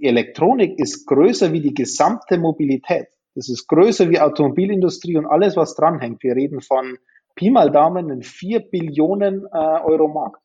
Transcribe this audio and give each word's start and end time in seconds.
die 0.00 0.06
Elektronik 0.06 0.78
ist 0.78 1.06
größer 1.06 1.52
wie 1.52 1.60
die 1.60 1.74
gesamte 1.74 2.38
Mobilität. 2.38 3.08
Das 3.34 3.48
ist 3.48 3.66
größer 3.68 4.10
wie 4.10 4.20
Automobilindustrie 4.20 5.16
und 5.16 5.26
alles, 5.26 5.56
was 5.56 5.74
dranhängt. 5.76 6.22
Wir 6.22 6.34
reden 6.34 6.60
von 6.60 6.98
Pi 7.36 7.50
mal 7.50 7.70
Daumen 7.70 8.10
einen 8.10 8.22
4 8.22 8.60
Billionen 8.60 9.46
äh, 9.52 9.56
Euro 9.56 10.08
Markt. 10.08 10.42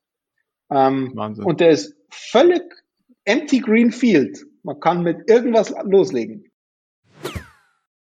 Ähm, 0.69 1.11
Wahnsinn. 1.15 1.45
Und 1.45 1.59
der 1.59 1.69
ist 1.69 1.95
völlig 2.09 2.63
empty 3.25 3.59
green 3.59 3.91
field. 3.91 4.45
Man 4.63 4.79
kann 4.79 5.03
mit 5.03 5.29
irgendwas 5.29 5.73
loslegen. 5.83 6.51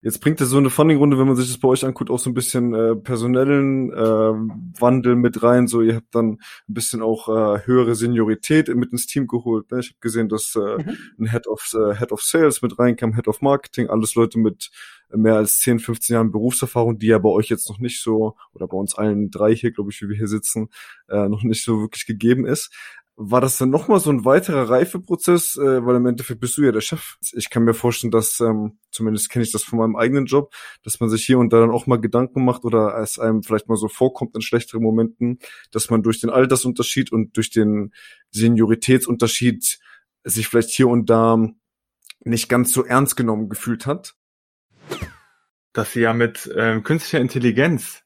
Jetzt 0.05 0.19
bringt 0.19 0.39
das 0.39 0.49
so 0.49 0.57
eine 0.59 0.69
Funding-Runde, 0.69 1.17
wenn 1.17 1.25
man 1.25 1.35
sich 1.35 1.47
das 1.47 1.57
bei 1.57 1.67
euch 1.67 1.83
anguckt, 1.83 2.11
auch 2.11 2.19
so 2.19 2.29
ein 2.29 2.35
bisschen 2.35 2.75
äh, 2.75 2.95
personellen 2.95 3.91
äh, 3.91 3.95
Wandel 4.79 5.15
mit 5.15 5.41
rein. 5.41 5.67
So, 5.67 5.81
ihr 5.81 5.95
habt 5.95 6.13
dann 6.13 6.33
ein 6.33 6.73
bisschen 6.75 7.01
auch 7.01 7.27
äh, 7.27 7.65
höhere 7.65 7.95
Seniorität 7.95 8.67
mit 8.75 8.91
ins 8.91 9.07
Team 9.07 9.25
geholt. 9.25 9.71
Ne? 9.71 9.79
Ich 9.79 9.87
habe 9.87 9.97
gesehen, 10.01 10.29
dass 10.29 10.55
äh, 10.55 10.59
mhm. 10.59 10.97
ein 11.21 11.31
Head 11.31 11.47
of 11.47 11.73
äh, 11.73 11.95
Head 11.95 12.11
of 12.11 12.21
Sales 12.21 12.61
mit 12.61 12.77
reinkam, 12.77 13.15
Head 13.15 13.27
of 13.27 13.41
Marketing, 13.41 13.89
alles 13.89 14.13
Leute 14.13 14.37
mit 14.37 14.69
mehr 15.09 15.37
als 15.37 15.61
10, 15.61 15.79
15 15.79 16.13
Jahren 16.13 16.31
Berufserfahrung, 16.31 16.99
die 16.99 17.07
ja 17.07 17.17
bei 17.17 17.29
euch 17.29 17.49
jetzt 17.49 17.67
noch 17.67 17.79
nicht 17.79 18.03
so, 18.03 18.35
oder 18.53 18.67
bei 18.67 18.77
uns 18.77 18.93
allen 18.93 19.31
drei 19.31 19.55
hier, 19.55 19.71
glaube 19.71 19.89
ich, 19.89 20.03
wie 20.03 20.09
wir 20.09 20.17
hier 20.17 20.27
sitzen, 20.27 20.69
äh, 21.09 21.27
noch 21.27 21.41
nicht 21.41 21.63
so 21.63 21.81
wirklich 21.81 22.05
gegeben 22.05 22.45
ist 22.45 22.71
war 23.17 23.39
das 23.39 23.57
dann 23.57 23.69
nochmal 23.69 23.99
so 23.99 24.09
ein 24.09 24.25
weiterer 24.25 24.69
Reifeprozess, 24.69 25.55
äh, 25.55 25.85
weil 25.85 25.95
im 25.95 26.05
Endeffekt 26.05 26.41
bist 26.41 26.57
du 26.57 26.63
ja 26.63 26.73
der 26.73 26.81
Chef. 26.81 27.15
Ich 27.33 27.49
kann 27.49 27.63
mir 27.63 27.73
vorstellen, 27.73 28.11
dass, 28.11 28.41
ähm, 28.41 28.77
zumindest 28.91 29.29
kenne 29.29 29.43
ich 29.43 29.51
das 29.51 29.63
von 29.63 29.79
meinem 29.79 29.95
eigenen 29.95 30.25
Job, 30.25 30.53
dass 30.83 30.99
man 30.99 31.09
sich 31.09 31.25
hier 31.25 31.39
und 31.39 31.53
da 31.53 31.61
dann 31.61 31.71
auch 31.71 31.87
mal 31.87 31.99
Gedanken 31.99 32.43
macht 32.43 32.65
oder 32.65 32.97
es 32.97 33.17
einem 33.17 33.41
vielleicht 33.41 33.69
mal 33.69 33.77
so 33.77 33.87
vorkommt 33.87 34.35
in 34.35 34.41
schlechteren 34.41 34.83
Momenten, 34.83 35.39
dass 35.71 35.89
man 35.89 36.03
durch 36.03 36.19
den 36.19 36.29
Altersunterschied 36.29 37.11
und 37.11 37.37
durch 37.37 37.51
den 37.51 37.93
Senioritätsunterschied 38.31 39.79
sich 40.25 40.47
vielleicht 40.47 40.71
hier 40.71 40.89
und 40.89 41.09
da 41.09 41.37
nicht 42.19 42.49
ganz 42.49 42.73
so 42.73 42.83
ernst 42.83 43.15
genommen 43.15 43.47
gefühlt 43.47 43.85
hat. 43.85 44.15
Dass 45.71 45.93
sie 45.93 46.01
ja 46.01 46.13
mit 46.13 46.49
ähm, 46.55 46.83
künstlicher 46.83 47.21
Intelligenz 47.21 48.04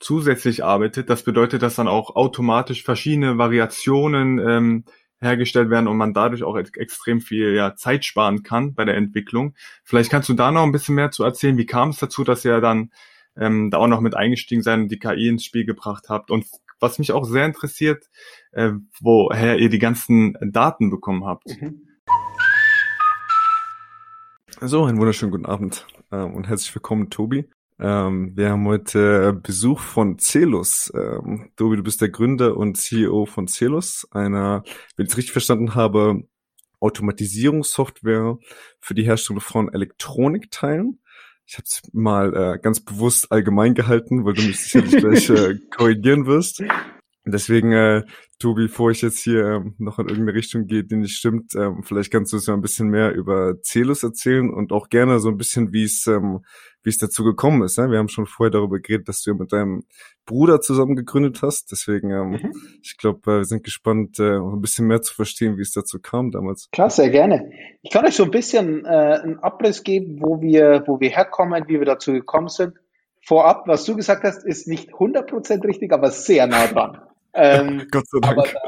zusätzlich 0.00 0.64
arbeitet. 0.64 1.10
Das 1.10 1.22
bedeutet, 1.22 1.62
dass 1.62 1.76
dann 1.76 1.88
auch 1.88 2.16
automatisch 2.16 2.82
verschiedene 2.82 3.38
Variationen 3.38 4.38
ähm, 4.38 4.84
hergestellt 5.20 5.70
werden 5.70 5.88
und 5.88 5.96
man 5.96 6.14
dadurch 6.14 6.42
auch 6.44 6.56
extrem 6.56 7.20
viel 7.20 7.54
ja, 7.54 7.74
Zeit 7.74 8.04
sparen 8.04 8.42
kann 8.42 8.74
bei 8.74 8.84
der 8.84 8.96
Entwicklung. 8.96 9.54
Vielleicht 9.82 10.10
kannst 10.10 10.28
du 10.28 10.34
da 10.34 10.50
noch 10.50 10.62
ein 10.62 10.72
bisschen 10.72 10.94
mehr 10.94 11.10
zu 11.10 11.24
erzählen. 11.24 11.58
Wie 11.58 11.66
kam 11.66 11.90
es 11.90 11.98
dazu, 11.98 12.24
dass 12.24 12.44
ihr 12.44 12.60
dann 12.60 12.92
ähm, 13.36 13.70
da 13.70 13.78
auch 13.78 13.88
noch 13.88 14.00
mit 14.00 14.16
eingestiegen 14.16 14.62
seid 14.62 14.78
und 14.78 14.88
die 14.88 14.98
KI 14.98 15.28
ins 15.28 15.44
Spiel 15.44 15.64
gebracht 15.64 16.04
habt? 16.08 16.30
Und 16.30 16.46
was 16.80 16.98
mich 16.98 17.12
auch 17.12 17.24
sehr 17.24 17.44
interessiert, 17.44 18.08
äh, 18.52 18.70
woher 19.00 19.58
ihr 19.58 19.68
die 19.68 19.80
ganzen 19.80 20.36
Daten 20.40 20.90
bekommen 20.90 21.24
habt. 21.24 21.48
Mhm. 21.60 21.82
So, 24.60 24.84
einen 24.84 24.98
wunderschönen 24.98 25.30
guten 25.30 25.46
Abend 25.46 25.86
äh, 26.10 26.16
und 26.16 26.48
herzlich 26.48 26.74
willkommen, 26.74 27.10
Tobi. 27.10 27.48
Ähm, 27.80 28.32
wir 28.36 28.50
haben 28.50 28.66
heute 28.66 29.32
Besuch 29.34 29.80
von 29.80 30.18
Celus. 30.18 30.92
Ähm, 30.94 31.50
Dobi, 31.56 31.76
du 31.76 31.82
bist 31.82 32.00
der 32.00 32.08
Gründer 32.08 32.56
und 32.56 32.76
CEO 32.76 33.26
von 33.26 33.46
Celus, 33.46 34.06
einer, 34.10 34.64
wenn 34.96 35.06
ich 35.06 35.12
es 35.12 35.16
richtig 35.16 35.32
verstanden 35.32 35.74
habe, 35.74 36.24
Automatisierungssoftware 36.80 38.38
für 38.80 38.94
die 38.94 39.04
Herstellung 39.04 39.40
von 39.40 39.72
Elektronikteilen. 39.72 41.00
Ich 41.46 41.54
habe 41.54 41.64
es 41.64 41.82
mal 41.92 42.36
äh, 42.36 42.58
ganz 42.58 42.80
bewusst 42.80 43.32
allgemein 43.32 43.74
gehalten, 43.74 44.24
weil 44.24 44.34
du 44.34 44.42
mich 44.42 44.60
sicherlich 44.60 44.96
gleich 44.96 45.30
äh, 45.30 45.58
korrigieren 45.70 46.26
wirst. 46.26 46.62
Deswegen, 47.30 47.72
äh, 47.72 48.02
Tobi, 48.38 48.66
bevor 48.66 48.90
ich 48.90 49.02
jetzt 49.02 49.18
hier 49.18 49.44
ähm, 49.44 49.74
noch 49.78 49.98
in 49.98 50.08
irgendeine 50.08 50.36
Richtung 50.36 50.66
gehe, 50.66 50.84
die 50.84 50.96
nicht 50.96 51.16
stimmt, 51.16 51.54
ähm, 51.54 51.82
vielleicht 51.82 52.10
kannst 52.12 52.32
du 52.32 52.36
uns 52.36 52.46
ja 52.46 52.54
ein 52.54 52.60
bisschen 52.60 52.88
mehr 52.88 53.12
über 53.12 53.60
Celus 53.62 54.02
erzählen 54.02 54.50
und 54.50 54.72
auch 54.72 54.88
gerne 54.88 55.18
so 55.20 55.28
ein 55.28 55.36
bisschen, 55.36 55.72
wie 55.72 55.84
es 55.84 56.06
ähm, 56.06 56.40
wie 56.82 56.90
es 56.90 56.98
dazu 56.98 57.24
gekommen 57.24 57.62
ist. 57.62 57.78
Ne? 57.78 57.90
Wir 57.90 57.98
haben 57.98 58.08
schon 58.08 58.26
vorher 58.26 58.50
darüber 58.50 58.78
geredet, 58.78 59.08
dass 59.08 59.22
du 59.22 59.32
ja 59.32 59.36
mit 59.36 59.52
deinem 59.52 59.84
Bruder 60.24 60.60
zusammen 60.60 60.96
gegründet 60.96 61.42
hast. 61.42 61.70
Deswegen, 61.70 62.10
ähm, 62.10 62.30
mhm. 62.30 62.52
ich 62.82 62.96
glaube, 62.96 63.30
äh, 63.30 63.36
wir 63.38 63.44
sind 63.44 63.64
gespannt, 63.64 64.18
äh, 64.18 64.38
ein 64.38 64.60
bisschen 64.60 64.86
mehr 64.86 65.02
zu 65.02 65.14
verstehen, 65.14 65.58
wie 65.58 65.62
es 65.62 65.72
dazu 65.72 65.98
kam 66.00 66.30
damals. 66.30 66.70
Klar, 66.70 66.90
sehr 66.90 67.10
gerne. 67.10 67.50
Ich 67.82 67.90
kann 67.90 68.06
euch 68.06 68.14
so 68.14 68.24
ein 68.24 68.30
bisschen 68.30 68.84
äh, 68.84 68.88
einen 68.88 69.38
Abriss 69.40 69.82
geben, 69.82 70.18
wo 70.20 70.40
wir, 70.40 70.84
wo 70.86 70.98
wir 71.00 71.10
herkommen, 71.10 71.64
wie 71.68 71.78
wir 71.78 71.86
dazu 71.86 72.12
gekommen 72.12 72.48
sind. 72.48 72.74
Vorab, 73.22 73.64
was 73.66 73.84
du 73.84 73.94
gesagt 73.94 74.24
hast, 74.24 74.46
ist 74.46 74.68
nicht 74.68 74.90
100% 74.90 75.64
richtig, 75.64 75.92
aber 75.92 76.10
sehr 76.10 76.46
nah 76.46 76.66
dran. 76.68 77.02
Ähm, 77.34 77.86
Gott 77.90 78.08
sei 78.08 78.18
Dank. 78.20 78.38
Aber 78.38 78.48
da, 78.48 78.60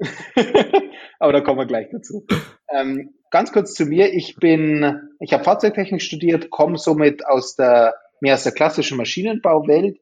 aber 1.18 1.32
da 1.32 1.40
kommen 1.40 1.58
wir 1.58 1.66
gleich 1.66 1.88
dazu. 1.90 2.26
Ähm, 2.70 3.14
ganz 3.30 3.52
kurz 3.52 3.74
zu 3.74 3.86
mir. 3.86 4.12
Ich 4.12 4.36
bin, 4.36 5.10
ich 5.20 5.32
habe 5.32 5.44
Fahrzeugtechnik 5.44 6.02
studiert, 6.02 6.50
komme 6.50 6.78
somit 6.78 7.26
aus 7.26 7.56
der 7.56 7.94
mehr 8.20 8.34
aus 8.34 8.44
der 8.44 8.52
klassischen 8.52 8.96
Maschinenbauwelt. 8.96 9.98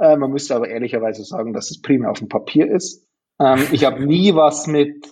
Äh, 0.00 0.16
man 0.16 0.30
müsste 0.30 0.54
aber 0.54 0.68
ehrlicherweise 0.68 1.24
sagen, 1.24 1.52
dass 1.52 1.70
es 1.70 1.82
primär 1.82 2.10
auf 2.10 2.18
dem 2.18 2.28
Papier 2.28 2.70
ist. 2.70 3.06
Ähm, 3.40 3.66
ich 3.72 3.84
habe 3.84 4.04
nie 4.04 4.34
was 4.34 4.66
mit 4.66 5.06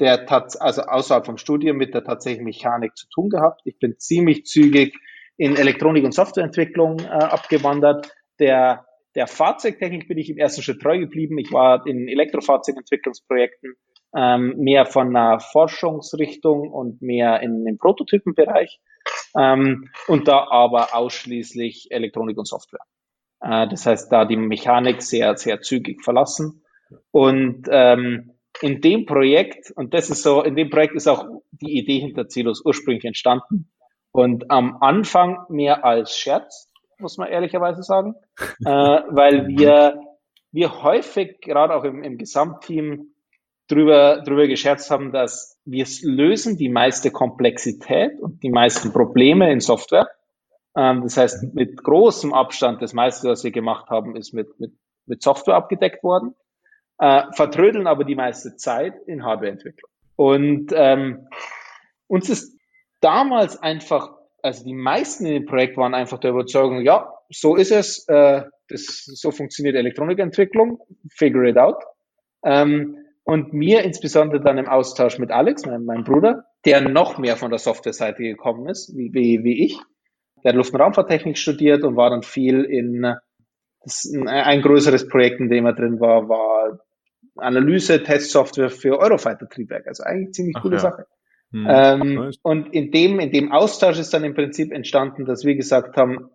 der 0.00 0.30
also 0.60 0.82
außerhalb 0.82 1.26
vom 1.26 1.36
Studium 1.36 1.76
mit 1.76 1.94
der 1.94 2.02
tatsächlichen 2.02 2.44
Mechanik 2.44 2.96
zu 2.96 3.06
tun 3.08 3.28
gehabt. 3.28 3.60
Ich 3.64 3.78
bin 3.78 3.98
ziemlich 3.98 4.46
zügig 4.46 4.94
in 5.36 5.56
Elektronik- 5.56 6.04
und 6.04 6.14
Softwareentwicklung 6.14 7.00
äh, 7.00 7.08
abgewandert. 7.08 8.10
Der, 8.38 8.86
der 9.14 9.26
Fahrzeugtechnik 9.26 10.08
bin 10.08 10.18
ich 10.18 10.30
im 10.30 10.38
ersten 10.38 10.62
Schritt 10.62 10.80
treu 10.80 10.98
geblieben. 10.98 11.38
Ich 11.38 11.52
war 11.52 11.86
in 11.86 12.08
Elektrofahrzeugentwicklungsprojekten 12.08 13.74
ähm, 14.14 14.54
mehr 14.58 14.86
von 14.86 15.08
einer 15.08 15.40
Forschungsrichtung 15.40 16.70
und 16.70 17.02
mehr 17.02 17.40
in 17.40 17.64
den 17.64 17.78
Prototypenbereich 17.78 18.80
ähm, 19.36 19.90
und 20.06 20.28
da 20.28 20.46
aber 20.50 20.94
ausschließlich 20.94 21.90
Elektronik 21.90 22.38
und 22.38 22.46
Software. 22.46 22.84
Äh, 23.40 23.68
das 23.68 23.86
heißt, 23.86 24.12
da 24.12 24.24
die 24.24 24.36
Mechanik 24.36 25.02
sehr, 25.02 25.36
sehr 25.36 25.60
zügig 25.60 26.02
verlassen. 26.02 26.62
Und 27.10 27.66
ähm, 27.70 28.32
in 28.60 28.80
dem 28.80 29.06
Projekt, 29.06 29.70
und 29.74 29.94
das 29.94 30.10
ist 30.10 30.22
so, 30.22 30.42
in 30.42 30.56
dem 30.56 30.70
Projekt 30.70 30.94
ist 30.94 31.08
auch 31.08 31.26
die 31.50 31.78
Idee 31.78 32.00
hinter 32.00 32.28
Zilos 32.28 32.62
ursprünglich 32.64 33.04
entstanden. 33.04 33.72
Und 34.12 34.50
am 34.50 34.76
Anfang 34.82 35.46
mehr 35.48 35.84
als 35.84 36.16
Scherz, 36.18 36.70
muss 36.98 37.18
man 37.18 37.28
ehrlicherweise 37.28 37.82
sagen, 37.82 38.14
äh, 38.64 38.68
weil 38.68 39.48
wir, 39.48 40.00
wir 40.50 40.82
häufig, 40.82 41.40
gerade 41.40 41.74
auch 41.74 41.84
im, 41.84 42.02
im 42.02 42.18
Gesamtteam, 42.18 43.12
drüber, 43.68 44.22
drüber 44.22 44.46
gescherzt 44.46 44.90
haben, 44.90 45.12
dass 45.12 45.58
wir 45.64 45.86
lösen 46.02 46.56
die 46.56 46.68
meiste 46.68 47.10
Komplexität 47.10 48.20
und 48.20 48.42
die 48.42 48.50
meisten 48.50 48.92
Probleme 48.92 49.50
in 49.50 49.60
Software. 49.60 50.08
Ähm, 50.76 51.02
das 51.02 51.16
heißt, 51.16 51.54
mit 51.54 51.82
großem 51.82 52.32
Abstand, 52.34 52.82
das 52.82 52.92
meiste, 52.92 53.28
was 53.28 53.44
wir 53.44 53.50
gemacht 53.50 53.88
haben, 53.88 54.16
ist 54.16 54.32
mit, 54.32 54.58
mit, 54.58 54.72
mit 55.06 55.22
Software 55.22 55.54
abgedeckt 55.54 56.02
worden, 56.02 56.34
äh, 56.98 57.24
vertrödeln 57.32 57.86
aber 57.86 58.04
die 58.04 58.14
meiste 58.14 58.56
Zeit 58.56 58.94
in 59.06 59.24
Hardwareentwicklung. 59.24 59.90
Und 60.16 60.72
ähm, 60.74 61.28
uns 62.06 62.28
ist 62.28 62.58
damals 63.00 63.56
einfach, 63.56 64.12
also 64.42 64.64
die 64.64 64.74
meisten 64.74 65.24
in 65.24 65.34
dem 65.34 65.46
Projekt 65.46 65.76
waren 65.76 65.94
einfach 65.94 66.18
der 66.18 66.32
Überzeugung, 66.32 66.82
ja, 66.82 67.12
so 67.30 67.56
ist 67.56 67.70
es, 67.70 68.06
äh, 68.08 68.42
das, 68.68 69.04
so 69.04 69.30
funktioniert 69.30 69.76
Elektronikentwicklung, 69.76 70.80
figure 71.10 71.48
it 71.48 71.56
out. 71.56 71.82
Ähm, 72.44 72.96
und 73.24 73.52
mir 73.52 73.82
insbesondere 73.84 74.42
dann 74.42 74.58
im 74.58 74.68
Austausch 74.68 75.18
mit 75.18 75.30
Alex, 75.30 75.64
meinem, 75.64 75.84
meinem 75.84 76.02
Bruder, 76.02 76.44
der 76.64 76.80
noch 76.80 77.18
mehr 77.18 77.36
von 77.36 77.50
der 77.50 77.60
Software-Seite 77.60 78.22
gekommen 78.22 78.68
ist, 78.68 78.96
wie, 78.96 79.14
wie, 79.14 79.44
wie 79.44 79.64
ich. 79.64 79.78
Der 80.42 80.50
hat 80.50 80.56
Luft- 80.56 80.74
und 80.74 80.80
Raumfahrttechnik 80.80 81.38
studiert 81.38 81.84
und 81.84 81.96
war 81.96 82.10
dann 82.10 82.24
viel 82.24 82.64
in 82.64 83.14
das, 83.84 84.12
ein 84.26 84.62
größeres 84.62 85.08
Projekt, 85.08 85.38
in 85.40 85.48
dem 85.48 85.66
er 85.66 85.72
drin 85.72 86.00
war, 86.00 86.28
war 86.28 86.80
Analyse, 87.36 88.02
Testsoftware 88.02 88.70
für 88.70 88.98
Eurofighter-Triebwerk. 88.98 89.86
Also 89.86 90.02
eigentlich 90.02 90.32
ziemlich 90.32 90.56
Ach 90.56 90.62
coole 90.62 90.76
ja. 90.76 90.80
Sache. 90.80 91.06
Hm, 91.52 91.66
ähm, 91.68 92.32
und 92.42 92.74
in 92.74 92.90
dem, 92.90 93.20
in 93.20 93.30
dem 93.30 93.52
Austausch 93.52 93.98
ist 93.98 94.12
dann 94.12 94.24
im 94.24 94.34
Prinzip 94.34 94.72
entstanden, 94.72 95.24
dass 95.24 95.44
wir 95.44 95.54
gesagt 95.54 95.96
haben, 95.96 96.30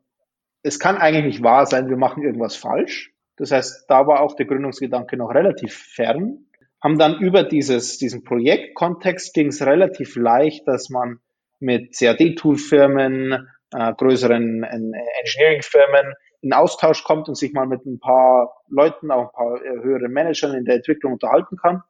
es 0.64 0.80
kann 0.80 0.98
eigentlich 0.98 1.26
nicht 1.26 1.44
wahr 1.44 1.66
sein, 1.66 1.90
wir 1.90 1.98
machen 1.98 2.24
irgendwas 2.24 2.56
falsch. 2.56 3.12
Das 3.36 3.52
heißt, 3.52 3.86
da 3.88 4.08
war 4.08 4.22
auch 4.22 4.36
der 4.36 4.46
Gründungsgedanke 4.46 5.18
noch 5.18 5.34
relativ 5.34 5.74
fern 5.74 6.48
haben 6.82 6.98
dann 6.98 7.20
über 7.20 7.44
dieses, 7.44 7.98
diesen 7.98 8.24
Projektkontext 8.24 9.34
ging 9.34 9.48
es 9.48 9.66
relativ 9.66 10.16
leicht, 10.16 10.68
dass 10.68 10.90
man 10.90 11.20
mit 11.60 11.98
CAD-Tool-Firmen, 11.98 13.48
äh, 13.74 13.94
größeren 13.94 14.64
äh, 14.64 15.02
Engineering-Firmen 15.22 16.14
in 16.42 16.54
Austausch 16.54 17.04
kommt 17.04 17.28
und 17.30 17.36
sich 17.36 17.52
mal 17.54 17.66
mit 17.66 17.86
ein 17.86 18.00
paar 18.00 18.62
Leuten, 18.70 19.12
auch 19.12 19.26
ein 19.26 19.32
paar 19.32 19.66
äh, 19.66 19.84
höheren 19.84 20.12
Managern 20.12 20.54
in 20.54 20.66
der 20.66 20.76
Entwicklung 20.76 21.14
unterhalten 21.14 21.58
kann. 21.58 21.82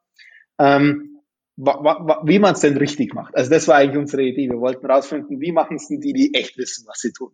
Ähm, 0.58 1.17
wie 1.58 2.38
man 2.38 2.54
es 2.54 2.60
denn 2.60 2.76
richtig 2.76 3.14
macht. 3.14 3.36
Also 3.36 3.50
das 3.50 3.66
war 3.66 3.76
eigentlich 3.76 3.98
unsere 3.98 4.22
Idee. 4.22 4.48
Wir 4.48 4.60
wollten 4.60 4.86
rausfinden, 4.86 5.40
wie 5.40 5.52
machen 5.52 5.76
es 5.76 5.88
denn 5.88 6.00
die, 6.00 6.12
die 6.12 6.34
echt 6.34 6.56
wissen, 6.56 6.86
was 6.86 7.00
sie 7.00 7.12
tun. 7.12 7.32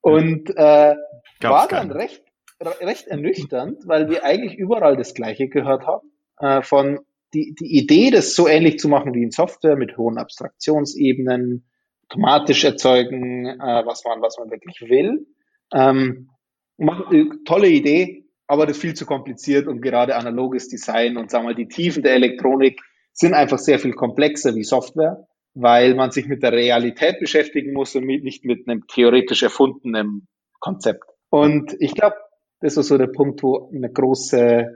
Und 0.00 0.50
äh, 0.50 0.96
war 1.40 1.68
dann 1.68 1.92
recht, 1.92 2.24
recht 2.60 3.06
ernüchternd, 3.06 3.86
weil 3.86 4.10
wir 4.10 4.24
eigentlich 4.24 4.56
überall 4.56 4.96
das 4.96 5.14
Gleiche 5.14 5.48
gehört 5.48 5.86
haben 5.86 6.10
äh, 6.38 6.62
von 6.62 7.00
die, 7.34 7.54
die 7.54 7.78
Idee, 7.78 8.10
das 8.10 8.34
so 8.34 8.48
ähnlich 8.48 8.78
zu 8.78 8.88
machen 8.88 9.14
wie 9.14 9.22
in 9.22 9.30
Software 9.30 9.76
mit 9.76 9.96
hohen 9.96 10.18
Abstraktionsebenen, 10.18 11.68
automatisch 12.08 12.64
erzeugen, 12.64 13.46
äh, 13.46 13.86
was 13.86 14.04
man, 14.04 14.22
was 14.22 14.38
man 14.38 14.50
wirklich 14.50 14.80
will. 14.88 15.26
Ähm, 15.72 16.30
macht, 16.78 17.12
äh, 17.12 17.26
tolle 17.44 17.68
Idee, 17.68 18.24
aber 18.48 18.66
das 18.66 18.76
ist 18.76 18.82
viel 18.82 18.94
zu 18.94 19.06
kompliziert 19.06 19.68
und 19.68 19.82
gerade 19.82 20.16
analoges 20.16 20.68
Design 20.68 21.16
und 21.16 21.30
sagen 21.30 21.44
wir 21.44 21.50
mal, 21.50 21.54
die 21.54 21.68
Tiefen 21.68 22.02
der 22.02 22.14
Elektronik 22.14 22.80
sind 23.16 23.34
einfach 23.34 23.58
sehr 23.58 23.78
viel 23.78 23.94
komplexer 23.94 24.54
wie 24.54 24.62
Software, 24.62 25.26
weil 25.54 25.94
man 25.94 26.10
sich 26.10 26.28
mit 26.28 26.42
der 26.42 26.52
Realität 26.52 27.18
beschäftigen 27.18 27.72
muss 27.72 27.96
und 27.96 28.04
nicht 28.04 28.44
mit 28.44 28.68
einem 28.68 28.86
theoretisch 28.86 29.42
erfundenen 29.42 30.28
Konzept. 30.60 31.04
Und 31.30 31.74
ich 31.80 31.94
glaube, 31.94 32.16
das 32.60 32.76
war 32.76 32.84
so 32.84 32.98
der 32.98 33.08
Punkt, 33.08 33.42
wo 33.42 33.70
eine 33.74 33.90
große 33.90 34.68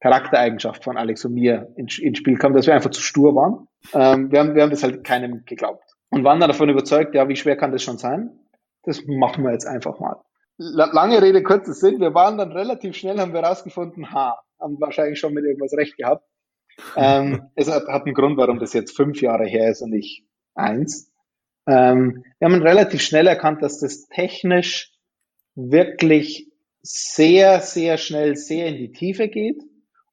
Charaktereigenschaft 0.00 0.84
von 0.84 0.96
Alex 0.96 1.24
und 1.24 1.34
mir 1.34 1.72
ins, 1.76 1.98
ins 1.98 2.18
Spiel 2.18 2.36
kam, 2.36 2.52
dass 2.52 2.66
wir 2.66 2.74
einfach 2.74 2.90
zu 2.90 3.00
stur 3.00 3.34
waren. 3.34 3.66
Ähm, 3.94 4.30
wir, 4.30 4.40
haben, 4.40 4.54
wir 4.54 4.62
haben 4.62 4.70
das 4.70 4.82
halt 4.82 5.02
keinem 5.02 5.44
geglaubt 5.44 5.82
und 6.10 6.24
waren 6.24 6.40
dann 6.40 6.50
davon 6.50 6.68
überzeugt, 6.68 7.14
ja, 7.14 7.28
wie 7.28 7.36
schwer 7.36 7.56
kann 7.56 7.72
das 7.72 7.82
schon 7.82 7.98
sein? 7.98 8.30
Das 8.84 9.02
machen 9.06 9.44
wir 9.44 9.52
jetzt 9.52 9.66
einfach 9.66 9.98
mal. 9.98 10.16
Lange 10.58 11.22
Rede, 11.22 11.42
kurzer 11.42 11.72
Sinn. 11.72 12.00
Wir 12.00 12.14
waren 12.14 12.36
dann 12.36 12.52
relativ 12.52 12.96
schnell, 12.96 13.18
haben 13.18 13.32
wir 13.32 13.40
rausgefunden, 13.40 14.12
ha, 14.12 14.38
haben 14.60 14.80
wahrscheinlich 14.80 15.18
schon 15.18 15.32
mit 15.32 15.44
irgendwas 15.44 15.72
recht 15.72 15.96
gehabt. 15.96 16.24
Ähm, 16.96 17.50
es 17.54 17.70
hat, 17.70 17.86
hat 17.88 18.04
einen 18.04 18.14
Grund, 18.14 18.36
warum 18.36 18.58
das 18.58 18.72
jetzt 18.72 18.96
fünf 18.96 19.20
Jahre 19.20 19.46
her 19.46 19.70
ist 19.70 19.82
und 19.82 19.90
nicht 19.90 20.24
eins. 20.54 21.12
Ähm, 21.66 22.24
wir 22.38 22.48
haben 22.48 22.62
relativ 22.62 23.02
schnell 23.02 23.26
erkannt, 23.26 23.62
dass 23.62 23.80
das 23.80 24.08
technisch 24.08 24.92
wirklich 25.54 26.50
sehr, 26.82 27.60
sehr 27.60 27.98
schnell 27.98 28.36
sehr 28.36 28.66
in 28.66 28.76
die 28.76 28.92
Tiefe 28.92 29.28
geht 29.28 29.62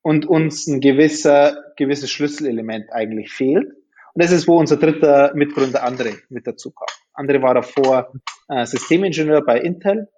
und 0.01 0.25
uns 0.25 0.67
ein 0.67 0.81
gewisser, 0.81 1.63
gewisses 1.77 2.12
Schlüsselelement 2.12 2.91
eigentlich 2.91 3.31
fehlt. 3.31 3.69
Und 4.13 4.23
das 4.23 4.31
ist, 4.31 4.47
wo 4.47 4.57
unser 4.57 4.77
dritter 4.77 5.33
Mitgründer 5.35 5.85
André 5.85 6.19
mit 6.29 6.47
dazu 6.47 6.71
kam. 6.71 6.88
André 7.15 7.41
war 7.41 7.53
davor 7.53 8.11
äh, 8.50 8.65
Systemingenieur 8.65 9.44
bei 9.44 9.59
Intel 9.59 10.09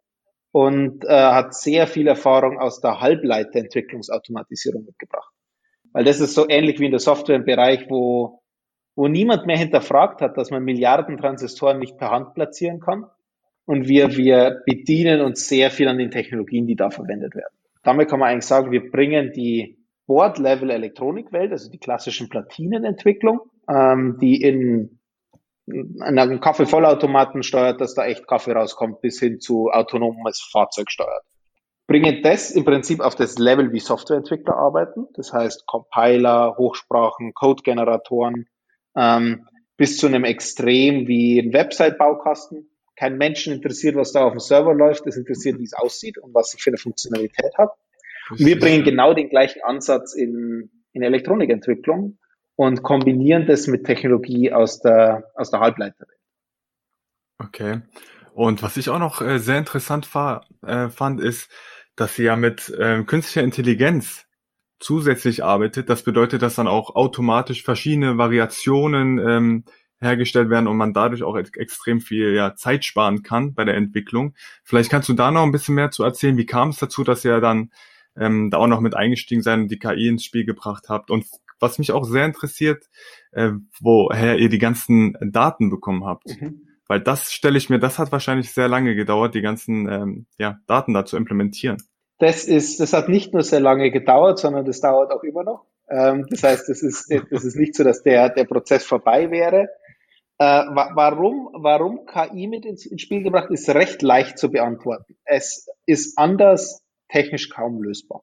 und 0.52 1.06
äh, 1.06 1.10
hat 1.10 1.54
sehr 1.54 1.88
viel 1.88 2.08
Erfahrung 2.08 2.60
aus 2.60 2.80
der 2.82 3.00
Halbleiterentwicklungsautomatisierung 3.00 4.86
mitgebracht. 4.86 5.32
Weil 5.98 6.04
das 6.04 6.20
ist 6.20 6.36
so 6.36 6.48
ähnlich 6.48 6.80
wie 6.80 6.86
in 6.86 6.92
der 6.92 7.00
Softwarebereich, 7.00 7.88
wo, 7.90 8.44
wo 8.96 9.08
niemand 9.08 9.48
mehr 9.48 9.58
hinterfragt 9.58 10.22
hat, 10.22 10.38
dass 10.38 10.52
man 10.52 10.64
Milliarden 10.64 11.18
Transistoren 11.18 11.80
nicht 11.80 11.98
per 11.98 12.12
Hand 12.12 12.36
platzieren 12.36 12.80
kann. 12.80 13.06
Und 13.66 13.88
wir, 13.88 14.16
wir 14.16 14.62
bedienen 14.64 15.22
uns 15.22 15.50
sehr 15.50 15.72
viel 15.72 15.88
an 15.88 15.98
den 15.98 16.12
Technologien, 16.12 16.68
die 16.68 16.76
da 16.76 16.92
verwendet 16.92 17.34
werden. 17.34 17.58
Damit 17.82 18.10
kann 18.12 18.20
man 18.20 18.30
eigentlich 18.30 18.46
sagen, 18.46 18.70
wir 18.70 18.92
bringen 18.92 19.32
die 19.32 19.80
Board-Level-Elektronikwelt, 20.06 21.52
also 21.52 21.72
die 21.72 21.80
klassischen 21.80 22.30
Platinenentwicklung, 22.30 23.40
ähm, 23.68 24.20
die 24.22 24.40
in, 24.40 25.00
in 25.66 26.00
einem 26.04 26.40
Kaffeevollautomaten 26.40 27.42
steuert, 27.42 27.82
dass 27.82 27.96
da 27.96 28.06
echt 28.06 28.28
Kaffee 28.28 28.52
rauskommt, 28.52 29.02
bis 29.02 29.20
hin 29.20 29.40
zu 29.40 29.72
autonomes 29.72 30.48
Fahrzeug 30.52 30.92
steuert. 30.92 31.24
Bringen 31.88 32.22
das 32.22 32.52
im 32.52 32.66
Prinzip 32.66 33.00
auf 33.00 33.16
das 33.16 33.38
Level, 33.38 33.72
wie 33.72 33.80
Softwareentwickler 33.80 34.58
arbeiten, 34.58 35.08
das 35.14 35.32
heißt 35.32 35.66
Compiler, 35.66 36.56
Hochsprachen, 36.58 37.34
Code-Generatoren, 37.34 38.50
ähm, 38.98 39.48
bis 39.78 39.98
zu 39.98 40.08
einem 40.08 40.26
Extrem 40.26 41.08
wie 41.08 41.40
ein 41.40 41.54
Website-Baukasten. 41.54 42.70
Kein 42.98 43.18
Menschen 43.18 43.54
interessiert, 43.54 43.96
was 43.96 44.12
da 44.12 44.26
auf 44.26 44.34
dem 44.34 44.40
Server 44.40 44.74
läuft, 44.74 45.08
es 45.08 45.16
interessiert, 45.16 45.60
wie 45.60 45.64
es 45.64 45.74
aussieht 45.74 46.18
und 46.18 46.34
was 46.34 46.54
ich 46.54 46.62
für 46.62 46.72
eine 46.72 46.78
Funktionalität 46.78 47.58
hat. 47.58 47.72
Und 48.32 48.40
wir 48.40 48.60
bringen 48.60 48.84
genau 48.84 49.14
den 49.14 49.30
gleichen 49.30 49.62
Ansatz 49.64 50.14
in, 50.14 50.70
in 50.92 51.04
Elektronikentwicklung 51.04 52.18
und 52.56 52.84
kombinieren 52.84 53.46
das 53.46 53.68
mit 53.68 53.86
Technologie 53.86 54.52
aus 54.52 54.82
der, 54.82 55.32
aus 55.36 55.52
der 55.52 55.62
Halbleiterwelt. 55.62 56.20
Okay. 57.40 57.82
Und 58.34 58.62
was 58.62 58.78
ich 58.78 58.90
auch 58.90 59.00
noch 59.00 59.22
äh, 59.22 59.40
sehr 59.40 59.58
interessant 59.58 60.14
war, 60.14 60.46
äh, 60.66 60.90
fand, 60.90 61.22
ist, 61.22 61.50
dass 61.98 62.16
sie 62.16 62.24
ja 62.24 62.38
mit 62.38 62.70
äh, 62.70 63.04
künstlicher 63.04 63.44
Intelligenz 63.44 64.26
zusätzlich 64.80 65.44
arbeitet. 65.44 65.90
Das 65.90 66.04
bedeutet, 66.04 66.42
dass 66.42 66.56
dann 66.56 66.68
auch 66.68 66.96
automatisch 66.96 67.64
verschiedene 67.64 68.18
Variationen 68.18 69.18
ähm, 69.18 69.64
hergestellt 70.00 70.50
werden 70.50 70.68
und 70.68 70.78
man 70.78 70.94
dadurch 70.94 71.24
auch 71.24 71.36
extrem 71.36 72.00
viel 72.00 72.36
ja, 72.36 72.56
Zeit 72.56 72.86
sparen 72.86 73.24
kann 73.24 73.56
bei 73.56 73.66
der 73.66 73.76
Entwicklung. 73.76 74.36
Vielleicht 74.64 74.92
kannst 74.92 75.10
du 75.10 75.14
da 75.14 75.32
noch 75.32 75.44
ein 75.44 75.52
bisschen 75.52 75.76
mehr 75.76 75.90
zu 75.90 76.04
erzählen. 76.04 76.38
Wie 76.38 76.46
kam 76.46 76.70
es 76.70 76.78
dazu, 76.78 77.04
dass 77.04 77.26
ihr 77.26 77.42
dann 77.42 77.72
ähm, 78.16 78.52
da 78.52 78.58
auch 78.58 78.68
noch 78.68 78.80
mit 78.80 78.96
eingestiegen 78.96 79.42
seid 79.42 79.60
und 79.60 79.70
die 79.70 79.80
KI 79.80 80.08
ins 80.08 80.24
Spiel 80.24 80.46
gebracht 80.46 80.86
habt? 80.90 81.10
Und 81.10 81.26
was 81.60 81.80
mich 81.80 81.92
auch 81.92 82.04
sehr 82.04 82.26
interessiert, 82.26 82.86
äh, 83.32 83.54
woher 83.82 84.38
ihr 84.38 84.50
die 84.50 84.60
ganzen 84.60 85.18
Daten 85.20 85.72
bekommen 85.72 86.06
habt. 86.06 86.28
Mhm. 86.40 86.67
Weil 86.88 87.02
das 87.02 87.32
stelle 87.32 87.58
ich 87.58 87.70
mir, 87.70 87.80
das 87.80 88.00
hat 88.00 88.12
wahrscheinlich 88.12 88.54
sehr 88.54 88.68
lange 88.68 88.96
gedauert, 88.96 89.36
die 89.36 89.42
ganzen 89.42 89.90
ähm, 89.92 90.26
ja, 90.38 90.60
Daten 90.68 90.94
da 90.94 91.06
zu 91.06 91.18
implementieren. 91.18 91.78
Das 92.20 92.46
ist, 92.46 92.80
das 92.80 92.94
hat 92.94 93.10
nicht 93.10 93.34
nur 93.34 93.44
sehr 93.44 93.60
lange 93.60 93.92
gedauert, 93.92 94.40
sondern 94.40 94.66
das 94.66 94.82
dauert 94.82 95.12
auch 95.12 95.24
immer 95.24 95.44
noch. 95.44 95.66
Ähm, 95.90 96.26
das 96.30 96.44
heißt, 96.44 96.70
das 96.70 96.82
ist, 96.82 97.12
das 97.32 97.44
ist 97.44 97.56
nicht 97.56 97.76
so, 97.76 97.84
dass 97.84 98.04
der, 98.04 98.30
der 98.30 98.46
Prozess 98.46 98.86
vorbei 98.86 99.30
wäre. 99.30 99.70
Äh, 100.40 100.46
warum, 100.46 101.50
warum 101.54 102.06
KI 102.06 102.48
mit 102.48 102.66
ins, 102.66 102.86
ins 102.86 103.02
Spiel 103.02 103.24
gebracht 103.24 103.50
ist, 103.52 103.70
recht 103.70 104.02
leicht 104.02 104.38
zu 104.38 104.50
beantworten. 104.52 105.18
Es 105.26 105.68
ist 105.86 106.18
anders 106.18 106.84
technisch 107.10 107.50
kaum 107.50 107.82
lösbar 107.82 108.22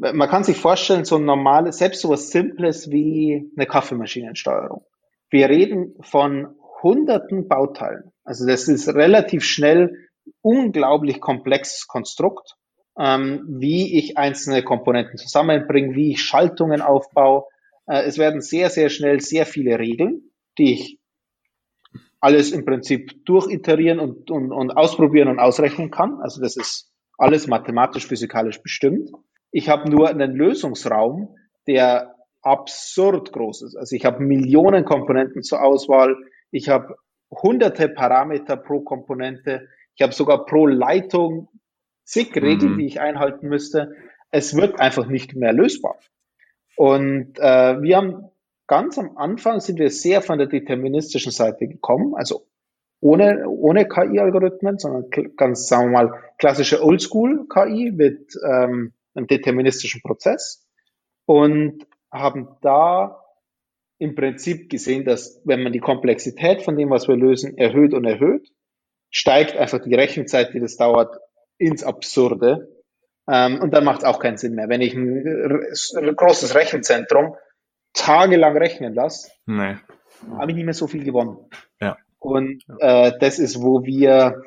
man 0.00 0.28
kann 0.28 0.44
sich 0.44 0.56
vorstellen, 0.56 1.04
so 1.04 1.16
ein 1.16 1.24
normales, 1.24 1.78
selbst 1.78 2.00
so 2.00 2.08
was 2.08 2.30
Simples 2.30 2.90
wie 2.90 3.50
eine 3.56 3.66
Kaffeemaschinensteuerung. 3.66 4.84
Wir 5.28 5.48
reden 5.48 5.94
von 6.00 6.56
hunderten 6.82 7.48
Bauteilen. 7.48 8.12
Also 8.24 8.46
das 8.46 8.68
ist 8.68 8.88
relativ 8.88 9.44
schnell 9.44 10.08
unglaublich 10.42 11.20
komplexes 11.20 11.86
Konstrukt, 11.86 12.56
ähm, 12.98 13.44
wie 13.48 13.98
ich 13.98 14.16
einzelne 14.18 14.62
Komponenten 14.62 15.16
zusammenbringe, 15.18 15.94
wie 15.94 16.12
ich 16.12 16.22
Schaltungen 16.22 16.80
aufbaue. 16.80 17.44
Äh, 17.86 18.02
es 18.02 18.18
werden 18.18 18.40
sehr, 18.40 18.70
sehr 18.70 18.90
schnell 18.90 19.20
sehr 19.20 19.46
viele 19.46 19.78
Regeln, 19.78 20.30
die 20.58 20.74
ich 20.74 20.98
alles 22.20 22.52
im 22.52 22.64
Prinzip 22.64 23.24
durchiterieren 23.24 23.98
und, 23.98 24.30
und, 24.30 24.52
und 24.52 24.70
ausprobieren 24.72 25.28
und 25.28 25.38
ausrechnen 25.38 25.90
kann. 25.90 26.20
Also 26.20 26.40
das 26.40 26.56
ist 26.56 26.90
alles 27.16 27.46
mathematisch-physikalisch 27.46 28.62
bestimmt. 28.62 29.10
Ich 29.50 29.68
habe 29.68 29.90
nur 29.90 30.08
einen 30.08 30.34
Lösungsraum, 30.34 31.36
der 31.66 32.14
absurd 32.42 33.32
groß 33.32 33.62
ist. 33.62 33.76
Also 33.76 33.96
ich 33.96 34.04
habe 34.04 34.22
Millionen 34.22 34.84
Komponenten 34.84 35.42
zur 35.42 35.62
Auswahl. 35.62 36.16
Ich 36.50 36.68
habe 36.68 36.96
hunderte 37.30 37.88
Parameter 37.88 38.56
pro 38.56 38.80
Komponente. 38.80 39.68
Ich 39.94 40.02
habe 40.02 40.12
sogar 40.12 40.46
pro 40.46 40.66
Leitung 40.66 41.48
zig 42.04 42.34
Regeln, 42.34 42.72
mhm. 42.74 42.78
die 42.78 42.86
ich 42.86 43.00
einhalten 43.00 43.48
müsste. 43.48 43.94
Es 44.30 44.56
wird 44.56 44.80
einfach 44.80 45.06
nicht 45.06 45.34
mehr 45.34 45.52
lösbar. 45.52 45.98
Und 46.76 47.38
äh, 47.38 47.82
wir 47.82 47.96
haben 47.96 48.30
ganz 48.66 48.98
am 48.98 49.16
Anfang 49.16 49.60
sind 49.60 49.78
wir 49.78 49.90
sehr 49.90 50.22
von 50.22 50.38
der 50.38 50.46
deterministischen 50.46 51.32
Seite 51.32 51.66
gekommen, 51.66 52.14
also 52.14 52.46
ohne, 53.00 53.48
ohne 53.48 53.88
KI-Algorithmen, 53.88 54.78
sondern 54.78 55.10
ganz, 55.36 55.68
sagen 55.68 55.90
wir 55.90 56.02
mal, 56.04 56.22
klassische 56.38 56.82
Oldschool-KI 56.82 57.92
mit 57.92 58.34
ähm, 58.44 58.92
einem 59.14 59.26
deterministischen 59.26 60.02
Prozess 60.02 60.68
und 61.26 61.86
haben 62.12 62.48
da 62.60 63.19
im 64.00 64.14
Prinzip 64.14 64.70
gesehen, 64.70 65.04
dass 65.04 65.40
wenn 65.44 65.62
man 65.62 65.72
die 65.72 65.78
Komplexität 65.78 66.62
von 66.62 66.74
dem, 66.74 66.90
was 66.90 67.06
wir 67.06 67.16
lösen, 67.16 67.56
erhöht 67.58 67.92
und 67.92 68.06
erhöht, 68.06 68.48
steigt 69.10 69.56
einfach 69.56 69.80
die 69.80 69.94
Rechenzeit, 69.94 70.54
die 70.54 70.60
das 70.60 70.76
dauert, 70.76 71.16
ins 71.58 71.84
Absurde. 71.84 72.68
Ähm, 73.30 73.60
und 73.60 73.74
dann 73.74 73.84
macht 73.84 73.98
es 73.98 74.04
auch 74.04 74.18
keinen 74.18 74.38
Sinn 74.38 74.54
mehr. 74.54 74.70
Wenn 74.70 74.80
ich 74.80 74.94
ein, 74.94 75.22
ein 75.96 76.16
großes 76.16 76.54
Rechenzentrum 76.54 77.36
tagelang 77.92 78.56
rechnen 78.56 78.94
lasse, 78.94 79.30
nee. 79.44 79.76
habe 80.30 80.50
ich 80.50 80.56
nicht 80.56 80.64
mehr 80.64 80.74
so 80.74 80.86
viel 80.86 81.04
gewonnen. 81.04 81.36
Ja. 81.80 81.98
Und 82.18 82.62
äh, 82.78 83.12
das 83.20 83.38
ist, 83.38 83.62
wo 83.62 83.84
wir 83.84 84.42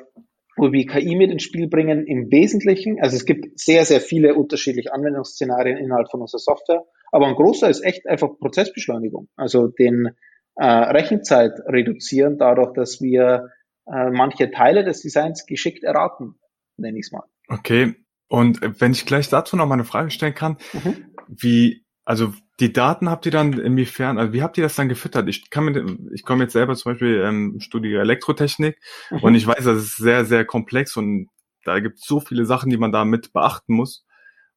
wo 0.56 0.72
wir 0.72 0.86
KI 0.86 1.16
mit 1.16 1.30
ins 1.30 1.42
Spiel 1.42 1.68
bringen 1.68 2.06
im 2.06 2.30
Wesentlichen. 2.30 3.00
Also 3.00 3.16
es 3.16 3.24
gibt 3.24 3.58
sehr, 3.58 3.84
sehr 3.84 4.00
viele 4.00 4.34
unterschiedliche 4.34 4.92
Anwendungsszenarien 4.92 5.78
innerhalb 5.78 6.10
von 6.10 6.20
unserer 6.20 6.38
Software, 6.38 6.84
aber 7.14 7.28
ein 7.28 7.36
großer 7.36 7.70
ist 7.70 7.84
echt 7.84 8.08
einfach 8.08 8.30
Prozessbeschleunigung. 8.40 9.28
Also 9.36 9.68
den 9.68 10.16
äh, 10.56 10.66
Rechenzeit 10.66 11.52
reduzieren 11.64 12.38
dadurch, 12.38 12.72
dass 12.72 13.00
wir 13.00 13.50
äh, 13.86 14.10
manche 14.10 14.50
Teile 14.50 14.82
des 14.82 15.00
Designs 15.00 15.46
geschickt 15.46 15.84
erraten, 15.84 16.34
nenne 16.76 16.98
ich 16.98 17.06
es 17.06 17.12
mal. 17.12 17.22
Okay. 17.46 17.94
Und 18.26 18.58
wenn 18.80 18.90
ich 18.90 19.06
gleich 19.06 19.28
dazu 19.28 19.54
noch 19.56 19.66
mal 19.66 19.74
eine 19.74 19.84
Frage 19.84 20.10
stellen 20.10 20.34
kann, 20.34 20.56
mhm. 20.72 21.14
wie 21.28 21.84
also 22.04 22.34
die 22.58 22.72
Daten 22.72 23.08
habt 23.08 23.26
ihr 23.26 23.32
dann 23.32 23.52
inwiefern, 23.52 24.18
also 24.18 24.32
wie 24.32 24.42
habt 24.42 24.58
ihr 24.58 24.64
das 24.64 24.74
dann 24.74 24.88
gefüttert? 24.88 25.28
Ich 25.28 25.50
kann 25.50 25.66
mit, 25.66 25.76
ich 26.14 26.24
komme 26.24 26.42
jetzt 26.42 26.52
selber 26.52 26.74
zum 26.74 26.92
Beispiel 26.92 27.22
ähm, 27.24 27.60
studiere 27.60 28.00
Elektrotechnik 28.00 28.76
mhm. 29.10 29.20
und 29.20 29.36
ich 29.36 29.46
weiß, 29.46 29.62
das 29.64 29.76
ist 29.76 29.98
sehr, 29.98 30.24
sehr 30.24 30.44
komplex 30.44 30.96
und 30.96 31.28
da 31.64 31.78
gibt 31.78 31.98
es 31.98 32.06
so 32.06 32.18
viele 32.18 32.44
Sachen, 32.44 32.70
die 32.70 32.76
man 32.76 32.90
da 32.90 33.04
mit 33.04 33.32
beachten 33.32 33.74
muss. 33.74 34.04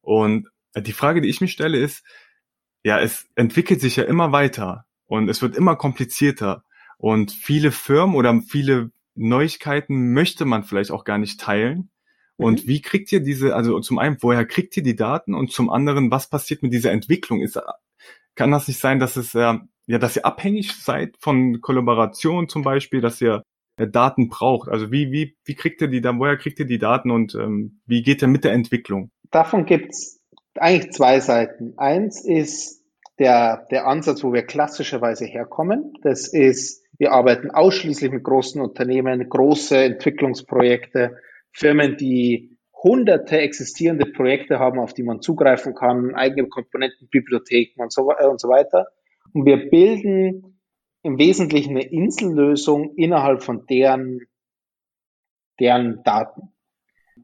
Und 0.00 0.48
die 0.76 0.92
Frage, 0.92 1.20
die 1.20 1.28
ich 1.28 1.40
mich 1.40 1.52
stelle, 1.52 1.78
ist, 1.78 2.04
ja, 2.88 2.98
es 2.98 3.28
entwickelt 3.34 3.82
sich 3.82 3.96
ja 3.96 4.04
immer 4.04 4.32
weiter 4.32 4.86
und 5.06 5.28
es 5.28 5.42
wird 5.42 5.54
immer 5.54 5.76
komplizierter 5.76 6.64
und 6.96 7.32
viele 7.32 7.70
Firmen 7.70 8.16
oder 8.16 8.40
viele 8.40 8.92
Neuigkeiten 9.14 10.14
möchte 10.14 10.46
man 10.46 10.64
vielleicht 10.64 10.90
auch 10.90 11.04
gar 11.04 11.18
nicht 11.18 11.38
teilen. 11.38 11.90
Und 12.36 12.64
mhm. 12.64 12.68
wie 12.68 12.80
kriegt 12.80 13.12
ihr 13.12 13.20
diese, 13.20 13.54
also 13.54 13.78
zum 13.80 13.98
einen, 13.98 14.16
woher 14.20 14.46
kriegt 14.46 14.74
ihr 14.78 14.82
die 14.82 14.96
Daten 14.96 15.34
und 15.34 15.52
zum 15.52 15.68
anderen, 15.68 16.10
was 16.10 16.30
passiert 16.30 16.62
mit 16.62 16.72
dieser 16.72 16.90
Entwicklung? 16.90 17.42
Ist, 17.42 17.60
kann 18.34 18.52
das 18.52 18.68
nicht 18.68 18.80
sein, 18.80 18.98
dass 18.98 19.16
es, 19.16 19.34
äh, 19.34 19.58
ja, 19.86 19.98
dass 19.98 20.16
ihr 20.16 20.24
abhängig 20.24 20.72
seid 20.72 21.16
von 21.20 21.60
Kollaboration 21.60 22.48
zum 22.48 22.62
Beispiel, 22.62 23.02
dass 23.02 23.20
ihr 23.20 23.42
äh, 23.76 23.86
Daten 23.86 24.30
braucht? 24.30 24.70
Also 24.70 24.90
wie, 24.90 25.12
wie, 25.12 25.36
wie 25.44 25.54
kriegt 25.56 25.82
ihr 25.82 25.88
die 25.88 26.00
dann, 26.00 26.20
woher 26.20 26.38
kriegt 26.38 26.58
ihr 26.58 26.66
die 26.66 26.78
Daten 26.78 27.10
und 27.10 27.34
ähm, 27.34 27.80
wie 27.84 28.02
geht 28.02 28.22
ihr 28.22 28.28
mit 28.28 28.44
der 28.44 28.52
Entwicklung? 28.52 29.10
Davon 29.30 29.66
gibt's 29.66 30.22
eigentlich 30.54 30.92
zwei 30.92 31.20
Seiten. 31.20 31.74
Eins 31.76 32.24
ist 32.24 32.77
der, 33.18 33.66
der 33.70 33.86
Ansatz, 33.86 34.22
wo 34.22 34.32
wir 34.32 34.42
klassischerweise 34.42 35.24
herkommen. 35.24 35.94
Das 36.02 36.28
ist, 36.28 36.84
wir 36.98 37.12
arbeiten 37.12 37.50
ausschließlich 37.50 38.10
mit 38.12 38.24
großen 38.24 38.60
Unternehmen, 38.60 39.28
große 39.28 39.76
Entwicklungsprojekte, 39.76 41.16
Firmen, 41.52 41.96
die 41.96 42.56
hunderte 42.82 43.38
existierende 43.38 44.06
Projekte 44.06 44.58
haben, 44.58 44.78
auf 44.78 44.94
die 44.94 45.02
man 45.02 45.20
zugreifen 45.20 45.74
kann, 45.74 46.14
eigene 46.14 46.48
Komponentenbibliotheken 46.48 47.82
und 47.82 47.92
so, 47.92 48.12
und 48.12 48.40
so 48.40 48.48
weiter. 48.48 48.86
Und 49.32 49.44
wir 49.46 49.68
bilden 49.68 50.60
im 51.02 51.18
Wesentlichen 51.18 51.76
eine 51.76 51.90
Insellösung 51.90 52.94
innerhalb 52.96 53.42
von 53.42 53.66
deren, 53.66 54.20
deren 55.58 56.02
Daten. 56.04 56.52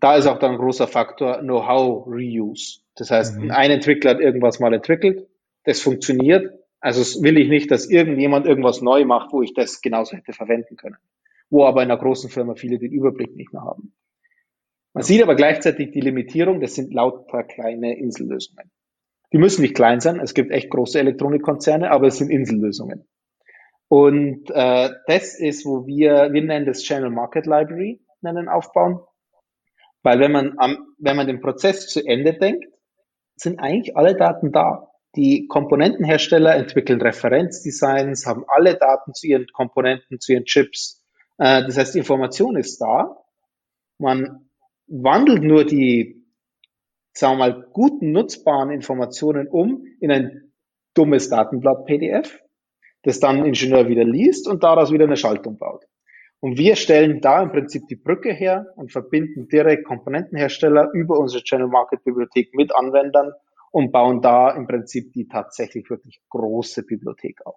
Da 0.01 0.17
ist 0.17 0.27
auch 0.27 0.39
dann 0.39 0.53
ein 0.53 0.59
großer 0.59 0.89
Faktor 0.89 1.39
Know-how 1.39 2.07
Reuse. 2.07 2.81
Das 2.97 3.11
heißt, 3.11 3.39
mhm. 3.39 3.51
ein 3.51 3.71
Entwickler 3.71 4.13
hat 4.13 4.21
irgendwas 4.21 4.59
mal 4.59 4.75
entwickelt, 4.75 5.29
das 5.65 5.81
funktioniert. 5.81 6.53
Also 6.81 7.23
will 7.23 7.39
ich 7.39 7.49
nicht, 7.49 7.71
dass 7.71 7.89
irgendjemand 7.89 8.47
irgendwas 8.47 8.83
neu 8.83 9.05
macht, 9.05 9.33
wo 9.33 9.43
ich 9.43 9.55
das 9.55 9.81
genauso 9.81 10.17
hätte 10.17 10.33
verwenden 10.33 10.77
können. 10.77 10.97
Wo 11.51 11.65
aber 11.65 11.83
in 11.83 11.91
einer 11.91 12.01
großen 12.01 12.31
Firma 12.31 12.55
viele 12.55 12.79
den 12.79 12.93
Überblick 12.93 13.35
nicht 13.37 13.53
mehr 13.53 13.63
haben. 13.63 13.95
Man 14.93 15.03
sieht 15.03 15.23
aber 15.23 15.35
gleichzeitig 15.35 15.91
die 15.91 16.01
Limitierung, 16.01 16.61
das 16.61 16.75
sind 16.75 16.95
lauter 16.95 17.43
kleine 17.43 17.99
Insellösungen. 17.99 18.71
Die 19.33 19.39
müssen 19.39 19.63
nicht 19.63 19.75
klein 19.75 19.99
sein, 20.01 20.21
es 20.21 20.35
gibt 20.35 20.53
echt 20.53 20.71
große 20.71 21.01
Elektronikkonzerne, 21.01 21.91
aber 21.91 22.07
es 22.07 22.19
sind 22.19 22.31
Insellösungen. 22.31 23.05
Und 23.89 24.51
äh, 24.51 24.91
das 25.07 25.39
ist, 25.39 25.67
wo 25.67 25.87
wir, 25.87 26.33
wir 26.33 26.43
nennen 26.43 26.67
das 26.67 26.83
Channel 26.83 27.11
Market 27.11 27.47
Library, 27.47 28.01
nennen 28.21 28.49
aufbauen. 28.49 29.01
Weil 30.03 30.21
wenn 30.21 30.33
man, 30.33 30.55
am, 30.59 30.95
wenn 30.99 31.17
man 31.17 31.27
den 31.27 31.41
Prozess 31.41 31.89
zu 31.89 32.05
Ende 32.07 32.35
denkt, 32.35 32.67
sind 33.37 33.59
eigentlich 33.59 33.97
alle 33.97 34.15
Daten 34.15 34.53
da. 34.53 34.91
Die 35.17 35.47
Komponentenhersteller 35.47 36.57
entwickeln 36.57 37.01
Referenzdesigns, 37.01 38.27
haben 38.27 38.45
alle 38.49 38.75
Daten 38.75 39.15
zu 39.15 39.27
ihren 39.27 39.47
Komponenten, 39.53 40.21
zu 40.21 40.33
ihren 40.33 40.45
Chips. 40.45 41.05
Äh, 41.39 41.65
das 41.65 41.77
heißt, 41.77 41.95
die 41.95 41.99
Information 41.99 42.57
ist 42.57 42.81
da. 42.81 43.17
Man 43.99 44.49
wandelt 44.87 45.43
nur 45.43 45.65
die, 45.65 46.27
sagen 47.13 47.35
wir 47.35 47.51
mal, 47.51 47.69
guten, 47.73 48.13
nutzbaren 48.13 48.71
Informationen 48.71 49.47
um 49.47 49.85
in 50.01 50.11
ein 50.11 50.53
dummes 50.95 51.29
Datenblatt 51.29 51.87
PDF, 51.87 52.41
das 53.03 53.21
dann 53.21 53.39
ein 53.39 53.47
Ingenieur 53.47 53.89
wieder 53.89 54.05
liest 54.05 54.49
und 54.49 54.63
daraus 54.65 54.93
wieder 54.93 55.05
eine 55.05 55.17
Schaltung 55.17 55.59
baut. 55.59 55.85
Und 56.41 56.59
wir 56.59 56.77
stellen 56.77 57.21
da 57.21 57.43
im 57.43 57.53
Prinzip 57.53 57.87
die 57.89 57.97
Brücke 57.97 58.33
her 58.33 58.67
und 58.77 58.93
verbinden 58.93 59.49
direkt 59.49 59.87
Komponentenhersteller 59.87 60.91
über 60.93 61.19
unsere 61.19 61.43
Channel 61.43 61.69
Market 61.69 62.05
Bibliothek 62.05 62.53
mit 62.55 62.75
Anwendern 62.75 63.33
und 63.75 63.91
bauen 63.91 64.23
da 64.23 64.53
im 64.53 64.69
Prinzip 64.69 65.13
die 65.13 65.27
tatsächlich 65.27 65.91
wirklich 65.91 66.21
große 66.29 66.85
Bibliothek 66.85 67.45
auf. 67.45 67.57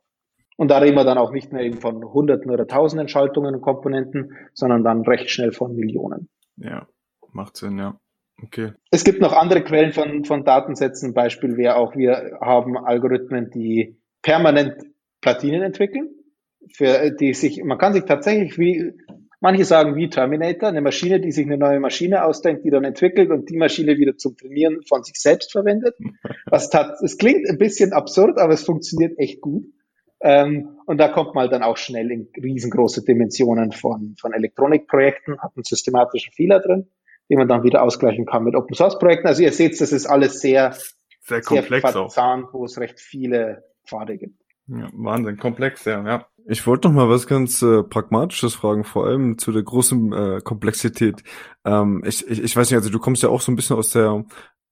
Und 0.58 0.72
da 0.72 0.80
reden 0.80 0.98
wir 0.98 1.04
dann 1.04 1.20
auch 1.20 1.32
nicht 1.32 1.54
mehr 1.54 1.62
eben 1.62 1.78
von 1.78 2.04
Hunderten 2.04 2.50
oder 2.50 2.66
Tausenden 2.66 3.08
Schaltungen 3.08 3.54
und 3.54 3.62
Komponenten, 3.62 4.36
sondern 4.56 4.84
dann 4.84 5.04
recht 5.04 5.30
schnell 5.30 5.52
von 5.52 5.76
Millionen. 5.76 6.28
Ja, 6.56 6.88
macht 7.34 7.56
Sinn, 7.56 7.78
ja. 7.78 8.00
Okay. 8.42 8.74
Es 8.90 9.04
gibt 9.04 9.22
noch 9.22 9.32
andere 9.32 9.64
Quellen 9.64 9.94
von, 9.94 10.26
von 10.26 10.44
Datensätzen. 10.44 11.14
Beispiel 11.14 11.56
wäre 11.56 11.76
auch, 11.76 11.96
wir 11.96 12.40
haben 12.42 12.78
Algorithmen, 12.78 13.52
die 13.52 14.02
permanent 14.24 14.74
Platinen 15.22 15.62
entwickeln, 15.62 16.10
für 16.74 17.12
die 17.12 17.36
sich, 17.36 17.64
man 17.64 17.78
kann 17.78 17.94
sich 17.94 18.06
tatsächlich 18.06 18.58
wie, 18.58 18.92
manche 19.40 19.66
sagen 19.66 19.96
wie 19.96 20.10
Terminator, 20.10 20.70
eine 20.70 20.82
Maschine, 20.82 21.20
die 21.20 21.32
sich 21.32 21.46
eine 21.46 21.58
neue 21.58 21.80
Maschine 21.80 22.26
ausdenkt, 22.26 22.66
die 22.66 22.70
dann 22.70 22.84
entwickelt 22.84 23.32
und 23.32 23.50
die 23.50 23.58
Maschine 23.58 23.98
wieder 23.98 24.18
zum 24.18 24.36
Trainieren 24.38 24.82
von 24.88 25.04
sich 25.04 25.20
selbst 25.20 25.52
verwendet. 25.52 25.96
Was 26.46 26.70
tat, 26.70 27.02
es 27.02 27.18
klingt 27.18 27.50
ein 27.50 27.58
bisschen 27.58 27.94
absurd, 27.94 28.38
aber 28.38 28.54
es 28.54 28.64
funktioniert 28.64 29.18
echt 29.20 29.42
gut. 29.42 29.66
Ähm, 30.20 30.80
und 30.88 30.98
da 30.98 31.10
kommt 31.10 31.36
man 31.36 31.50
dann 31.50 31.62
auch 31.62 31.78
schnell 31.78 32.10
in 32.12 32.30
riesengroße 32.36 33.06
Dimensionen 33.06 33.72
von, 33.72 34.16
von 34.20 34.34
Elektronikprojekten, 34.34 35.40
hat 35.40 35.52
einen 35.56 35.64
systematischen 35.64 36.34
Fehler 36.34 36.60
drin 36.60 36.88
den 37.30 37.38
man 37.38 37.48
dann 37.48 37.64
wieder 37.64 37.84
ausgleichen 37.84 38.26
kann 38.26 38.44
mit 38.44 38.56
Open 38.56 38.76
Source 38.76 39.00
Projekten. 39.00 39.28
Also 39.28 39.44
ihr 39.44 39.52
seht, 39.52 39.80
das 39.80 39.92
ist 39.92 40.06
alles 40.06 40.40
sehr, 40.40 40.76
sehr 41.22 41.42
komplex 41.42 41.82
sehr 41.82 42.02
verzahnt, 42.02 42.46
auch. 42.48 42.54
wo 42.54 42.66
es 42.66 42.78
recht 42.80 43.00
viele 43.00 43.64
Pfade 43.86 44.18
gibt. 44.18 44.40
Ja, 44.68 44.90
Wahnsinn, 44.94 45.38
komplex, 45.38 45.86
ja, 45.86 46.06
ja. 46.06 46.28
Ich 46.50 46.66
wollte 46.66 46.88
noch 46.88 46.96
mal 46.96 47.10
was 47.10 47.28
ganz 47.28 47.62
äh, 47.62 47.84
Pragmatisches 47.84 48.56
fragen, 48.56 48.86
vor 48.86 49.06
allem 49.06 49.38
zu 49.38 49.52
der 49.52 49.64
großen 49.64 50.14
äh, 50.14 50.42
Komplexität. 50.42 51.22
Ähm, 51.66 52.02
ich, 52.06 52.26
ich, 52.26 52.42
ich 52.42 52.56
weiß 52.56 52.70
nicht, 52.70 52.78
also 52.78 52.90
du 52.90 53.00
kommst 53.00 53.22
ja 53.22 53.28
auch 53.28 53.42
so 53.42 53.52
ein 53.52 53.58
bisschen 53.58 53.76
aus 53.76 53.90
der 53.90 54.24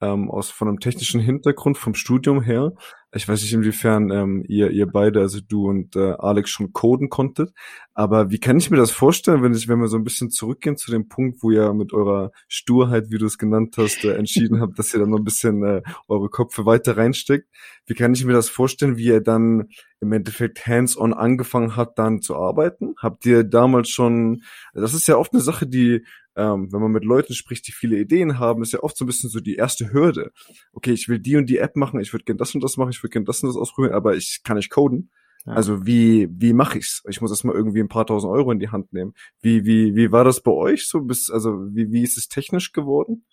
ähm, 0.01 0.29
aus 0.29 0.51
von 0.51 0.70
einem 0.70 0.79
technischen 0.79 1.20
Hintergrund 1.20 1.77
vom 1.77 1.94
Studium 1.94 2.41
her. 2.41 2.72
Ich 3.15 3.29
weiß 3.29 3.41
nicht, 3.43 3.53
inwiefern 3.53 4.12
ähm, 4.12 4.43
ihr, 4.45 4.72
ihr 4.72 4.88
beide, 4.88 5.22
also 5.22 5.39
du 5.39 5.69
und 5.69 5.95
äh, 5.95 6.15
Alex, 6.19 6.50
schon 6.50 6.74
coden 6.74 7.10
konntet. 7.10 7.53
Aber 7.93 8.29
wie 8.29 8.39
kann 8.39 8.57
ich 8.57 8.69
mir 8.69 8.75
das 8.75 8.91
vorstellen, 8.91 9.41
wenn 9.41 9.53
ich, 9.53 9.69
wenn 9.69 9.79
wir 9.79 9.88
so 9.88 9.95
ein 9.95 10.03
bisschen 10.03 10.31
zurückgehen 10.31 10.75
zu 10.75 10.91
dem 10.91 11.07
Punkt, 11.07 11.41
wo 11.41 11.50
ihr 11.50 11.72
mit 11.74 11.93
eurer 11.93 12.31
Sturheit, 12.50 13.05
wie 13.12 13.17
du 13.17 13.25
es 13.25 13.38
genannt 13.38 13.75
hast, 13.77 14.03
äh, 14.03 14.15
entschieden 14.15 14.60
habt, 14.60 14.77
dass 14.77 14.93
ihr 14.93 15.00
dann 15.00 15.12
noch 15.12 15.19
ein 15.19 15.24
bisschen 15.24 15.63
äh, 15.63 15.81
eure 16.10 16.29
Köpfe 16.29 16.65
weiter 16.65 16.98
reinsteckt. 16.98 17.48
Wie 17.86 17.93
kann 17.93 18.13
ich 18.13 18.25
mir 18.25 18.34
das 18.34 18.50
vorstellen, 18.50 18.98
wie 18.98 19.05
ihr 19.05 19.22
dann 19.22 19.69
im 20.01 20.12
Endeffekt 20.12 20.67
hands-on 20.67 21.13
angefangen 21.13 21.77
hat, 21.77 21.98
dann 21.98 22.22
zu 22.22 22.36
arbeiten? 22.36 22.95
Habt 22.98 23.25
ihr 23.25 23.45
damals 23.45 23.88
schon, 23.88 24.43
das 24.74 24.93
ist 24.93 25.07
ja 25.07 25.15
oft 25.15 25.31
eine 25.31 25.41
Sache, 25.41 25.67
die 25.67 26.03
ähm, 26.36 26.72
wenn 26.72 26.82
man 26.82 26.92
mit 26.92 27.06
Leuten 27.06 27.34
spricht, 27.34 27.68
die 27.68 27.72
viele 27.72 27.98
Ideen 27.98 28.39
haben, 28.39 28.62
ist 28.62 28.74
ja 28.74 28.80
oft 28.82 28.98
so 28.98 29.06
ein 29.06 29.08
bisschen 29.08 29.30
so 29.30 29.39
die 29.39 29.56
erste 29.56 29.92
Hürde. 29.94 30.32
Okay, 30.74 30.92
ich 30.92 31.08
will 31.08 31.20
die 31.20 31.38
und 31.38 31.50
die 31.50 31.58
App 31.58 31.75
machen, 31.75 32.00
ich 32.00 32.13
würde 32.13 32.25
gern 32.25 32.38
das 32.38 32.54
und 32.56 32.63
das 32.63 32.77
machen, 32.77 32.89
ich 32.89 33.01
würde 33.01 33.13
gern 33.13 33.25
das 33.25 33.42
und 33.44 33.50
das 33.50 33.58
ausprobieren, 33.58 33.94
aber 33.94 34.15
ich 34.15 34.42
kann 34.44 34.58
nicht 34.58 34.70
coden. 34.70 35.12
Ja. 35.46 35.54
Also 35.54 35.86
wie 35.86 36.27
wie 36.32 36.54
mache 36.54 36.80
ich's? 36.80 37.04
Ich 37.08 37.22
muss 37.22 37.32
erstmal 37.32 37.56
irgendwie 37.56 37.80
ein 37.80 37.88
paar 37.88 38.06
tausend 38.06 38.34
Euro 38.34 38.51
in 38.51 38.60
die 38.60 38.70
Hand 38.70 38.94
nehmen. 38.94 39.13
Wie 39.42 39.63
wie 39.65 39.96
wie 39.96 40.12
war 40.12 40.24
das 40.24 40.42
bei 40.42 40.51
euch 40.51 40.88
so? 40.88 41.01
Bis 41.01 41.30
also 41.30 41.68
wie 41.72 41.92
wie 41.92 42.01
ist 42.01 42.18
es 42.18 42.27
technisch 42.27 42.72
geworden? 42.72 43.25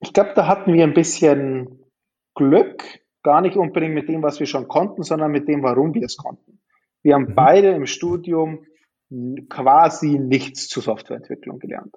Ich 0.00 0.12
glaube, 0.12 0.32
da 0.36 0.46
hatten 0.46 0.72
wir 0.72 0.84
ein 0.84 0.94
bisschen 0.94 1.80
Glück, 2.34 2.84
gar 3.22 3.40
nicht 3.40 3.56
unbedingt 3.56 3.94
mit 3.94 4.08
dem, 4.08 4.22
was 4.22 4.38
wir 4.38 4.46
schon 4.46 4.68
konnten, 4.68 5.02
sondern 5.02 5.32
mit 5.32 5.48
dem, 5.48 5.62
warum 5.62 5.94
wir 5.94 6.04
es 6.04 6.16
konnten. 6.16 6.60
Wir 7.02 7.14
haben 7.14 7.30
mhm. 7.30 7.34
beide 7.34 7.70
im 7.70 7.86
Studium 7.86 8.64
quasi 9.48 10.18
nichts 10.18 10.68
zur 10.68 10.82
Softwareentwicklung 10.82 11.58
gelernt. 11.58 11.94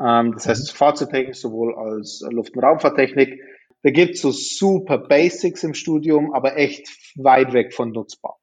Ähm, 0.00 0.32
das 0.32 0.48
heißt, 0.48 0.72
mhm. 0.72 0.76
Fahrzeugtechnik 0.76 1.34
sowohl 1.34 1.74
als 1.74 2.24
Luft- 2.30 2.56
und 2.56 2.64
Raumfahrttechnik. 2.64 3.40
Da 3.82 3.90
gibt 3.90 4.14
es 4.14 4.20
so 4.20 4.30
super 4.30 4.98
Basics 4.98 5.64
im 5.64 5.74
Studium, 5.74 6.32
aber 6.34 6.56
echt 6.56 6.88
weit 7.16 7.52
weg 7.52 7.74
von 7.74 7.90
nutzbar. 7.90 8.38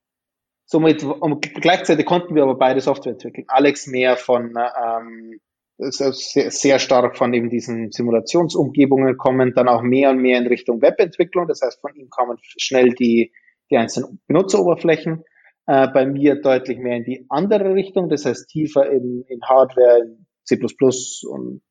Somit, 0.65 1.03
um, 1.03 1.39
gleichzeitig 1.39 2.05
konnten 2.05 2.35
wir 2.35 2.43
aber 2.43 2.57
beide 2.57 2.81
Software 2.81 3.13
entwickeln. 3.13 3.45
Alex 3.47 3.87
mehr 3.87 4.17
von, 4.17 4.53
ähm, 4.55 5.39
sehr, 5.79 6.11
sehr 6.13 6.77
stark 6.77 7.17
von 7.17 7.33
eben 7.33 7.49
diesen 7.49 7.91
Simulationsumgebungen 7.91 9.17
kommen, 9.17 9.53
dann 9.55 9.69
auch 9.69 9.81
mehr 9.81 10.09
und 10.09 10.19
mehr 10.19 10.37
in 10.37 10.47
Richtung 10.47 10.81
Webentwicklung. 10.81 11.47
Das 11.47 11.61
heißt, 11.61 11.79
von 11.79 11.95
ihm 11.95 12.09
kamen 12.09 12.37
schnell 12.41 12.89
die, 12.89 13.31
die 13.71 13.77
einzelnen 13.77 14.19
Benutzeroberflächen. 14.27 15.23
Äh, 15.65 15.87
bei 15.87 16.05
mir 16.05 16.41
deutlich 16.41 16.79
mehr 16.79 16.97
in 16.97 17.03
die 17.03 17.25
andere 17.29 17.73
Richtung, 17.73 18.09
das 18.09 18.25
heißt 18.25 18.49
tiefer 18.49 18.91
in, 18.91 19.23
in 19.27 19.41
Hardware, 19.41 19.99
in 19.99 20.25
C++ 20.43 20.59
und 20.59 21.61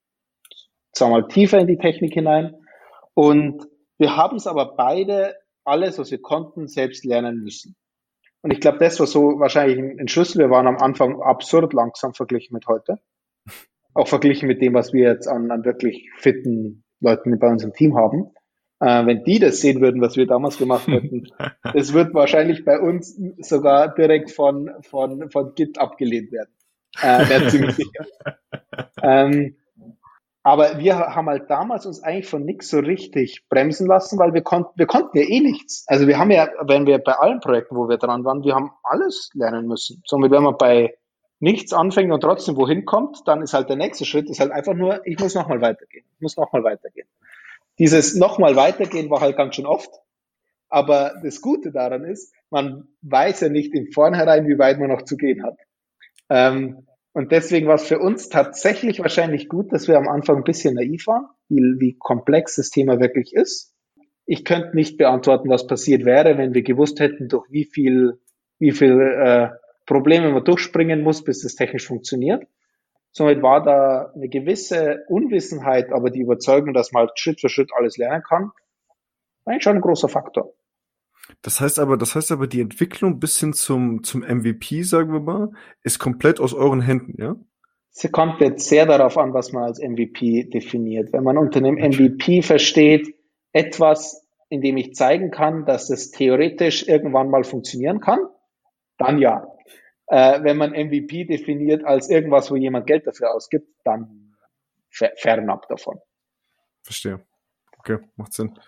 sagen 0.93 1.13
wir 1.13 1.21
mal 1.21 1.29
tiefer 1.29 1.59
in 1.59 1.67
die 1.67 1.79
Technik 1.79 2.15
hinein. 2.15 2.55
Und 3.15 3.67
wir 3.99 4.17
haben 4.17 4.37
es 4.37 4.47
aber 4.47 4.77
beide, 4.77 5.37
alles, 5.65 5.99
was 5.99 6.11
wir 6.11 6.21
konnten, 6.21 6.69
selbst 6.69 7.05
lernen 7.05 7.41
müssen. 7.43 7.77
Und 8.43 8.53
ich 8.53 8.61
glaube, 8.61 8.79
das 8.79 9.01
war 9.01 9.07
so 9.07 9.41
wahrscheinlich 9.41 9.79
ein 9.79 10.09
Schlüssel. 10.09 10.39
Wir 10.39 10.51
waren 10.51 10.67
am 10.67 10.79
Anfang 10.79 11.21
absurd 11.21 11.73
langsam 11.73 12.15
verglichen 12.15 12.55
mit 12.55 12.67
heute. 12.67 12.99
Auch 13.95 14.07
verglichen 14.07 14.47
mit 14.47 14.63
dem, 14.63 14.75
was 14.75 14.93
wir 14.93 15.09
jetzt 15.09 15.27
an, 15.27 15.51
an 15.51 15.65
wirklich 15.65 16.09
fitten 16.17 16.85
Leuten 17.01 17.39
bei 17.39 17.49
uns 17.49 17.65
im 17.65 17.73
Team 17.73 17.97
haben. 17.97 18.31
Äh, 18.81 19.07
wenn 19.07 19.25
die 19.25 19.41
das 19.41 19.61
sehen 19.61 19.81
würden, 19.81 20.01
was 20.01 20.17
wir 20.17 20.27
damals 20.27 20.57
gemacht 20.57 20.87
hätten, 20.87 21.27
das 21.63 21.93
wird 21.93 22.15
wahrscheinlich 22.15 22.65
bei 22.65 22.79
uns 22.79 23.21
sogar 23.39 23.93
direkt 23.93 24.31
von, 24.31 24.71
von, 24.83 25.31
von 25.31 25.55
Git 25.55 25.79
abgelehnt 25.79 26.31
werden. 26.31 26.53
Äh, 27.01 27.29
wäre 27.29 27.45
ziemlich 27.47 27.75
sicher. 27.77 28.07
Ähm, 29.03 29.57
Aber 30.43 30.79
wir 30.79 30.97
haben 30.99 31.29
halt 31.29 31.51
damals 31.51 31.85
uns 31.87 32.03
eigentlich 32.03 32.29
von 32.29 32.45
nichts 32.45 32.71
so 32.71 32.79
richtig 32.79 33.47
bremsen 33.49 33.87
lassen, 33.87 34.19
weil 34.19 34.33
wir 34.35 34.43
konnten, 34.43 34.71
wir 34.77 34.87
konnten 34.87 35.19
ja 35.19 35.25
eh 35.25 35.41
nichts. 35.41 35.85
Also 35.89 36.07
wir 36.07 36.19
haben 36.19 36.31
ja, 36.31 36.49
wenn 36.63 36.87
wir 36.87 36.99
bei 36.99 37.13
allen 37.15 37.41
Projekten, 37.41 37.77
wo 37.77 37.89
wir 37.89 37.99
dran 37.99 38.25
waren, 38.25 38.43
wir 38.45 38.55
haben 38.55 38.73
alles 38.83 39.31
lernen 39.35 39.67
müssen. 39.67 40.03
Somit, 40.07 40.31
wenn 40.31 40.43
man 40.45 40.57
bei 40.57 40.95
nichts 41.41 41.73
anfängt 41.73 42.13
und 42.13 42.21
trotzdem 42.21 42.57
wohin 42.57 42.85
kommt, 42.87 43.27
dann 43.27 43.43
ist 43.43 43.53
halt 43.55 43.69
der 43.69 43.77
nächste 43.77 44.05
Schritt, 44.07 44.31
ist 44.31 44.41
halt 44.41 44.53
einfach 44.53 44.75
nur, 44.75 45.07
ich 45.07 45.19
muss 45.19 45.35
nochmal 45.35 45.61
weitergehen. 45.61 46.05
Ich 46.17 46.21
muss 46.23 46.37
nochmal 46.37 46.65
weitergehen. 46.65 47.09
Dieses 47.79 48.15
nochmal 48.17 48.57
weitergehen 48.57 49.11
war 49.11 49.21
halt 49.21 49.37
ganz 49.37 49.57
schön 49.57 49.67
oft. 49.67 49.91
Aber 50.69 51.15
das 51.23 51.41
Gute 51.41 51.73
daran 51.73 52.05
ist, 52.05 52.35
man 52.51 52.89
weiß 53.03 53.41
ja 53.41 53.49
nicht 53.51 53.75
im 53.75 53.93
Vornherein, 53.93 54.47
wie 54.49 54.59
weit 54.59 54.79
man 54.79 54.89
noch 54.91 55.03
zu 55.03 55.17
gehen 55.17 55.45
hat. 55.45 55.57
Ähm, 56.29 56.87
und 57.13 57.33
deswegen 57.33 57.67
war 57.67 57.75
es 57.75 57.87
für 57.87 57.99
uns 57.99 58.29
tatsächlich 58.29 59.01
wahrscheinlich 59.01 59.49
gut, 59.49 59.73
dass 59.73 59.89
wir 59.89 59.97
am 59.97 60.09
Anfang 60.09 60.37
ein 60.37 60.45
bisschen 60.45 60.75
naiv 60.75 61.07
waren, 61.07 61.27
wie, 61.49 61.63
wie 61.79 61.97
komplex 61.99 62.57
das 62.57 62.71
Thema 62.71 63.01
wirklich 63.01 63.35
ist. 63.35 63.75
Ich 64.25 64.45
könnte 64.45 64.77
nicht 64.77 64.99
beantworten, 64.99 65.49
was 65.49 65.67
passiert 65.67 66.05
wäre, 66.05 66.37
wenn 66.37 66.55
wir 66.55 66.63
gewusst 66.63 67.01
hätten, 67.01 67.29
durch 67.29 67.51
wie 67.51 67.65
viel, 67.65 68.21
wie 68.59 68.73
viel 68.73 69.01
äh, 69.01 69.49
Probleme 69.87 70.31
man 70.31 70.45
durchspringen 70.45 71.03
muss, 71.03 71.25
bis 71.25 71.43
das 71.43 71.55
technisch 71.55 71.87
funktioniert. 71.87 72.47
Somit 73.11 73.43
war 73.43 73.63
da 73.63 74.13
eine 74.15 74.29
gewisse 74.29 75.05
Unwissenheit, 75.09 75.93
aber 75.93 76.11
die 76.11 76.21
Überzeugung, 76.21 76.75
dass 76.75 76.93
man 76.93 77.07
halt 77.07 77.19
Schritt 77.19 77.41
für 77.41 77.49
Schritt 77.49 77.71
alles 77.75 77.97
lernen 77.97 78.23
kann, 78.23 78.53
eigentlich 79.47 79.65
schon 79.65 79.77
ein 79.77 79.81
großer 79.81 80.09
Faktor. 80.09 80.53
Das 81.43 81.61
heißt 81.61 81.79
aber, 81.79 81.97
das 81.97 82.15
heißt 82.15 82.33
aber, 82.33 82.47
die 82.47 82.61
Entwicklung 82.61 83.21
bis 83.21 83.39
hin 83.39 83.53
zum, 83.53 84.03
zum 84.03 84.23
MVP, 84.23 84.83
sagen 84.83 85.13
wir 85.13 85.21
mal, 85.21 85.51
ist 85.83 85.99
komplett 85.99 86.41
aus 86.41 86.55
euren 86.55 86.81
Händen, 86.81 87.21
ja? 87.21 87.37
Es 88.01 88.13
kommt 88.13 88.41
jetzt 88.41 88.69
sehr 88.69 88.87
darauf 88.87 89.19
an, 89.19 89.35
was 89.35 89.53
man 89.53 89.65
als 89.65 89.81
MVP 89.81 90.45
definiert. 90.45 91.13
Wenn 91.13 91.25
man 91.25 91.37
unter 91.37 91.59
einem 91.59 91.75
MVP 91.75 92.43
versteht, 92.43 93.13
etwas, 93.53 94.25
in 94.49 94.61
dem 94.61 94.77
ich 94.77 94.95
zeigen 94.95 95.33
kann, 95.33 95.65
dass 95.65 95.91
es 95.91 96.13
theoretisch 96.13 96.87
irgendwann 96.87 97.29
mal 97.29 97.43
funktionieren 97.43 98.01
kann, 98.01 98.21
dann 98.99 99.19
ja. 99.19 99.47
Äh, 100.07 100.43
wenn 100.43 100.57
man 100.57 100.71
MVP 100.71 101.25
definiert 101.25 101.85
als 101.85 102.09
irgendwas, 102.09 102.51
wo 102.51 102.57
jemand 102.57 102.87
Geld 102.87 103.07
dafür 103.07 103.35
ausgibt, 103.35 103.69
dann 103.85 104.37
fernab 104.91 105.67
davon. 105.69 105.99
Verstehe. 106.83 107.21
Okay, 107.79 107.99
macht 108.17 108.33
Sinn. 108.33 108.59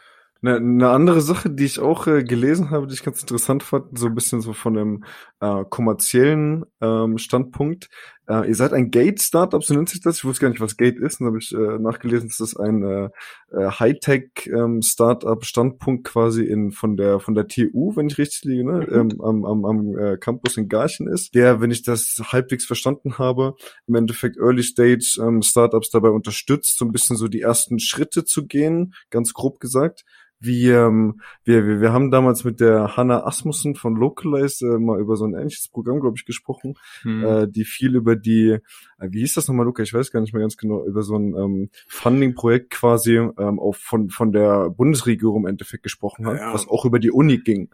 Eine, 0.42 0.56
eine 0.56 0.90
andere 0.90 1.20
Sache, 1.20 1.50
die 1.50 1.66
ich 1.66 1.80
auch 1.80 2.06
äh, 2.06 2.24
gelesen 2.24 2.70
habe, 2.70 2.86
die 2.86 2.94
ich 2.94 3.02
ganz 3.02 3.20
interessant 3.20 3.62
fand, 3.62 3.98
so 3.98 4.06
ein 4.06 4.14
bisschen 4.14 4.40
so 4.40 4.54
von 4.54 4.78
einem 4.78 5.04
äh, 5.40 5.64
kommerziellen 5.68 6.64
ähm, 6.80 7.18
Standpunkt. 7.18 7.90
Äh, 8.26 8.48
ihr 8.48 8.54
seid 8.54 8.72
ein 8.72 8.90
Gate-Startup, 8.90 9.62
so 9.62 9.74
nennt 9.74 9.90
sich 9.90 10.00
das. 10.00 10.16
Ich 10.18 10.24
wusste 10.24 10.40
gar 10.42 10.48
nicht, 10.48 10.60
was 10.60 10.76
Gate 10.78 10.98
ist. 10.98 11.20
Dann 11.20 11.26
habe 11.26 11.38
ich 11.38 11.52
äh, 11.52 11.78
nachgelesen, 11.78 12.28
dass 12.28 12.38
das 12.38 12.56
ein 12.56 12.82
äh, 12.82 13.10
äh, 13.52 13.70
Hightech-Startup-Standpunkt 13.70 16.06
ähm, 16.06 16.12
quasi 16.12 16.44
in 16.44 16.70
von 16.70 16.96
der 16.96 17.20
von 17.20 17.34
der 17.34 17.46
TU, 17.48 17.94
wenn 17.96 18.06
ich 18.06 18.16
richtig 18.16 18.44
liege, 18.44 18.64
ne? 18.64 18.86
Mhm. 18.88 18.94
ähm, 18.94 19.20
am, 19.20 19.44
am, 19.44 19.66
am 19.66 19.98
äh, 19.98 20.16
Campus 20.16 20.56
in 20.56 20.68
Garchen 20.68 21.06
ist, 21.06 21.34
der, 21.34 21.60
wenn 21.60 21.72
ich 21.72 21.82
das 21.82 22.16
halbwegs 22.24 22.64
verstanden 22.64 23.18
habe, 23.18 23.56
im 23.86 23.96
Endeffekt 23.96 24.38
Early 24.38 24.62
Stage 24.62 25.18
ähm, 25.20 25.42
Startups 25.42 25.90
dabei 25.90 26.08
unterstützt, 26.10 26.78
so 26.78 26.84
ein 26.84 26.92
bisschen 26.92 27.16
so 27.16 27.26
die 27.28 27.40
ersten 27.42 27.78
Schritte 27.78 28.24
zu 28.24 28.46
gehen, 28.46 28.94
ganz 29.10 29.34
grob 29.34 29.60
gesagt. 29.60 30.04
Wie, 30.40 30.68
ähm, 30.68 31.20
wir, 31.44 31.66
wir, 31.66 31.80
wir 31.82 31.92
haben 31.92 32.10
damals 32.10 32.44
mit 32.44 32.60
der 32.60 32.96
Hannah 32.96 33.26
Asmussen 33.26 33.74
von 33.74 33.94
Localize 33.94 34.66
äh, 34.66 34.78
mal 34.78 34.98
über 34.98 35.16
so 35.16 35.26
ein 35.26 35.34
ähnliches 35.34 35.68
Programm, 35.68 36.00
glaube 36.00 36.16
ich, 36.16 36.24
gesprochen, 36.24 36.74
hm. 37.02 37.24
äh, 37.24 37.46
die 37.46 37.64
viel 37.64 37.94
über 37.94 38.16
die, 38.16 38.58
äh, 38.98 39.08
wie 39.10 39.20
hieß 39.20 39.34
das 39.34 39.48
nochmal, 39.48 39.66
Luca? 39.66 39.82
Ich 39.82 39.92
weiß 39.92 40.10
gar 40.10 40.20
nicht 40.20 40.32
mehr 40.32 40.40
ganz 40.40 40.56
genau, 40.56 40.84
über 40.86 41.02
so 41.02 41.16
ein 41.16 41.34
ähm, 41.36 41.70
Funding-Projekt 41.88 42.70
quasi 42.70 43.16
ähm, 43.16 43.58
auf, 43.58 43.76
von, 43.76 44.08
von 44.08 44.32
der 44.32 44.70
Bundesregierung 44.70 45.42
im 45.42 45.46
Endeffekt 45.46 45.82
gesprochen 45.82 46.26
hat, 46.26 46.38
ja. 46.38 46.54
was 46.54 46.66
auch 46.66 46.86
über 46.86 46.98
die 46.98 47.10
Uni 47.10 47.38
ging. 47.38 47.68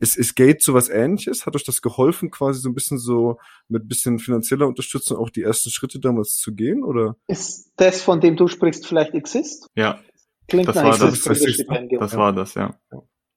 Ist, 0.00 0.16
ist 0.16 0.36
Gate 0.36 0.62
so 0.62 0.74
was 0.74 0.88
ähnliches? 0.88 1.44
Hat 1.44 1.56
euch 1.56 1.64
das 1.64 1.82
geholfen, 1.82 2.30
quasi 2.30 2.60
so 2.60 2.68
ein 2.68 2.74
bisschen 2.74 2.98
so 2.98 3.38
mit 3.68 3.88
bisschen 3.88 4.18
finanzieller 4.20 4.66
Unterstützung 4.68 5.18
auch 5.18 5.30
die 5.30 5.42
ersten 5.42 5.70
Schritte 5.70 5.98
damals 5.98 6.36
zu 6.36 6.54
gehen, 6.54 6.84
oder? 6.84 7.16
Ist 7.26 7.72
das, 7.76 8.00
von 8.00 8.20
dem 8.20 8.36
du 8.36 8.46
sprichst, 8.46 8.86
vielleicht 8.86 9.14
Exist? 9.14 9.66
Ja, 9.74 10.00
Klingt 10.48 10.68
das 10.68 10.76
war 10.76 10.98
das, 10.98 11.18
Stipendium. 11.18 12.00
Das 12.00 12.16
war 12.16 12.32
das, 12.32 12.54
ja. 12.54 12.74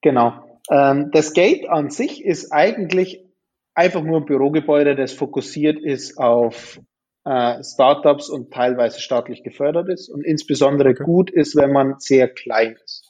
Genau. 0.01 0.33
Ähm, 0.69 1.11
das 1.11 1.33
Gate 1.33 1.69
an 1.69 1.89
sich 1.89 2.23
ist 2.23 2.51
eigentlich 2.51 3.25
einfach 3.73 4.01
nur 4.01 4.17
ein 4.17 4.25
Bürogebäude, 4.25 4.95
das 4.95 5.13
fokussiert 5.13 5.79
ist 5.79 6.17
auf 6.17 6.79
äh, 7.25 7.63
Startups 7.63 8.29
und 8.29 8.51
teilweise 8.51 8.99
staatlich 8.99 9.43
gefördert 9.43 9.89
ist 9.89 10.09
und 10.09 10.25
insbesondere 10.25 10.91
okay. 10.91 11.03
gut 11.03 11.29
ist, 11.29 11.55
wenn 11.55 11.71
man 11.71 11.95
sehr 11.99 12.29
klein 12.29 12.77
ist. 12.83 13.07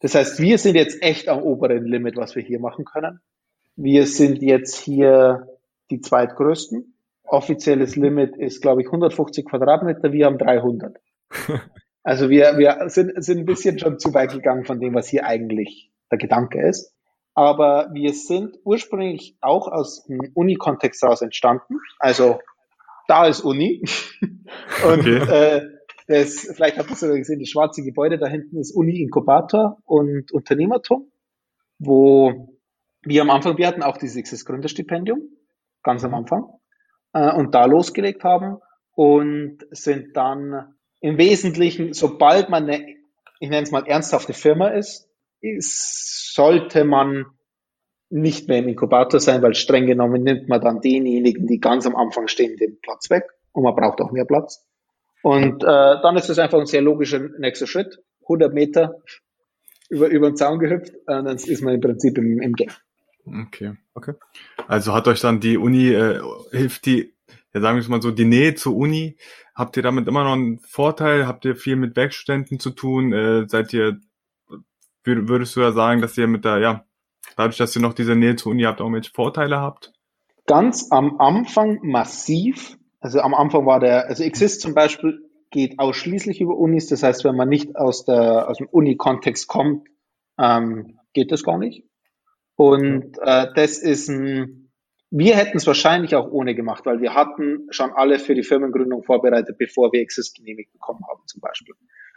Das 0.00 0.14
heißt, 0.14 0.40
wir 0.40 0.58
sind 0.58 0.74
jetzt 0.74 1.02
echt 1.02 1.28
am 1.28 1.42
oberen 1.42 1.86
Limit, 1.86 2.16
was 2.16 2.34
wir 2.34 2.42
hier 2.42 2.60
machen 2.60 2.84
können. 2.84 3.20
Wir 3.76 4.06
sind 4.06 4.42
jetzt 4.42 4.76
hier 4.76 5.48
die 5.90 6.00
zweitgrößten. 6.00 6.94
Offizielles 7.24 7.96
Limit 7.96 8.36
ist, 8.36 8.60
glaube 8.60 8.82
ich, 8.82 8.88
150 8.88 9.46
Quadratmeter. 9.46 10.12
Wir 10.12 10.26
haben 10.26 10.38
300. 10.38 10.98
Also 12.04 12.28
wir, 12.28 12.58
wir 12.58 12.88
sind, 12.90 13.12
sind 13.24 13.38
ein 13.38 13.46
bisschen 13.46 13.78
schon 13.78 13.98
zu 13.98 14.12
weit 14.12 14.32
gegangen 14.32 14.64
von 14.64 14.78
dem, 14.78 14.94
was 14.94 15.08
hier 15.08 15.24
eigentlich 15.26 15.90
der 16.10 16.18
Gedanke 16.18 16.64
ist. 16.68 16.94
Aber 17.34 17.90
wir 17.92 18.12
sind 18.12 18.56
ursprünglich 18.62 19.36
auch 19.40 19.66
aus 19.66 20.04
dem 20.04 20.20
Uni-Kontext 20.34 21.02
heraus 21.02 21.22
entstanden. 21.22 21.78
Also 21.98 22.38
da 23.08 23.26
ist 23.26 23.40
Uni. 23.40 23.82
Und 24.20 25.00
okay. 25.00 25.16
äh, 25.16 25.74
das, 26.06 26.46
vielleicht 26.54 26.78
habt 26.78 26.90
ihr 26.90 26.92
es 26.92 27.00
sogar 27.00 27.16
gesehen, 27.16 27.40
das 27.40 27.48
schwarze 27.48 27.82
Gebäude 27.82 28.18
da 28.18 28.26
hinten 28.26 28.58
ist 28.58 28.76
Uni-Inkubator 28.76 29.78
und 29.86 30.30
Unternehmertum, 30.32 31.10
wo 31.78 32.54
wir 33.02 33.22
am 33.22 33.30
Anfang, 33.30 33.56
wir 33.56 33.66
hatten 33.66 33.82
auch 33.82 33.96
dieses 33.96 34.44
Gründerstipendium, 34.44 35.22
ganz 35.82 36.04
am 36.04 36.14
Anfang, 36.14 36.44
äh, 37.14 37.32
und 37.34 37.54
da 37.54 37.64
losgelegt 37.64 38.22
haben 38.22 38.58
und 38.92 39.66
sind 39.70 40.14
dann 40.14 40.74
im 41.04 41.18
Wesentlichen, 41.18 41.92
sobald 41.92 42.48
man 42.48 42.64
eine, 42.64 42.96
ich 43.38 43.50
nenne 43.50 43.62
es 43.62 43.70
mal, 43.70 43.86
ernsthafte 43.86 44.32
Firma 44.32 44.68
ist, 44.68 45.06
ist 45.42 46.32
sollte 46.32 46.84
man 46.84 47.26
nicht 48.08 48.48
mehr 48.48 48.60
im 48.60 48.68
Inkubator 48.68 49.20
sein, 49.20 49.42
weil 49.42 49.54
streng 49.54 49.86
genommen 49.86 50.22
nimmt 50.22 50.48
man 50.48 50.62
dann 50.62 50.80
denjenigen, 50.80 51.46
die 51.46 51.60
ganz 51.60 51.86
am 51.86 51.94
Anfang 51.94 52.26
stehen, 52.26 52.56
den 52.56 52.80
Platz 52.80 53.10
weg 53.10 53.24
und 53.52 53.64
man 53.64 53.74
braucht 53.74 54.00
auch 54.00 54.12
mehr 54.12 54.24
Platz. 54.24 54.66
Und 55.22 55.62
äh, 55.62 55.66
dann 55.66 56.16
ist 56.16 56.30
das 56.30 56.38
einfach 56.38 56.58
ein 56.58 56.64
sehr 56.64 56.80
logischer 56.80 57.18
nächster 57.38 57.66
Schritt. 57.66 57.98
100 58.22 58.54
Meter 58.54 59.02
über, 59.90 60.06
über 60.08 60.30
den 60.30 60.36
Zaun 60.36 60.58
gehüpft, 60.58 60.94
und 61.06 61.26
dann 61.26 61.36
ist 61.36 61.62
man 61.62 61.74
im 61.74 61.82
Prinzip 61.82 62.16
im, 62.16 62.40
im 62.40 62.54
Game. 62.54 62.72
Okay, 63.26 63.74
okay. 63.92 64.14
Also 64.68 64.94
hat 64.94 65.06
euch 65.06 65.20
dann 65.20 65.40
die 65.40 65.58
Uni, 65.58 65.92
äh, 65.92 66.22
hilft 66.50 66.86
die 66.86 67.13
ja 67.54 67.60
sagen 67.60 67.76
wir 67.76 67.80
es 67.82 67.88
mal 67.88 68.02
so, 68.02 68.10
die 68.10 68.24
Nähe 68.24 68.54
zur 68.54 68.76
Uni, 68.76 69.16
habt 69.54 69.76
ihr 69.76 69.82
damit 69.82 70.08
immer 70.08 70.24
noch 70.24 70.32
einen 70.32 70.58
Vorteil? 70.58 71.26
Habt 71.26 71.44
ihr 71.44 71.56
viel 71.56 71.76
mit 71.76 71.96
Werkstudenten 71.96 72.58
zu 72.58 72.70
tun? 72.70 73.12
Äh, 73.12 73.48
seid 73.48 73.72
ihr, 73.72 74.00
würdest 75.04 75.56
du 75.56 75.60
ja 75.60 75.72
sagen, 75.72 76.00
dass 76.00 76.18
ihr 76.18 76.26
mit 76.26 76.44
der, 76.44 76.58
ja, 76.58 76.84
dadurch, 77.36 77.56
dass 77.56 77.74
ihr 77.76 77.82
noch 77.82 77.94
diese 77.94 78.16
Nähe 78.16 78.36
zur 78.36 78.52
Uni 78.52 78.62
habt, 78.64 78.80
auch 78.80 78.92
welche 78.92 79.12
Vorteile 79.12 79.60
habt? 79.60 79.92
Ganz 80.46 80.88
am 80.90 81.20
Anfang 81.20 81.78
massiv. 81.82 82.76
Also 83.00 83.20
am 83.20 83.34
Anfang 83.34 83.66
war 83.66 83.80
der, 83.80 84.06
also 84.08 84.24
Exist 84.24 84.60
zum 84.60 84.74
Beispiel 84.74 85.20
geht 85.50 85.78
ausschließlich 85.78 86.40
über 86.40 86.56
Unis. 86.56 86.88
Das 86.88 87.02
heißt, 87.02 87.24
wenn 87.24 87.36
man 87.36 87.48
nicht 87.48 87.76
aus 87.76 88.04
der, 88.04 88.48
aus 88.48 88.58
dem 88.58 88.66
Uni-Kontext 88.66 89.46
kommt, 89.46 89.86
ähm, 90.38 90.98
geht 91.12 91.30
das 91.30 91.44
gar 91.44 91.58
nicht. 91.58 91.84
Und 92.56 93.16
äh, 93.22 93.46
das 93.54 93.78
ist 93.78 94.08
ein, 94.08 94.63
wir 95.16 95.36
hätten 95.36 95.58
es 95.58 95.66
wahrscheinlich 95.68 96.16
auch 96.16 96.28
ohne 96.32 96.56
gemacht, 96.56 96.84
weil 96.86 97.00
wir 97.00 97.14
hatten 97.14 97.68
schon 97.70 97.92
alle 97.92 98.18
für 98.18 98.34
die 98.34 98.42
Firmengründung 98.42 99.04
vorbereitet, 99.04 99.56
bevor 99.58 99.92
wir 99.92 100.00
Exist 100.00 100.36
genehmigt 100.36 100.72
bekommen 100.72 101.04
haben 101.08 101.22
zum 101.26 101.40
Beispiel. 101.40 101.76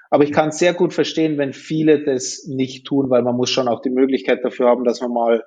Aber 0.09 0.23
ich 0.23 0.31
kann 0.31 0.51
sehr 0.51 0.73
gut 0.73 0.93
verstehen, 0.93 1.37
wenn 1.37 1.53
viele 1.53 2.03
das 2.03 2.47
nicht 2.47 2.87
tun, 2.87 3.11
weil 3.11 3.21
man 3.21 3.35
muss 3.35 3.51
schon 3.51 3.67
auch 3.67 3.81
die 3.81 3.91
Möglichkeit 3.91 4.43
dafür 4.43 4.69
haben, 4.69 4.83
dass 4.83 4.99
man 5.01 5.13
mal 5.13 5.43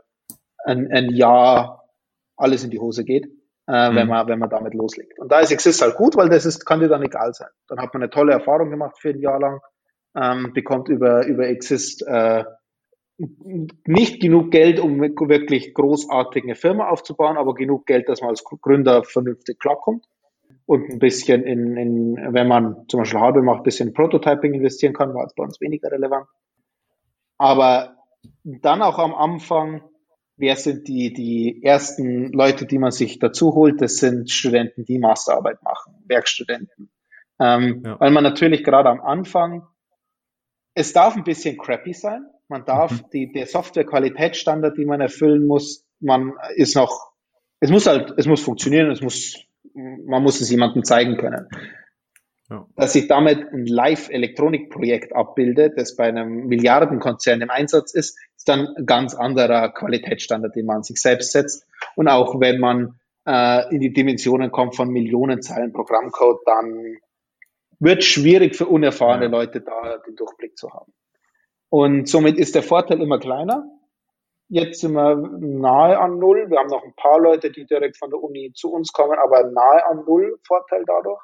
ein, 0.64 0.92
ein 0.92 1.10
Jahr 1.10 1.88
alles 2.36 2.62
in 2.62 2.70
die 2.70 2.78
Hose 2.78 3.04
geht, 3.04 3.26
äh, 3.66 3.90
mhm. 3.90 3.96
wenn 3.96 4.06
man 4.06 4.28
wenn 4.28 4.38
man 4.38 4.50
damit 4.50 4.74
loslegt. 4.74 5.18
Und 5.18 5.32
da 5.32 5.40
ist 5.40 5.50
Exist 5.50 5.82
halt 5.82 5.96
gut, 5.96 6.16
weil 6.16 6.28
das 6.28 6.46
ist 6.46 6.64
kann 6.64 6.78
dir 6.78 6.88
dann 6.88 7.02
egal 7.02 7.34
sein. 7.34 7.50
Dann 7.66 7.80
hat 7.80 7.92
man 7.92 8.04
eine 8.04 8.10
tolle 8.10 8.32
Erfahrung 8.32 8.70
gemacht 8.70 8.96
für 9.00 9.10
ein 9.10 9.18
Jahr 9.18 9.40
lang, 9.40 9.60
ähm, 10.14 10.52
bekommt 10.52 10.88
über 10.88 11.26
über 11.26 11.48
Exist 11.48 12.06
äh, 12.06 12.44
nicht 13.86 14.20
genug 14.20 14.50
Geld, 14.50 14.80
um 14.80 15.00
wirklich 15.00 15.74
großartig 15.74 16.44
eine 16.44 16.54
Firma 16.54 16.88
aufzubauen, 16.88 17.36
aber 17.36 17.54
genug 17.54 17.86
Geld, 17.86 18.08
dass 18.08 18.20
man 18.20 18.30
als 18.30 18.44
Gründer 18.44 19.04
vernünftig 19.04 19.58
klarkommt 19.58 20.06
und 20.66 20.88
ein 20.88 20.98
bisschen 20.98 21.42
in, 21.42 21.76
in 21.76 22.16
wenn 22.32 22.48
man 22.48 22.86
zum 22.88 23.00
Beispiel 23.00 23.20
Hardware 23.20 23.44
macht, 23.44 23.60
ein 23.60 23.64
bisschen 23.64 23.88
in 23.88 23.94
Prototyping 23.94 24.54
investieren 24.54 24.94
kann, 24.94 25.14
war 25.14 25.26
es 25.26 25.34
bei 25.34 25.42
uns 25.42 25.60
weniger 25.60 25.90
relevant. 25.90 26.26
Aber 27.36 27.96
dann 28.44 28.80
auch 28.80 28.98
am 28.98 29.14
Anfang, 29.14 29.82
wer 30.36 30.56
sind 30.56 30.88
die, 30.88 31.12
die 31.12 31.62
ersten 31.62 32.32
Leute, 32.32 32.66
die 32.66 32.78
man 32.78 32.92
sich 32.92 33.18
dazu 33.18 33.54
holt? 33.54 33.82
Das 33.82 33.96
sind 33.96 34.30
Studenten, 34.30 34.84
die 34.84 34.98
Masterarbeit 34.98 35.62
machen, 35.62 35.94
Werkstudenten. 36.06 36.90
Ähm, 37.38 37.82
ja. 37.84 37.98
Weil 37.98 38.10
man 38.10 38.22
natürlich 38.22 38.64
gerade 38.64 38.90
am 38.90 39.00
Anfang, 39.00 39.66
es 40.74 40.92
darf 40.92 41.16
ein 41.16 41.24
bisschen 41.24 41.58
crappy 41.58 41.92
sein. 41.92 42.26
Man 42.50 42.64
darf 42.64 42.90
mhm. 42.90 43.10
die, 43.12 43.32
der 43.32 43.46
Software-Qualitätsstandard, 43.46 44.76
die 44.76 44.84
man 44.84 45.00
erfüllen 45.00 45.46
muss, 45.46 45.86
man 46.00 46.32
ist 46.56 46.74
noch, 46.74 47.12
es 47.60 47.70
muss 47.70 47.86
halt, 47.86 48.12
es 48.16 48.26
muss 48.26 48.42
funktionieren, 48.42 48.90
es 48.90 49.00
muss, 49.00 49.36
man 49.72 50.20
muss 50.20 50.40
es 50.40 50.50
jemandem 50.50 50.82
zeigen 50.82 51.16
können. 51.16 51.46
Ja. 52.50 52.66
Dass 52.74 52.96
ich 52.96 53.06
damit 53.06 53.52
ein 53.52 53.66
Live-Elektronik-Projekt 53.66 55.14
abbilde, 55.14 55.70
das 55.70 55.94
bei 55.94 56.08
einem 56.08 56.48
Milliardenkonzern 56.48 57.40
im 57.40 57.50
Einsatz 57.50 57.94
ist, 57.94 58.18
ist 58.36 58.48
dann 58.48 58.66
ein 58.76 58.84
ganz 58.84 59.14
anderer 59.14 59.72
Qualitätsstandard, 59.72 60.56
den 60.56 60.66
man 60.66 60.82
sich 60.82 61.00
selbst 61.00 61.30
setzt. 61.30 61.68
Und 61.94 62.08
auch 62.08 62.40
wenn 62.40 62.58
man 62.58 62.98
äh, 63.28 63.72
in 63.72 63.80
die 63.80 63.92
Dimensionen 63.92 64.50
kommt 64.50 64.74
von 64.74 64.88
Millionen 64.90 65.40
Zeilen 65.40 65.72
Programmcode, 65.72 66.40
dann 66.46 66.96
wird 67.78 68.02
schwierig 68.02 68.56
für 68.56 68.66
unerfahrene 68.66 69.26
ja. 69.26 69.30
Leute 69.30 69.60
da 69.60 69.98
den 70.04 70.16
Durchblick 70.16 70.58
zu 70.58 70.72
haben. 70.72 70.92
Und 71.70 72.08
somit 72.08 72.36
ist 72.36 72.54
der 72.54 72.62
Vorteil 72.62 73.00
immer 73.00 73.18
kleiner. 73.18 73.64
Jetzt 74.48 74.80
sind 74.80 74.94
wir 74.94 75.14
nahe 75.16 75.98
an 75.98 76.18
Null. 76.18 76.50
Wir 76.50 76.58
haben 76.58 76.68
noch 76.68 76.82
ein 76.82 76.94
paar 76.96 77.20
Leute, 77.20 77.52
die 77.52 77.64
direkt 77.66 77.96
von 77.96 78.10
der 78.10 78.20
Uni 78.20 78.52
zu 78.52 78.72
uns 78.72 78.92
kommen, 78.92 79.16
aber 79.16 79.44
nahe 79.44 79.86
an 79.86 80.04
Null 80.04 80.38
Vorteil 80.44 80.84
dadurch. 80.84 81.22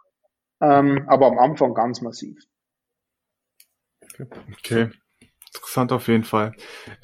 Ähm, 0.60 1.04
aber 1.08 1.26
am 1.26 1.38
Anfang 1.38 1.74
ganz 1.74 2.00
massiv. 2.00 2.38
Okay. 4.58 4.90
Interessant 5.54 5.90
auf 5.90 6.06
jeden 6.08 6.24
Fall. 6.24 6.52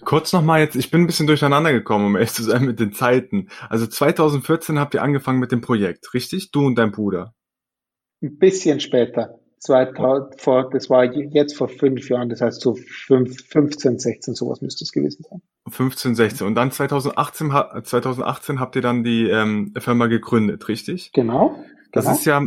Kurz 0.04 0.32
nochmal 0.32 0.60
jetzt, 0.60 0.76
ich 0.76 0.90
bin 0.90 1.02
ein 1.02 1.06
bisschen 1.06 1.26
durcheinander 1.26 1.72
gekommen, 1.72 2.06
um 2.06 2.16
ehrlich 2.16 2.32
zu 2.32 2.42
sein 2.42 2.64
mit 2.64 2.78
den 2.78 2.92
Zeiten. 2.92 3.48
Also 3.68 3.86
2014 3.86 4.78
habt 4.78 4.94
ihr 4.94 5.02
angefangen 5.02 5.40
mit 5.40 5.52
dem 5.52 5.60
Projekt, 5.60 6.14
richtig? 6.14 6.52
Du 6.52 6.66
und 6.66 6.76
dein 6.76 6.92
Bruder. 6.92 7.34
Ein 8.22 8.38
bisschen 8.38 8.78
später. 8.78 9.41
2000, 9.62 10.40
vor, 10.40 10.70
das 10.70 10.90
war 10.90 11.04
jetzt 11.04 11.56
vor 11.56 11.68
fünf 11.68 12.08
Jahren, 12.08 12.28
das 12.28 12.40
heißt 12.40 12.60
so 12.60 12.74
fünf, 12.74 13.46
15, 13.48 13.98
16, 13.98 14.34
sowas 14.34 14.60
müsste 14.60 14.82
es 14.82 14.90
gewesen 14.90 15.24
sein. 15.28 15.40
15, 15.68 16.16
16. 16.16 16.46
Und 16.48 16.56
dann 16.56 16.72
2018, 16.72 17.50
2018 17.84 18.58
habt 18.58 18.74
ihr 18.74 18.82
dann 18.82 19.04
die 19.04 19.28
ähm, 19.28 19.72
Firma 19.78 20.08
gegründet, 20.08 20.66
richtig? 20.68 21.12
Genau. 21.12 21.54
Das 21.92 22.06
genau. 22.06 22.16
ist 22.16 22.24
ja 22.24 22.42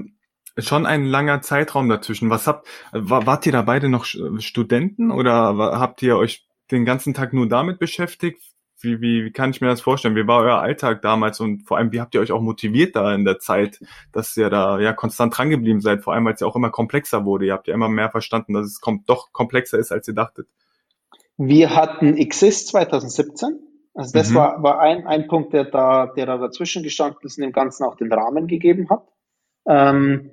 schon 0.57 0.85
ein 0.85 1.05
langer 1.05 1.41
Zeitraum 1.41 1.87
dazwischen. 1.87 2.29
Was 2.29 2.47
habt, 2.47 2.67
wart 2.91 3.45
ihr 3.45 3.53
da 3.53 3.61
beide 3.61 3.87
noch 3.87 4.03
Studenten 4.03 5.11
oder 5.11 5.55
habt 5.79 6.01
ihr 6.01 6.17
euch 6.17 6.47
den 6.71 6.83
ganzen 6.83 7.13
Tag 7.13 7.31
nur 7.31 7.47
damit 7.47 7.79
beschäftigt? 7.79 8.41
Wie, 8.85 9.01
wie, 9.01 9.25
wie 9.25 9.31
kann 9.31 9.49
ich 9.49 9.59
mir 9.59 9.67
das 9.67 9.81
vorstellen? 9.81 10.15
Wie 10.15 10.27
war 10.27 10.41
euer 10.41 10.59
Alltag 10.59 11.01
damals 11.01 11.39
und 11.39 11.63
vor 11.63 11.77
allem, 11.77 11.91
wie 11.91 11.99
habt 11.99 12.15
ihr 12.15 12.21
euch 12.21 12.31
auch 12.31 12.41
motiviert 12.41 12.95
da 12.95 13.13
in 13.13 13.25
der 13.25 13.39
Zeit, 13.39 13.79
dass 14.13 14.37
ihr 14.37 14.49
da 14.49 14.79
ja 14.79 14.93
konstant 14.93 15.37
drangeblieben 15.37 15.81
seid, 15.81 16.03
vor 16.03 16.13
allem, 16.13 16.27
es 16.27 16.39
ja 16.39 16.47
auch 16.47 16.55
immer 16.55 16.69
komplexer 16.69 17.25
wurde. 17.25 17.47
Ihr 17.47 17.53
habt 17.53 17.67
ja 17.67 17.73
immer 17.73 17.89
mehr 17.89 18.09
verstanden, 18.09 18.53
dass 18.53 18.67
es 18.67 18.79
kom 18.79 19.03
doch 19.05 19.33
komplexer 19.33 19.77
ist, 19.77 19.91
als 19.91 20.07
ihr 20.07 20.13
dachtet. 20.13 20.47
Wir 21.37 21.75
hatten 21.75 22.15
Exist 22.15 22.69
2017. 22.69 23.59
Also 23.93 24.11
das 24.13 24.29
mhm. 24.29 24.35
war, 24.35 24.63
war 24.63 24.79
ein, 24.79 25.07
ein 25.07 25.27
Punkt, 25.27 25.53
der 25.53 25.65
da, 25.65 26.07
der 26.07 26.25
da 26.25 26.37
dazwischen 26.37 26.83
gestanden 26.83 27.21
ist 27.23 27.37
und 27.37 27.43
dem 27.43 27.51
Ganzen 27.53 27.83
auch 27.85 27.95
den 27.95 28.11
Rahmen 28.11 28.47
gegeben 28.47 28.89
hat. 28.89 29.07
Ähm, 29.67 30.31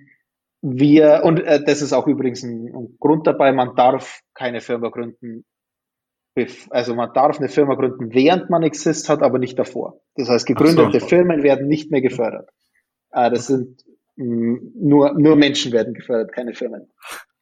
wir, 0.61 1.23
und 1.25 1.41
äh, 1.41 1.63
das 1.65 1.83
ist 1.83 1.93
auch 1.93 2.07
übrigens 2.07 2.43
ein, 2.43 2.73
ein 2.75 2.97
Grund 3.01 3.27
dabei, 3.27 3.53
man 3.53 3.75
darf 3.75 4.21
keine 4.35 4.61
Firma 4.61 4.91
gründen, 4.91 5.45
also 6.71 6.95
man 6.95 7.13
darf 7.13 7.39
eine 7.39 7.49
Firma 7.49 7.75
gründen, 7.75 8.15
während 8.15 8.49
man 8.51 8.63
Exist 8.63 9.09
hat, 9.09 9.23
aber 9.23 9.39
nicht 9.39 9.59
davor. 9.59 10.01
Das 10.17 10.29
heißt, 10.29 10.47
gegründete 10.47 11.01
so. 11.01 11.07
Firmen 11.07 11.43
werden 11.43 11.69
nicht 11.69 11.91
mehr 11.91 12.01
gefördert. 12.01 12.51
Äh, 13.11 13.31
das 13.31 13.47
sind 13.47 13.85
mh, 14.17 14.27
mm, 14.27 14.73
nur, 14.77 15.15
nur 15.19 15.37
Menschen 15.37 15.73
werden 15.73 15.95
gefördert, 15.95 16.33
keine 16.33 16.55
Firmen. 16.55 16.91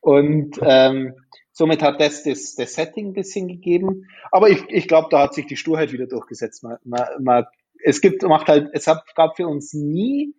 Und 0.01 0.59
ähm, 0.63 1.15
somit 1.53 1.83
hat 1.83 2.01
das, 2.01 2.25
das 2.25 2.55
das 2.55 2.75
Setting 2.75 3.09
ein 3.09 3.13
bisschen 3.13 3.49
gegeben. 3.49 4.07
Aber 4.33 4.49
ich, 4.49 4.65
ich 4.69 4.89
glaube, 4.89 5.09
da 5.11 5.23
hat 5.23 5.35
sich 5.35 5.47
die 5.47 5.57
Sturheit 5.57 5.93
wieder 5.93 6.07
durchgesetzt. 6.07 6.65
Man, 6.65 6.79
man, 6.85 7.07
man, 7.21 7.45
es 7.85 8.01
gibt, 8.01 8.23
macht 8.23 8.49
halt, 8.49 8.71
es 8.73 8.87
hat, 8.87 9.05
gab 9.15 9.37
für 9.37 9.47
uns 9.47 9.73
nie 9.73 10.35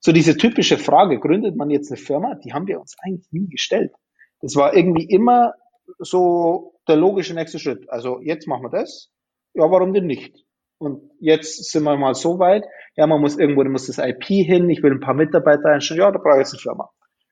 so 0.00 0.12
diese 0.12 0.36
typische 0.36 0.78
Frage, 0.78 1.18
gründet 1.18 1.56
man 1.56 1.70
jetzt 1.70 1.90
eine 1.90 1.96
Firma? 1.98 2.34
Die 2.36 2.52
haben 2.52 2.66
wir 2.66 2.80
uns 2.80 2.96
eigentlich 3.02 3.32
nie 3.32 3.48
gestellt. 3.48 3.92
Das 4.40 4.54
war 4.54 4.76
irgendwie 4.76 5.04
immer 5.04 5.54
so 5.98 6.74
der 6.86 6.96
logische 6.96 7.34
nächste 7.34 7.58
Schritt. 7.58 7.88
Also 7.90 8.20
jetzt 8.20 8.46
machen 8.46 8.64
wir 8.64 8.70
das. 8.70 9.10
Ja, 9.54 9.70
warum 9.70 9.92
denn 9.92 10.06
nicht? 10.06 10.44
Und 10.78 11.10
jetzt 11.18 11.70
sind 11.70 11.82
wir 11.82 11.96
mal 11.96 12.14
so 12.14 12.38
weit. 12.38 12.64
Ja, 12.96 13.06
man 13.06 13.20
muss 13.20 13.38
irgendwo, 13.38 13.64
da 13.64 13.70
muss 13.70 13.86
das 13.86 13.98
IP 13.98 14.24
hin. 14.24 14.70
Ich 14.70 14.82
will 14.82 14.92
ein 14.92 15.00
paar 15.00 15.14
Mitarbeiter 15.14 15.70
einstellen. 15.70 16.00
Ja, 16.00 16.10
da 16.10 16.18
brauche 16.18 16.34
ich 16.34 16.40
jetzt 16.40 16.54
eine 16.54 16.60
Firma. 16.60 16.90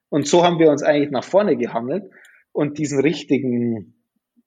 Und 0.08 0.26
so 0.26 0.44
haben 0.44 0.58
wir 0.58 0.70
uns 0.70 0.82
eigentlich 0.82 1.10
nach 1.10 1.24
vorne 1.24 1.56
gehandelt 1.56 2.04
und 2.52 2.78
diesen 2.78 3.00
richtigen, 3.00 4.02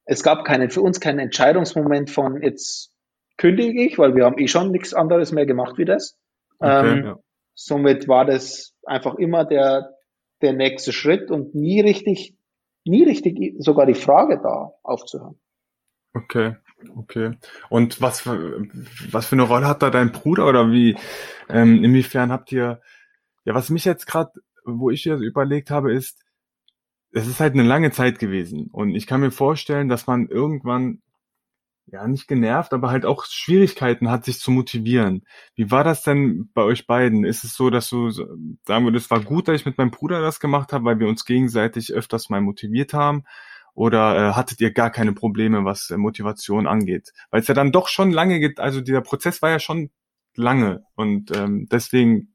es 0.05 0.23
gab 0.23 0.45
keinen, 0.45 0.69
für 0.69 0.81
uns 0.81 0.99
keinen 0.99 1.19
Entscheidungsmoment 1.19 2.09
von 2.09 2.41
jetzt 2.41 2.91
kündige 3.37 3.83
ich, 3.83 3.97
weil 3.97 4.15
wir 4.15 4.25
haben 4.25 4.37
eh 4.37 4.47
schon 4.47 4.71
nichts 4.71 4.93
anderes 4.93 5.31
mehr 5.31 5.45
gemacht 5.45 5.77
wie 5.77 5.85
das. 5.85 6.17
Okay, 6.59 6.89
ähm, 6.89 7.05
ja. 7.05 7.19
Somit 7.55 8.07
war 8.07 8.25
das 8.25 8.75
einfach 8.85 9.15
immer 9.15 9.45
der, 9.45 9.91
der 10.41 10.53
nächste 10.53 10.93
Schritt 10.93 11.29
und 11.29 11.55
nie 11.55 11.81
richtig, 11.81 12.35
nie 12.85 13.03
richtig 13.03 13.55
sogar 13.59 13.85
die 13.85 13.93
Frage 13.93 14.39
da 14.41 14.71
aufzuhören. 14.83 15.39
Okay, 16.13 16.55
okay. 16.95 17.37
Und 17.69 18.01
was 18.01 18.21
für, 18.21 18.67
was 19.11 19.27
für 19.27 19.35
eine 19.35 19.43
Rolle 19.43 19.67
hat 19.67 19.81
da 19.81 19.89
dein 19.89 20.11
Bruder 20.11 20.47
oder 20.47 20.71
wie, 20.71 20.97
ähm, 21.49 21.83
inwiefern 21.83 22.31
habt 22.31 22.51
ihr, 22.51 22.81
ja, 23.45 23.53
was 23.53 23.69
mich 23.69 23.85
jetzt 23.85 24.07
gerade, 24.07 24.31
wo 24.65 24.89
ich 24.89 25.05
jetzt 25.05 25.21
überlegt 25.21 25.71
habe, 25.71 25.93
ist, 25.93 26.23
es 27.11 27.27
ist 27.27 27.39
halt 27.39 27.53
eine 27.53 27.63
lange 27.63 27.91
Zeit 27.91 28.19
gewesen 28.19 28.69
und 28.71 28.95
ich 28.95 29.07
kann 29.07 29.21
mir 29.21 29.31
vorstellen, 29.31 29.89
dass 29.89 30.07
man 30.07 30.27
irgendwann 30.27 31.01
ja, 31.91 32.07
nicht 32.07 32.27
genervt, 32.27 32.73
aber 32.73 32.89
halt 32.89 33.05
auch 33.05 33.25
Schwierigkeiten 33.25 34.09
hat, 34.09 34.25
sich 34.25 34.39
zu 34.39 34.51
motivieren. 34.51 35.25
Wie 35.55 35.71
war 35.71 35.83
das 35.83 36.03
denn 36.03 36.49
bei 36.53 36.61
euch 36.61 36.87
beiden? 36.87 37.23
Ist 37.23 37.43
es 37.43 37.55
so, 37.55 37.69
dass 37.69 37.89
du 37.89 38.09
sagen 38.11 38.85
würdest, 38.85 39.05
es 39.05 39.11
war 39.11 39.21
gut, 39.21 39.47
dass 39.47 39.55
ich 39.55 39.65
mit 39.65 39.77
meinem 39.77 39.91
Bruder 39.91 40.21
das 40.21 40.39
gemacht 40.39 40.73
habe, 40.73 40.85
weil 40.85 40.99
wir 40.99 41.07
uns 41.07 41.25
gegenseitig 41.25 41.93
öfters 41.93 42.29
mal 42.29 42.41
motiviert 42.41 42.93
haben? 42.93 43.23
Oder 43.73 44.15
äh, 44.29 44.33
hattet 44.33 44.59
ihr 44.61 44.71
gar 44.71 44.89
keine 44.91 45.13
Probleme, 45.13 45.63
was 45.65 45.89
äh, 45.89 45.97
Motivation 45.97 46.67
angeht? 46.67 47.13
Weil 47.31 47.41
es 47.41 47.47
ja 47.47 47.53
dann 47.53 47.71
doch 47.71 47.87
schon 47.87 48.11
lange 48.11 48.39
geht, 48.39 48.59
also 48.59 48.81
dieser 48.81 49.01
Prozess 49.01 49.41
war 49.41 49.49
ja 49.49 49.59
schon 49.59 49.89
lange 50.35 50.83
und 50.95 51.35
ähm, 51.35 51.67
deswegen 51.71 52.33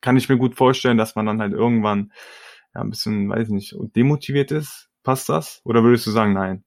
kann 0.00 0.16
ich 0.16 0.28
mir 0.28 0.38
gut 0.38 0.56
vorstellen, 0.56 0.98
dass 0.98 1.14
man 1.14 1.26
dann 1.26 1.40
halt 1.40 1.52
irgendwann 1.52 2.12
ja 2.74 2.80
ein 2.80 2.90
bisschen, 2.90 3.28
weiß 3.28 3.48
nicht, 3.50 3.76
demotiviert 3.94 4.50
ist. 4.52 4.88
Passt 5.02 5.28
das? 5.28 5.60
Oder 5.64 5.82
würdest 5.82 6.06
du 6.06 6.10
sagen, 6.10 6.32
nein? 6.32 6.64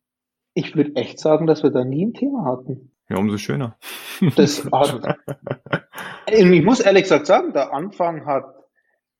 Ich 0.53 0.75
würde 0.75 0.95
echt 0.95 1.19
sagen, 1.19 1.47
dass 1.47 1.63
wir 1.63 1.71
da 1.71 1.83
nie 1.83 2.05
ein 2.05 2.13
Thema 2.13 2.45
hatten. 2.45 2.91
Ja, 3.09 3.17
umso 3.17 3.37
schöner. 3.37 3.77
Das 4.35 4.63
hat, 4.71 5.17
ich 6.27 6.63
muss 6.63 6.79
ehrlich 6.79 7.03
gesagt 7.03 7.25
sagen, 7.25 7.53
der 7.53 7.73
Anfang 7.73 8.25
hat, 8.25 8.45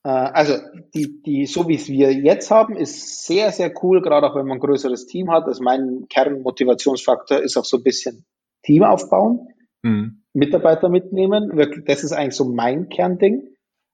äh, 0.04 0.10
also 0.10 0.54
die, 0.94 1.22
die, 1.22 1.46
so 1.46 1.68
wie 1.68 1.76
es 1.76 1.88
wir 1.90 2.14
jetzt 2.14 2.52
haben, 2.52 2.76
ist 2.76 3.26
sehr, 3.26 3.52
sehr 3.52 3.74
cool, 3.84 4.02
gerade 4.02 4.28
auch 4.28 4.36
wenn 4.36 4.46
man 4.46 4.58
ein 4.58 4.62
größeres 4.62 5.06
Team 5.08 5.32
hat. 5.32 5.46
Also 5.46 5.64
mein 5.64 6.06
Kernmotivationsfaktor 6.10 7.40
ist 7.40 7.58
auch 7.58 7.66
so 7.66 7.78
ein 7.78 7.84
bisschen 7.84 8.26
Team 8.64 8.84
aufbauen, 8.84 9.48
mhm. 9.82 10.24
Mitarbeiter 10.34 10.90
mitnehmen. 10.90 11.52
Das 11.86 12.04
ist 12.04 12.14
eigentlich 12.14 12.36
so 12.36 12.46
mein 12.46 12.90
Kernding. 12.90 13.53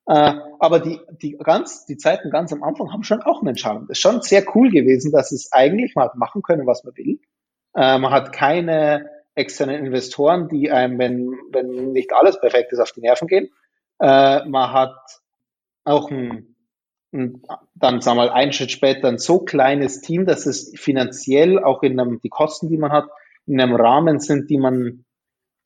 Äh, 0.10 0.34
aber 0.58 0.80
die, 0.80 1.00
die 1.22 1.38
ganz, 1.38 1.86
die 1.86 1.95
Zeiten 1.95 2.32
ganz 2.32 2.52
am 2.52 2.63
Anfang 2.63 2.91
haben 2.91 3.04
schon 3.04 3.22
auch 3.22 3.43
einen 3.43 3.56
Charme. 3.56 3.84
Es 3.84 4.00
ist 4.00 4.02
schon 4.02 4.24
sehr 4.24 4.43
cool 4.56 4.72
gewesen, 4.72 5.12
dass 5.12 5.32
es 5.32 5.52
eigentlich 5.52 5.93
mal 5.93 6.10
machen 6.15 6.41
können, 6.41 6.65
was 6.65 6.84
man 6.84 6.98
will. 6.98 7.19
Äh, 7.76 8.00
man 8.00 8.12
hat 8.12 8.34
keine 8.34 9.08
externen 9.36 9.86
Investoren, 9.86 10.50
die 10.50 10.72
einem, 10.72 10.98
wenn, 10.98 11.38
wenn 11.52 11.91
nicht 11.91 12.12
alles 12.12 12.39
perfekt 12.39 12.74
ist, 12.74 12.80
auf 12.80 12.91
die 12.91 13.02
Nerven 13.02 13.28
gehen. 13.28 13.50
Äh, 14.00 14.45
man 14.45 14.74
hat 14.74 14.95
auch 15.84 16.10
ein, 16.10 16.56
ein, 17.13 17.43
dann 17.76 18.02
sagen 18.02 18.17
wir 18.17 18.26
mal 18.26 18.32
einen 18.32 18.52
Schritt 18.52 18.72
später 18.72 19.10
ein 19.10 19.19
so 19.19 19.38
kleines 19.38 20.02
Team, 20.02 20.26
dass 20.26 20.48
es 20.48 20.74
finanziell 20.76 21.63
auch 21.63 21.84
in 21.84 22.00
einem, 22.00 22.19
die 22.19 22.30
Kosten, 22.30 22.67
die 22.67 22.78
man 22.78 22.91
hat, 22.91 23.06
in 23.45 23.62
einem 23.62 23.76
Rahmen 23.76 24.19
sind, 24.19 24.50
die 24.50 24.58
man 24.58 25.06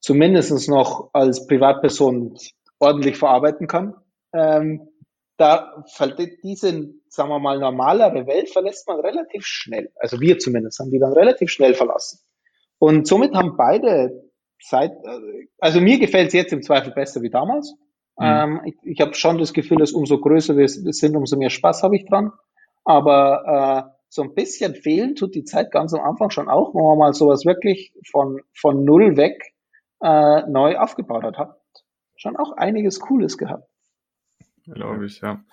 zumindest 0.01 0.67
noch 0.67 1.11
als 1.13 1.47
Privatperson 1.47 2.37
ordentlich 2.79 3.17
verarbeiten 3.17 3.67
kann. 3.67 3.95
Ähm, 4.33 4.87
da 5.37 5.83
diese, 6.43 6.93
sagen 7.07 7.29
wir 7.29 7.39
mal, 7.39 7.59
normalere 7.59 8.27
Welt 8.27 8.49
verlässt 8.49 8.87
man 8.87 8.99
relativ 8.99 9.45
schnell. 9.45 9.91
Also 9.95 10.19
wir 10.21 10.37
zumindest 10.37 10.79
haben 10.79 10.91
die 10.91 10.99
dann 10.99 11.13
relativ 11.13 11.49
schnell 11.49 11.73
verlassen. 11.73 12.19
Und 12.77 13.07
somit 13.07 13.33
haben 13.33 13.57
beide 13.57 14.29
seit, 14.59 14.91
also 15.59 15.81
mir 15.81 15.99
gefällt 15.99 16.27
es 16.27 16.33
jetzt 16.33 16.53
im 16.53 16.61
Zweifel 16.61 16.93
besser 16.93 17.21
wie 17.21 17.29
damals. 17.29 17.75
Mhm. 18.17 18.25
Ähm, 18.25 18.61
ich 18.65 18.75
ich 18.83 19.01
habe 19.01 19.13
schon 19.15 19.37
das 19.37 19.53
Gefühl, 19.53 19.77
dass 19.77 19.91
umso 19.91 20.19
größer 20.19 20.55
wir 20.55 20.67
sind, 20.67 21.15
umso 21.15 21.37
mehr 21.37 21.49
Spaß 21.49 21.83
habe 21.83 21.95
ich 21.95 22.05
dran. 22.05 22.31
Aber 22.83 23.89
äh, 23.89 23.93
so 24.09 24.21
ein 24.21 24.35
bisschen 24.35 24.75
fehlen 24.75 25.15
tut 25.15 25.33
die 25.33 25.43
Zeit 25.43 25.71
ganz 25.71 25.93
am 25.93 26.01
Anfang 26.01 26.29
schon 26.29 26.47
auch, 26.47 26.73
wo 26.73 26.89
man 26.89 26.97
mal 26.99 27.13
sowas 27.13 27.45
wirklich 27.45 27.93
von, 28.11 28.41
von 28.53 28.83
null 28.83 29.17
weg 29.17 29.53
äh, 30.01 30.43
neu 30.47 30.77
aufgebaut 30.77 31.23
hat. 31.23 31.37
Hat 31.37 31.59
schon 32.15 32.35
auch 32.37 32.51
einiges 32.57 32.99
Cooles 32.99 33.37
gehabt. 33.37 33.67
Glaube 34.65 35.05
ich, 35.05 35.21
ja. 35.21 35.43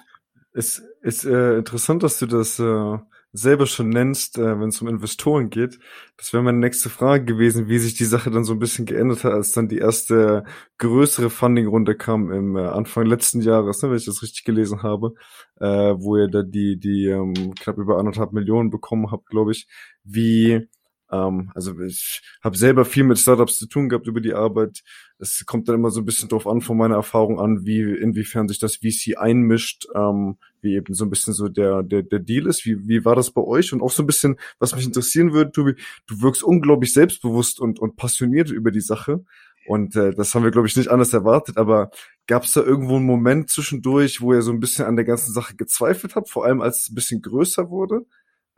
Es 0.52 0.82
ist 1.02 1.24
äh, 1.24 1.58
interessant, 1.58 2.02
dass 2.02 2.18
du 2.18 2.26
das 2.26 2.58
äh, 2.58 2.98
selber 3.32 3.66
schon 3.66 3.88
nennst, 3.88 4.38
äh, 4.38 4.58
wenn 4.58 4.70
es 4.70 4.82
um 4.82 4.88
Investoren 4.88 5.50
geht. 5.50 5.78
Das 6.16 6.32
wäre 6.32 6.42
meine 6.42 6.58
nächste 6.58 6.88
Frage 6.88 7.24
gewesen, 7.24 7.68
wie 7.68 7.78
sich 7.78 7.94
die 7.94 8.04
Sache 8.04 8.30
dann 8.30 8.44
so 8.44 8.52
ein 8.52 8.58
bisschen 8.58 8.86
geändert 8.86 9.22
hat, 9.24 9.32
als 9.32 9.52
dann 9.52 9.68
die 9.68 9.78
erste 9.78 10.44
größere 10.78 11.30
Funding-Runde 11.30 11.94
kam 11.94 12.32
im 12.32 12.56
äh, 12.56 12.66
Anfang 12.66 13.06
letzten 13.06 13.40
Jahres, 13.40 13.82
ne, 13.82 13.90
wenn 13.90 13.96
ich 13.96 14.06
das 14.06 14.22
richtig 14.22 14.44
gelesen 14.44 14.82
habe, 14.82 15.12
äh, 15.60 15.66
wo 15.66 16.16
ihr 16.16 16.28
da 16.28 16.42
die, 16.42 16.78
die 16.78 17.06
ähm, 17.06 17.54
knapp 17.54 17.78
über 17.78 17.98
anderthalb 17.98 18.32
Millionen 18.32 18.70
bekommen 18.70 19.10
habt, 19.12 19.26
glaube 19.26 19.52
ich. 19.52 19.68
Wie 20.02 20.68
ähm, 21.12 21.50
also 21.54 21.78
ich 21.80 22.22
habe 22.42 22.56
selber 22.56 22.84
viel 22.84 23.04
mit 23.04 23.18
Startups 23.18 23.58
zu 23.58 23.66
tun 23.66 23.88
gehabt 23.88 24.06
über 24.06 24.20
die 24.20 24.34
Arbeit. 24.34 24.82
Es 25.18 25.44
kommt 25.46 25.68
dann 25.68 25.76
immer 25.76 25.90
so 25.90 26.00
ein 26.00 26.04
bisschen 26.04 26.28
drauf 26.28 26.46
an, 26.46 26.60
von 26.60 26.76
meiner 26.76 26.94
Erfahrung 26.94 27.40
an, 27.40 27.64
wie 27.66 27.82
inwiefern 27.82 28.48
sich 28.48 28.58
das 28.58 28.76
VC 28.76 29.18
einmischt, 29.18 29.86
ähm, 29.94 30.36
wie 30.62 30.74
eben 30.74 30.94
so 30.94 31.04
ein 31.04 31.10
bisschen 31.10 31.32
so 31.32 31.48
der 31.48 31.82
der 31.82 32.02
der 32.02 32.20
Deal 32.20 32.46
ist. 32.46 32.64
Wie 32.64 32.86
wie 32.88 33.04
war 33.04 33.16
das 33.16 33.30
bei 33.30 33.42
euch? 33.42 33.72
Und 33.72 33.82
auch 33.82 33.90
so 33.90 34.02
ein 34.02 34.06
bisschen, 34.06 34.36
was 34.58 34.74
mich 34.74 34.86
interessieren 34.86 35.32
würde, 35.32 35.52
Tobi, 35.52 35.74
du 36.06 36.22
wirkst 36.22 36.42
unglaublich 36.42 36.92
selbstbewusst 36.92 37.60
und 37.60 37.80
und 37.80 37.96
passioniert 37.96 38.50
über 38.50 38.70
die 38.70 38.80
Sache. 38.80 39.24
Und 39.66 39.94
äh, 39.94 40.12
das 40.12 40.34
haben 40.34 40.42
wir, 40.42 40.50
glaube 40.50 40.68
ich, 40.68 40.76
nicht 40.76 40.88
anders 40.90 41.12
erwartet. 41.12 41.56
Aber 41.56 41.90
gab 42.26 42.44
es 42.44 42.52
da 42.52 42.62
irgendwo 42.62 42.96
einen 42.96 43.06
Moment 43.06 43.50
zwischendurch, 43.50 44.20
wo 44.20 44.32
ihr 44.32 44.42
so 44.42 44.52
ein 44.52 44.60
bisschen 44.60 44.86
an 44.86 44.96
der 44.96 45.04
ganzen 45.04 45.32
Sache 45.32 45.54
gezweifelt 45.56 46.14
habt, 46.16 46.30
vor 46.30 46.44
allem 46.44 46.60
als 46.60 46.82
es 46.82 46.90
ein 46.90 46.94
bisschen 46.94 47.22
größer 47.22 47.70
wurde? 47.70 48.06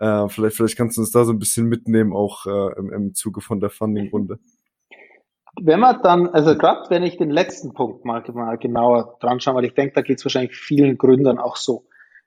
Äh, 0.02 0.28
vielleicht, 0.28 0.56
vielleicht 0.56 0.76
kannst 0.76 0.96
du 0.96 1.02
uns 1.02 1.12
da 1.12 1.24
so 1.24 1.32
ein 1.32 1.38
bisschen 1.38 1.68
mitnehmen, 1.68 2.12
auch 2.12 2.46
äh, 2.46 2.76
im, 2.76 2.92
im 2.92 3.14
Zuge 3.14 3.40
von 3.40 3.60
der 3.60 3.70
Funding-Runde. 3.70 4.40
Wenn 5.62 5.78
man 5.78 6.00
dann, 6.02 6.26
also 6.26 6.58
gerade 6.58 6.90
wenn 6.90 7.04
ich 7.04 7.18
den 7.18 7.30
letzten 7.30 7.72
Punkt 7.72 8.04
mal, 8.04 8.24
mal 8.32 8.58
genauer 8.58 9.16
dran 9.20 9.38
schaue, 9.38 9.54
weil 9.56 9.66
ich 9.66 9.74
denke, 9.74 9.94
da 9.94 10.02
geht 10.02 10.18
es 10.18 10.24
wahrscheinlich 10.24 10.56
vielen 10.56 10.98
Gründern 10.98 11.38
auch 11.38 11.54
so. 11.54 11.84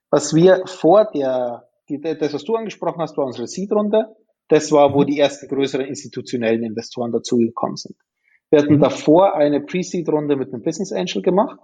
Was 0.10 0.34
wir 0.34 0.62
vor 0.68 1.12
der, 1.14 1.68
die, 1.90 2.00
das, 2.00 2.34
was 2.34 2.46
du 2.46 2.56
angesprochen 2.56 3.02
hast, 3.02 3.18
war 3.18 3.26
unsere 3.26 3.48
Seed-Runde. 3.48 4.16
Das 4.48 4.72
war, 4.72 4.94
wo 4.94 5.02
mhm. 5.02 5.08
die 5.08 5.20
ersten 5.20 5.50
größeren 5.50 5.86
institutionellen 5.86 6.64
Investoren 6.64 7.12
dazugekommen 7.12 7.76
sind. 7.76 7.98
Wir 8.52 8.60
hatten 8.62 8.76
mhm. 8.76 8.82
davor 8.82 9.36
eine 9.36 9.60
Pre-Seed-Runde 9.60 10.38
mit 10.38 10.54
einem 10.54 10.64
Business 10.64 10.94
Angel 10.94 11.22
gemacht. 11.22 11.60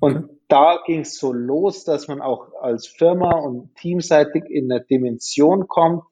Und 0.00 0.16
okay. 0.16 0.34
da 0.48 0.78
ging 0.86 1.00
es 1.00 1.18
so 1.18 1.32
los, 1.32 1.84
dass 1.84 2.08
man 2.08 2.20
auch 2.20 2.52
als 2.60 2.86
Firma 2.86 3.38
und 3.38 3.74
teamseitig 3.76 4.44
in 4.48 4.72
eine 4.72 4.82
Dimension 4.82 5.68
kommt, 5.68 6.02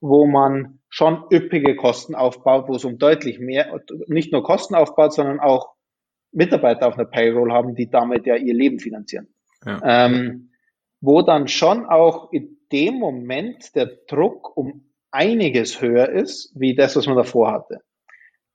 wo 0.00 0.26
man 0.26 0.78
schon 0.88 1.24
üppige 1.32 1.76
Kosten 1.76 2.14
aufbaut, 2.14 2.68
wo 2.68 2.74
es 2.74 2.84
um 2.84 2.98
deutlich 2.98 3.38
mehr, 3.38 3.80
nicht 4.06 4.32
nur 4.32 4.42
Kosten 4.42 4.74
aufbaut, 4.74 5.12
sondern 5.12 5.40
auch 5.40 5.74
Mitarbeiter 6.32 6.86
auf 6.86 6.94
einer 6.94 7.08
Payroll 7.08 7.52
haben, 7.52 7.74
die 7.74 7.90
damit 7.90 8.26
ja 8.26 8.36
ihr 8.36 8.54
Leben 8.54 8.78
finanzieren. 8.78 9.28
Ja. 9.64 9.80
Ähm, 9.84 10.50
wo 11.00 11.22
dann 11.22 11.48
schon 11.48 11.86
auch 11.86 12.30
in 12.32 12.58
dem 12.72 12.94
Moment 12.94 13.74
der 13.74 13.86
Druck 14.06 14.56
um 14.56 14.90
einiges 15.10 15.80
höher 15.80 16.08
ist, 16.08 16.52
wie 16.54 16.74
das, 16.74 16.94
was 16.94 17.06
man 17.06 17.16
davor 17.16 17.52
hatte 17.52 17.80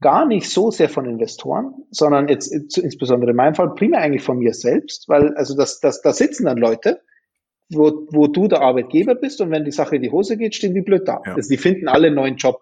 gar 0.02 0.26
nicht 0.26 0.50
so 0.50 0.72
sehr 0.72 0.90
von 0.90 1.06
Investoren, 1.06 1.74
sondern 1.90 2.28
jetzt 2.28 2.52
insbesondere 2.78 3.32
in 3.32 3.38
meinem 3.38 3.56
Fall 3.56 3.74
primär 3.76 4.02
eigentlich 4.02 4.24
von 4.24 4.38
mir 4.38 4.54
selbst, 4.54 5.08
weil 5.08 5.34
also 5.36 5.56
das, 5.56 5.80
das, 5.80 6.02
da 6.02 6.12
sitzen 6.12 6.46
dann 6.46 6.58
Leute, 6.58 7.02
wo, 7.70 8.06
wo 8.12 8.28
du 8.28 8.48
der 8.48 8.62
Arbeitgeber 8.62 9.16
bist 9.16 9.42
und 9.42 9.52
wenn 9.52 9.66
die 9.66 9.72
Sache 9.72 9.96
in 9.96 10.02
die 10.02 10.12
Hose 10.12 10.38
geht, 10.38 10.56
stehen 10.56 10.74
die 10.74 10.82
blöd 10.82 11.08
da. 11.08 11.22
Ja. 11.26 11.36
Also 11.36 11.50
die 11.50 11.58
finden 11.58 11.88
alle 11.88 12.08
einen 12.08 12.16
neuen 12.16 12.36
Job. 12.36 12.62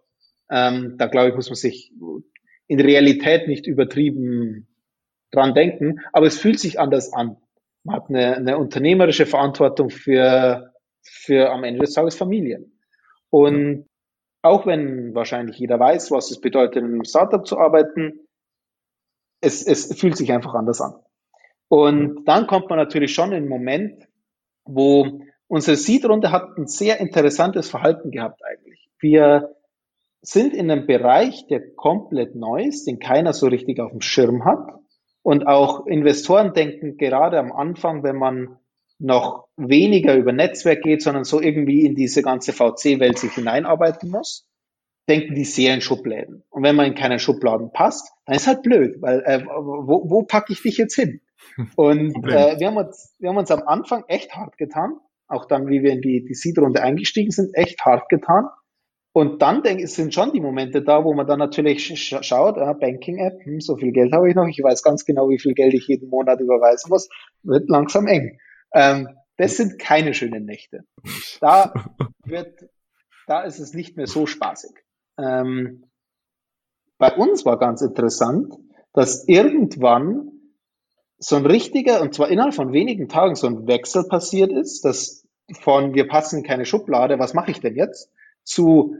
Ähm, 0.49 0.95
da 0.97 1.07
glaube 1.07 1.29
ich, 1.29 1.35
muss 1.35 1.49
man 1.49 1.55
sich 1.55 1.91
in 2.67 2.79
Realität 2.79 3.47
nicht 3.47 3.67
übertrieben 3.67 4.67
dran 5.31 5.53
denken, 5.53 5.99
aber 6.13 6.27
es 6.27 6.37
fühlt 6.37 6.59
sich 6.59 6.79
anders 6.79 7.11
an. 7.11 7.37
Man 7.83 7.95
hat 7.95 8.09
eine, 8.09 8.37
eine 8.37 8.57
unternehmerische 8.57 9.25
Verantwortung 9.25 9.89
für, 9.89 10.71
für 11.01 11.51
am 11.51 11.63
Ende 11.63 11.81
des 11.81 11.93
Tages 11.93 12.15
Familien. 12.15 12.79
Und 13.29 13.87
auch 14.43 14.65
wenn 14.67 15.15
wahrscheinlich 15.15 15.57
jeder 15.57 15.79
weiß, 15.79 16.11
was 16.11 16.29
es 16.29 16.39
bedeutet, 16.39 16.75
in 16.75 16.85
einem 16.85 17.05
Startup 17.05 17.45
zu 17.47 17.57
arbeiten, 17.57 18.27
es, 19.41 19.65
es 19.65 19.97
fühlt 19.99 20.17
sich 20.17 20.31
einfach 20.31 20.53
anders 20.53 20.81
an. 20.81 20.95
Und 21.69 22.25
dann 22.25 22.45
kommt 22.45 22.69
man 22.69 22.77
natürlich 22.77 23.13
schon 23.13 23.31
in 23.31 23.37
einen 23.37 23.49
Moment, 23.49 24.07
wo 24.65 25.21
unsere 25.47 25.77
Seed-Runde 25.77 26.31
hat 26.31 26.57
ein 26.57 26.67
sehr 26.67 26.99
interessantes 26.99 27.69
Verhalten 27.69 28.11
gehabt 28.11 28.41
eigentlich. 28.45 28.89
Wir 28.99 29.55
sind 30.21 30.53
in 30.53 30.69
einem 30.69 30.87
Bereich, 30.87 31.47
der 31.47 31.73
komplett 31.75 32.35
neu 32.35 32.63
ist, 32.63 32.85
den 32.85 32.99
keiner 32.99 33.33
so 33.33 33.47
richtig 33.47 33.79
auf 33.79 33.91
dem 33.91 34.01
Schirm 34.01 34.45
hat. 34.45 34.73
Und 35.21 35.47
auch 35.47 35.85
Investoren 35.85 36.53
denken 36.53 36.97
gerade 36.97 37.39
am 37.39 37.51
Anfang, 37.51 38.03
wenn 38.03 38.17
man 38.17 38.57
noch 39.03 39.49
weniger 39.57 40.15
über 40.15 40.31
Netzwerk 40.31 40.81
geht, 40.81 41.01
sondern 41.01 41.25
so 41.25 41.41
irgendwie 41.41 41.85
in 41.85 41.93
diese 41.93 42.21
ganze 42.21 42.53
VC-Welt 42.53 43.19
sich 43.19 43.33
hineinarbeiten 43.33 44.09
muss, 44.09 44.47
denken 45.09 45.35
die 45.35 45.43
sehr 45.43 45.73
in 45.73 45.81
Schubläden. 45.81 46.43
Und 46.49 46.63
wenn 46.63 46.75
man 46.75 46.87
in 46.87 46.95
keinen 46.95 47.19
Schubladen 47.19 47.71
passt, 47.73 48.13
dann 48.25 48.35
ist 48.35 48.47
halt 48.47 48.63
blöd, 48.63 49.01
weil 49.01 49.21
äh, 49.25 49.45
wo, 49.45 50.09
wo 50.09 50.23
packe 50.23 50.53
ich 50.53 50.61
dich 50.61 50.77
jetzt 50.77 50.95
hin? 50.95 51.19
Und 51.75 52.15
äh, 52.25 52.57
wir, 52.59 52.67
haben 52.67 52.77
uns, 52.77 53.13
wir 53.19 53.29
haben 53.29 53.37
uns 53.37 53.51
am 53.51 53.63
Anfang 53.67 54.05
echt 54.07 54.33
hart 54.35 54.57
getan, 54.57 54.93
auch 55.27 55.45
dann, 55.45 55.67
wie 55.67 55.83
wir 55.83 55.91
in 55.91 56.01
die, 56.01 56.23
die 56.23 56.33
Seed-Runde 56.33 56.81
eingestiegen 56.81 57.31
sind, 57.31 57.53
echt 57.53 57.81
hart 57.81 58.07
getan. 58.07 58.47
Und 59.11 59.41
dann 59.41 59.61
denke 59.61 59.83
ich, 59.83 59.93
sind 59.93 60.13
schon 60.13 60.31
die 60.31 60.39
Momente 60.39 60.81
da, 60.81 61.03
wo 61.03 61.13
man 61.13 61.27
dann 61.27 61.39
natürlich 61.39 61.85
sch 61.85 62.15
schaut, 62.21 62.57
äh, 62.57 62.73
Banking-App, 62.73 63.43
hm, 63.43 63.59
so 63.59 63.75
viel 63.75 63.91
Geld 63.91 64.13
habe 64.13 64.29
ich 64.29 64.35
noch, 64.35 64.47
ich 64.47 64.63
weiß 64.63 64.81
ganz 64.81 65.03
genau, 65.03 65.29
wie 65.29 65.39
viel 65.39 65.53
Geld 65.53 65.73
ich 65.73 65.87
jeden 65.87 66.09
Monat 66.09 66.39
überweisen 66.39 66.89
muss, 66.89 67.09
wird 67.43 67.69
langsam 67.69 68.07
eng. 68.07 68.39
Ähm, 68.73 69.09
das 69.37 69.57
sind 69.57 69.79
keine 69.79 70.13
schönen 70.13 70.45
Nächte. 70.45 70.85
Da 71.41 71.73
wird, 72.25 72.69
da 73.27 73.43
ist 73.43 73.59
es 73.59 73.73
nicht 73.73 73.97
mehr 73.97 74.07
so 74.07 74.25
spaßig. 74.25 74.71
Ähm, 75.17 75.85
bei 76.97 77.15
uns 77.15 77.45
war 77.45 77.57
ganz 77.57 77.81
interessant, 77.81 78.53
dass 78.93 79.27
irgendwann 79.27 80.31
so 81.17 81.35
ein 81.35 81.45
richtiger, 81.45 82.01
und 82.01 82.13
zwar 82.13 82.29
innerhalb 82.29 82.53
von 82.53 82.73
wenigen 82.73 83.07
Tagen 83.09 83.35
so 83.35 83.47
ein 83.47 83.67
Wechsel 83.67 84.03
passiert 84.07 84.51
ist, 84.51 84.85
dass 84.85 85.27
von 85.59 85.93
wir 85.93 86.07
passen 86.07 86.39
in 86.39 86.43
keine 86.43 86.65
Schublade, 86.65 87.19
was 87.19 87.33
mache 87.33 87.51
ich 87.51 87.59
denn 87.59 87.75
jetzt, 87.75 88.11
zu 88.43 88.95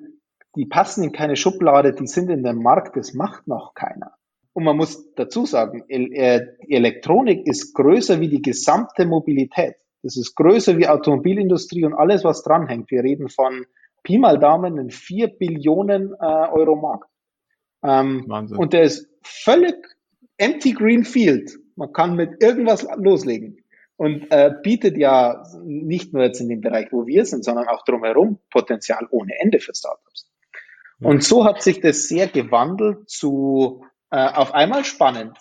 die 0.56 0.66
passen 0.66 1.04
in 1.04 1.12
keine 1.12 1.36
Schublade, 1.36 1.94
die 1.94 2.08
sind 2.08 2.30
in 2.30 2.44
dem 2.44 2.62
Markt, 2.62 2.96
das 2.96 3.14
macht 3.14 3.48
noch 3.48 3.74
keiner. 3.74 4.14
Und 4.54 4.64
man 4.64 4.78
muss 4.78 5.14
dazu 5.16 5.46
sagen, 5.46 5.84
äh, 5.90 6.46
Elektronik 6.70 7.48
ist 7.48 7.74
größer 7.74 8.20
wie 8.20 8.30
die 8.30 8.42
gesamte 8.42 9.06
Mobilität. 9.06 9.76
Das 10.04 10.16
ist 10.18 10.36
größer 10.36 10.78
wie 10.78 10.88
Automobilindustrie 10.88 11.86
und 11.86 11.94
alles, 11.94 12.24
was 12.24 12.44
dranhängt. 12.44 12.92
Wir 12.92 13.04
reden 13.04 13.30
von 13.30 13.66
Pi 14.04 14.20
mal 14.20 14.38
Daumen 14.38 14.78
einen 14.78 14.90
4 14.92 15.28
Billionen 15.28 16.14
äh, 16.20 16.26
Euro 16.26 16.76
Markt. 16.76 17.10
Ähm, 17.84 18.26
Wahnsinn. 18.28 18.58
Und 18.58 18.74
der 18.74 18.84
ist 18.84 19.10
völlig 19.24 19.76
empty 20.38 20.74
green 20.74 21.04
field. 21.04 21.58
Man 21.76 21.92
kann 21.92 22.16
mit 22.16 22.44
irgendwas 22.44 22.86
loslegen 22.98 23.64
und 23.96 24.30
äh, 24.32 24.52
bietet 24.62 24.98
ja 24.98 25.44
nicht 25.64 26.14
nur 26.14 26.24
jetzt 26.24 26.42
in 26.42 26.50
dem 26.50 26.62
Bereich, 26.62 26.88
wo 26.92 27.08
wir 27.08 27.26
sind, 27.26 27.44
sondern 27.44 27.68
auch 27.68 27.84
drumherum 27.84 28.40
Potenzial 28.52 29.08
ohne 29.10 29.34
Ende 29.40 29.60
für 29.60 29.74
Startups. 29.74 30.30
Ja. 31.00 31.10
Und 31.10 31.24
so 31.24 31.46
hat 31.46 31.62
sich 31.62 31.80
das 31.80 32.08
sehr 32.08 32.28
gewandelt 32.28 33.10
zu 33.10 33.86
äh, 34.14 34.28
auf 34.28 34.54
einmal 34.54 34.86
spannend. 34.86 35.40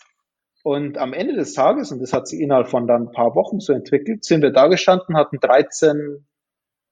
Und 0.65 0.97
am 0.97 1.13
Ende 1.13 1.35
des 1.35 1.53
Tages, 1.53 1.93
und 1.93 2.01
das 2.01 2.15
hat 2.15 2.27
sich 2.27 2.41
innerhalb 2.41 2.69
von 2.69 2.87
dann 2.87 3.09
ein 3.09 3.13
paar 3.13 3.35
Wochen 3.35 3.61
so 3.61 3.75
entwickelt, 3.75 4.25
sind 4.25 4.41
wir 4.41 4.51
da 4.51 4.69
gestanden, 4.69 5.17
hatten 5.17 5.39
13, 5.39 6.27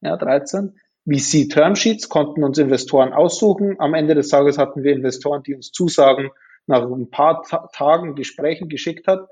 ja, 0.03 0.17
13 0.17 0.79
VC-Termsheets, 1.09 2.11
konnten 2.11 2.45
uns 2.45 2.59
Investoren 2.59 3.15
aussuchen. 3.15 3.77
Am 3.79 3.95
Ende 3.95 4.15
des 4.15 4.29
Tages 4.29 4.59
hatten 4.59 4.83
wir 4.83 4.93
Investoren, 4.93 5.43
die 5.43 5.55
uns 5.55 5.73
Zusagen 5.73 6.31
nach 6.67 6.83
ein 6.83 7.09
paar 7.09 7.45
Ta 7.45 7.69
Tagen 7.73 8.15
Gesprächen 8.15 8.69
geschickt 8.69 9.07
hat, 9.07 9.27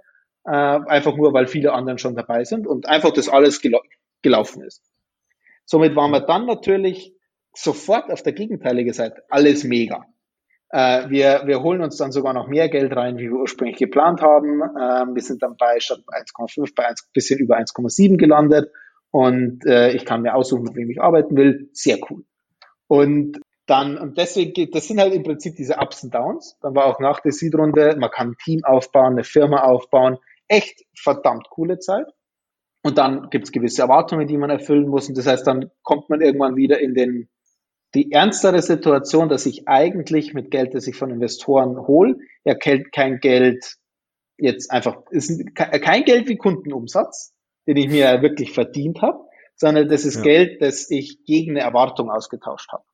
äh, 0.44 0.50
einfach 0.50 1.14
nur, 1.16 1.34
weil 1.34 1.48
viele 1.48 1.74
anderen 1.74 1.98
schon 1.98 2.16
dabei 2.16 2.44
sind 2.44 2.66
und 2.66 2.86
einfach 2.86 3.12
das 3.12 3.28
alles 3.28 3.60
gel 3.60 3.78
gelaufen 4.22 4.62
ist. 4.62 4.82
Somit 5.66 5.94
waren 5.96 6.12
wir 6.12 6.20
dann 6.20 6.46
natürlich 6.46 7.14
sofort 7.54 8.10
auf 8.10 8.22
der 8.22 8.32
gegenteiligen 8.32 8.94
Seite. 8.94 9.22
Alles 9.28 9.64
mega. 9.64 10.06
Äh, 10.70 11.08
wir, 11.08 11.42
wir 11.46 11.62
holen 11.62 11.82
uns 11.82 11.96
dann 11.96 12.12
sogar 12.12 12.34
noch 12.34 12.46
mehr 12.46 12.68
Geld 12.68 12.94
rein, 12.94 13.16
wie 13.18 13.30
wir 13.30 13.38
ursprünglich 13.38 13.78
geplant 13.78 14.20
haben. 14.20 14.60
Ähm, 14.62 15.14
wir 15.14 15.22
sind 15.22 15.42
dann 15.42 15.56
bei 15.56 15.80
statt 15.80 16.00
1,5 16.06 16.74
bei 16.74 16.86
ein 16.86 16.94
bisschen 17.14 17.38
über 17.38 17.56
1,7 17.56 18.16
gelandet 18.16 18.70
und 19.10 19.64
äh, 19.66 19.92
ich 19.92 20.04
kann 20.04 20.22
mir 20.22 20.34
aussuchen, 20.34 20.64
mit 20.64 20.74
wem 20.74 20.90
ich 20.90 21.00
arbeiten 21.00 21.36
will. 21.36 21.70
Sehr 21.72 21.98
cool. 22.10 22.24
Und 22.86 23.40
dann, 23.66 23.98
und 23.98 24.16
deswegen 24.16 24.52
geht, 24.52 24.74
das 24.74 24.88
sind 24.88 24.98
halt 24.98 25.14
im 25.14 25.22
Prinzip 25.22 25.56
diese 25.56 25.76
Ups 25.76 26.02
und 26.02 26.14
Downs. 26.14 26.56
Dann 26.62 26.74
war 26.74 26.86
auch 26.86 27.00
nach 27.00 27.20
der 27.20 27.32
Seed-Runde, 27.32 27.96
man 27.98 28.10
kann 28.10 28.30
ein 28.30 28.36
Team 28.42 28.64
aufbauen, 28.64 29.12
eine 29.12 29.24
Firma 29.24 29.62
aufbauen. 29.62 30.18
Echt 30.48 30.84
verdammt 30.98 31.48
coole 31.50 31.78
Zeit. 31.78 32.06
Und 32.82 32.96
dann 32.96 33.28
gibt 33.28 33.44
es 33.44 33.52
gewisse 33.52 33.82
Erwartungen, 33.82 34.26
die 34.26 34.38
man 34.38 34.50
erfüllen 34.50 34.88
muss. 34.88 35.08
Und 35.08 35.18
das 35.18 35.26
heißt, 35.26 35.46
dann 35.46 35.70
kommt 35.82 36.08
man 36.08 36.20
irgendwann 36.20 36.56
wieder 36.56 36.80
in 36.80 36.94
den 36.94 37.28
die 37.94 38.12
ernstere 38.12 38.62
Situation, 38.62 39.28
dass 39.28 39.46
ich 39.46 39.66
eigentlich 39.66 40.34
mit 40.34 40.50
Geld, 40.50 40.74
das 40.74 40.86
ich 40.86 40.96
von 40.96 41.10
Investoren 41.10 41.86
hole, 41.86 42.18
ja 42.44 42.54
kein 42.54 43.20
Geld 43.20 43.76
jetzt 44.36 44.70
einfach, 44.70 45.02
ist 45.10 45.54
kein 45.54 46.04
Geld 46.04 46.28
wie 46.28 46.36
Kundenumsatz, 46.36 47.34
den 47.66 47.76
ich 47.76 47.88
mir 47.88 48.22
wirklich 48.22 48.52
verdient 48.52 49.02
habe, 49.02 49.20
sondern 49.56 49.88
das 49.88 50.04
ist 50.04 50.16
ja. 50.16 50.22
Geld, 50.22 50.62
das 50.62 50.90
ich 50.90 51.24
gegen 51.24 51.52
eine 51.52 51.60
Erwartung 51.60 52.10
ausgetauscht 52.10 52.70
habe. 52.72 52.84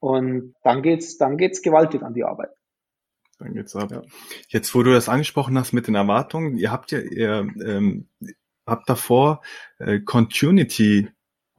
Und 0.00 0.54
dann 0.64 0.82
geht's, 0.82 1.16
dann 1.16 1.36
geht's 1.36 1.62
gewaltig 1.62 2.02
an 2.02 2.12
die 2.12 2.24
Arbeit. 2.24 2.50
Dann 3.38 3.54
geht's 3.54 3.74
ab. 3.76 3.90
Ja. 3.90 4.02
Jetzt, 4.48 4.74
wo 4.74 4.82
du 4.82 4.92
das 4.92 5.08
angesprochen 5.08 5.56
hast 5.58 5.72
mit 5.72 5.86
den 5.86 5.94
Erwartungen, 5.94 6.56
ihr 6.56 6.72
habt 6.72 6.90
ja, 6.90 6.98
ihr 6.98 7.46
ähm, 7.64 8.08
habt 8.66 8.88
davor 8.88 9.42
äh, 9.78 10.00
Continuity 10.00 11.08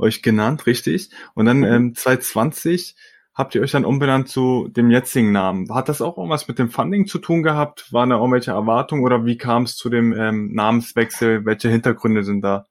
euch 0.03 0.21
genannt, 0.21 0.67
richtig? 0.67 1.09
Und 1.33 1.45
dann 1.45 1.59
mhm. 1.59 1.63
ähm, 1.65 1.95
2020 1.95 2.95
habt 3.33 3.55
ihr 3.55 3.61
euch 3.61 3.71
dann 3.71 3.85
umbenannt 3.85 4.29
zu 4.29 4.67
dem 4.69 4.91
jetzigen 4.91 5.31
Namen. 5.31 5.73
Hat 5.73 5.89
das 5.89 6.01
auch 6.01 6.17
irgendwas 6.17 6.47
mit 6.47 6.59
dem 6.59 6.69
Funding 6.69 7.07
zu 7.07 7.17
tun 7.19 7.43
gehabt? 7.43 7.91
Waren 7.91 8.11
da 8.11 8.17
irgendwelche 8.17 8.51
Erwartungen 8.51 9.03
oder 9.03 9.25
wie 9.25 9.37
kam 9.37 9.63
es 9.63 9.75
zu 9.75 9.89
dem 9.89 10.13
ähm, 10.13 10.53
Namenswechsel? 10.53 11.45
Welche 11.45 11.69
Hintergründe 11.69 12.23
sind 12.23 12.41
da? 12.41 12.65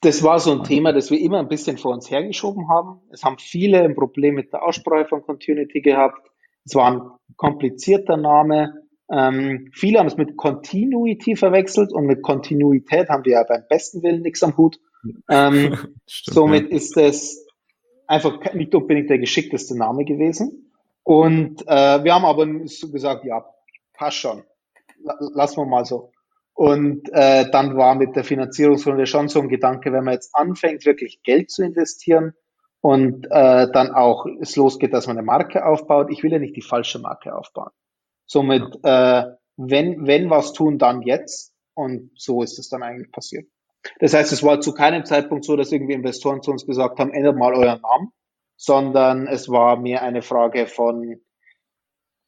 Das 0.00 0.22
war 0.22 0.38
so 0.38 0.52
ein 0.52 0.64
Thema, 0.64 0.92
das 0.92 1.10
wir 1.10 1.18
immer 1.18 1.38
ein 1.38 1.48
bisschen 1.48 1.78
vor 1.78 1.94
uns 1.94 2.10
hergeschoben 2.10 2.68
haben. 2.68 3.00
Es 3.10 3.24
haben 3.24 3.38
viele 3.38 3.82
ein 3.82 3.94
Problem 3.94 4.34
mit 4.34 4.52
der 4.52 4.62
Aussprache 4.62 5.06
von 5.06 5.22
Continuity 5.22 5.80
gehabt. 5.80 6.30
Es 6.66 6.74
war 6.74 6.90
ein 6.90 7.00
komplizierter 7.36 8.16
Name. 8.16 8.74
Ähm, 9.10 9.70
viele 9.72 9.98
haben 9.98 10.06
es 10.06 10.16
mit 10.16 10.36
Continuity 10.36 11.36
verwechselt 11.36 11.92
und 11.92 12.06
mit 12.06 12.22
Kontinuität 12.22 13.08
haben 13.08 13.24
wir 13.24 13.32
ja 13.32 13.44
beim 13.44 13.62
besten 13.68 14.02
Willen 14.02 14.22
nichts 14.22 14.42
am 14.42 14.56
Hut. 14.56 14.78
Ähm, 15.28 15.76
Stimmt, 16.06 16.34
somit 16.34 16.70
ja. 16.70 16.76
ist 16.76 16.96
es 16.96 17.46
einfach 18.06 18.54
nicht 18.54 18.74
unbedingt 18.74 19.10
der 19.10 19.18
geschickteste 19.18 19.76
Name 19.76 20.04
gewesen. 20.04 20.72
Und 21.02 21.62
äh, 21.66 22.02
wir 22.02 22.14
haben 22.14 22.24
aber 22.24 22.46
so 22.66 22.90
gesagt, 22.90 23.24
ja, 23.24 23.44
passt 23.92 24.18
schon. 24.18 24.42
Lassen 25.34 25.58
wir 25.58 25.66
mal 25.66 25.84
so. 25.84 26.12
Und 26.54 27.10
äh, 27.12 27.50
dann 27.50 27.76
war 27.76 27.94
mit 27.94 28.14
der 28.16 28.24
Finanzierungsrunde 28.24 29.06
schon 29.06 29.28
so 29.28 29.40
ein 29.40 29.48
Gedanke, 29.48 29.92
wenn 29.92 30.04
man 30.04 30.14
jetzt 30.14 30.34
anfängt, 30.34 30.86
wirklich 30.86 31.22
Geld 31.22 31.50
zu 31.50 31.64
investieren 31.64 32.32
und 32.80 33.26
äh, 33.26 33.70
dann 33.72 33.92
auch 33.92 34.26
es 34.40 34.56
losgeht, 34.56 34.92
dass 34.92 35.06
man 35.06 35.18
eine 35.18 35.26
Marke 35.26 35.66
aufbaut, 35.66 36.10
ich 36.10 36.22
will 36.22 36.32
ja 36.32 36.38
nicht 36.38 36.54
die 36.56 36.62
falsche 36.62 37.00
Marke 37.00 37.34
aufbauen. 37.34 37.70
Somit, 38.26 38.78
äh, 38.84 39.24
wenn, 39.56 40.06
wenn 40.06 40.30
was 40.30 40.52
tun, 40.52 40.78
dann 40.78 41.02
jetzt. 41.02 41.52
Und 41.74 42.10
so 42.14 42.42
ist 42.42 42.58
es 42.58 42.68
dann 42.68 42.84
eigentlich 42.84 43.10
passiert. 43.10 43.48
Das 43.98 44.14
heißt, 44.14 44.32
es 44.32 44.42
war 44.42 44.60
zu 44.60 44.72
keinem 44.72 45.04
Zeitpunkt 45.04 45.44
so, 45.44 45.56
dass 45.56 45.72
irgendwie 45.72 45.94
Investoren 45.94 46.42
zu 46.42 46.50
uns 46.50 46.66
gesagt 46.66 46.98
haben, 46.98 47.12
ändert 47.12 47.36
mal 47.36 47.54
euren 47.54 47.80
Namen, 47.80 48.12
sondern 48.56 49.26
es 49.26 49.48
war 49.48 49.78
mehr 49.78 50.02
eine 50.02 50.22
Frage 50.22 50.66
von, 50.66 51.20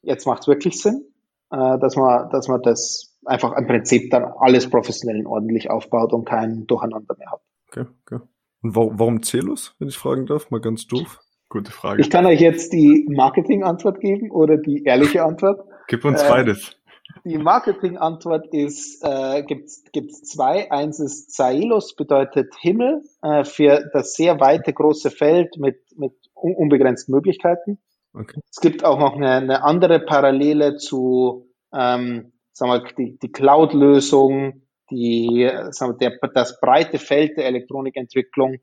jetzt 0.03 0.27
macht 0.27 0.43
es 0.43 0.49
wirklich 0.49 0.81
Sinn, 0.81 1.05
äh, 1.51 1.79
dass 1.79 1.97
man, 1.97 2.29
dass 2.31 2.49
man 2.49 2.61
das 2.63 3.17
einfach 3.25 3.57
im 3.57 3.67
Prinzip 3.67 4.11
dann 4.11 4.25
alles 4.39 4.69
professionell 4.71 5.21
und 5.21 5.27
ordentlich 5.27 5.71
aufbaut 5.71 6.13
und 6.13 6.25
kein 6.25 6.67
Durcheinander 6.67 7.17
mehr 7.19 7.31
hat. 7.31 7.41
Okay, 7.69 7.87
okay. 8.05 8.25
Und 8.63 8.77
warum, 8.77 8.99
warum 8.99 9.23
Celus, 9.23 9.75
wenn 9.79 9.89
ich 9.89 9.99
fragen 9.99 10.27
darf? 10.27 10.51
Mal 10.51 10.61
ganz 10.61 10.87
doof. 10.87 11.21
Gute 11.49 11.71
Frage. 11.71 12.01
Ich 12.03 12.11
kann 12.11 12.27
euch 12.27 12.41
jetzt 12.41 12.73
die 12.73 13.07
Marketing-Antwort 13.09 14.01
geben 14.01 14.31
oder 14.33 14.57
die 14.57 14.83
ehrliche 14.85 15.23
Antwort. 15.23 15.61
Gib 15.87 16.05
uns 16.05 16.21
äh, 16.23 16.29
beides. 16.29 16.77
Die 17.25 17.39
Marketing-Antwort 17.39 18.53
ist, 18.53 19.03
äh, 19.05 19.43
gibt's 19.43 19.85
gibt's 19.93 20.23
zwei. 20.23 20.71
Eins 20.71 21.01
ist 21.01 21.33
Zaelos, 21.33 21.95
bedeutet 21.95 22.55
Himmel, 22.61 23.03
äh, 23.23 23.45
für 23.45 23.89
das 23.93 24.15
sehr 24.15 24.41
weite, 24.41 24.73
große 24.73 25.11
Feld 25.11 25.57
mit, 25.57 25.79
mit 25.97 26.15
unbegrenzten 26.35 27.15
Möglichkeiten. 27.15 27.79
Okay. 28.13 28.41
Es 28.51 28.61
gibt 28.61 28.85
auch 28.85 28.99
noch 28.99 29.17
eine, 29.17 29.31
eine 29.33 29.63
andere 29.63 30.01
Parallele 30.01 30.77
zu, 30.77 31.49
ähm, 31.73 32.33
sagen 32.53 32.73
wir, 32.73 32.85
die, 32.97 33.19
die 33.19 33.31
Cloud-Lösung, 33.31 34.63
die, 34.91 35.51
sagen 35.71 35.99
wir, 35.99 36.11
der, 36.11 36.29
das 36.33 36.61
breite 36.61 36.99
Feld 36.99 37.37
der 37.37 37.47
Elektronikentwicklung 37.47 38.57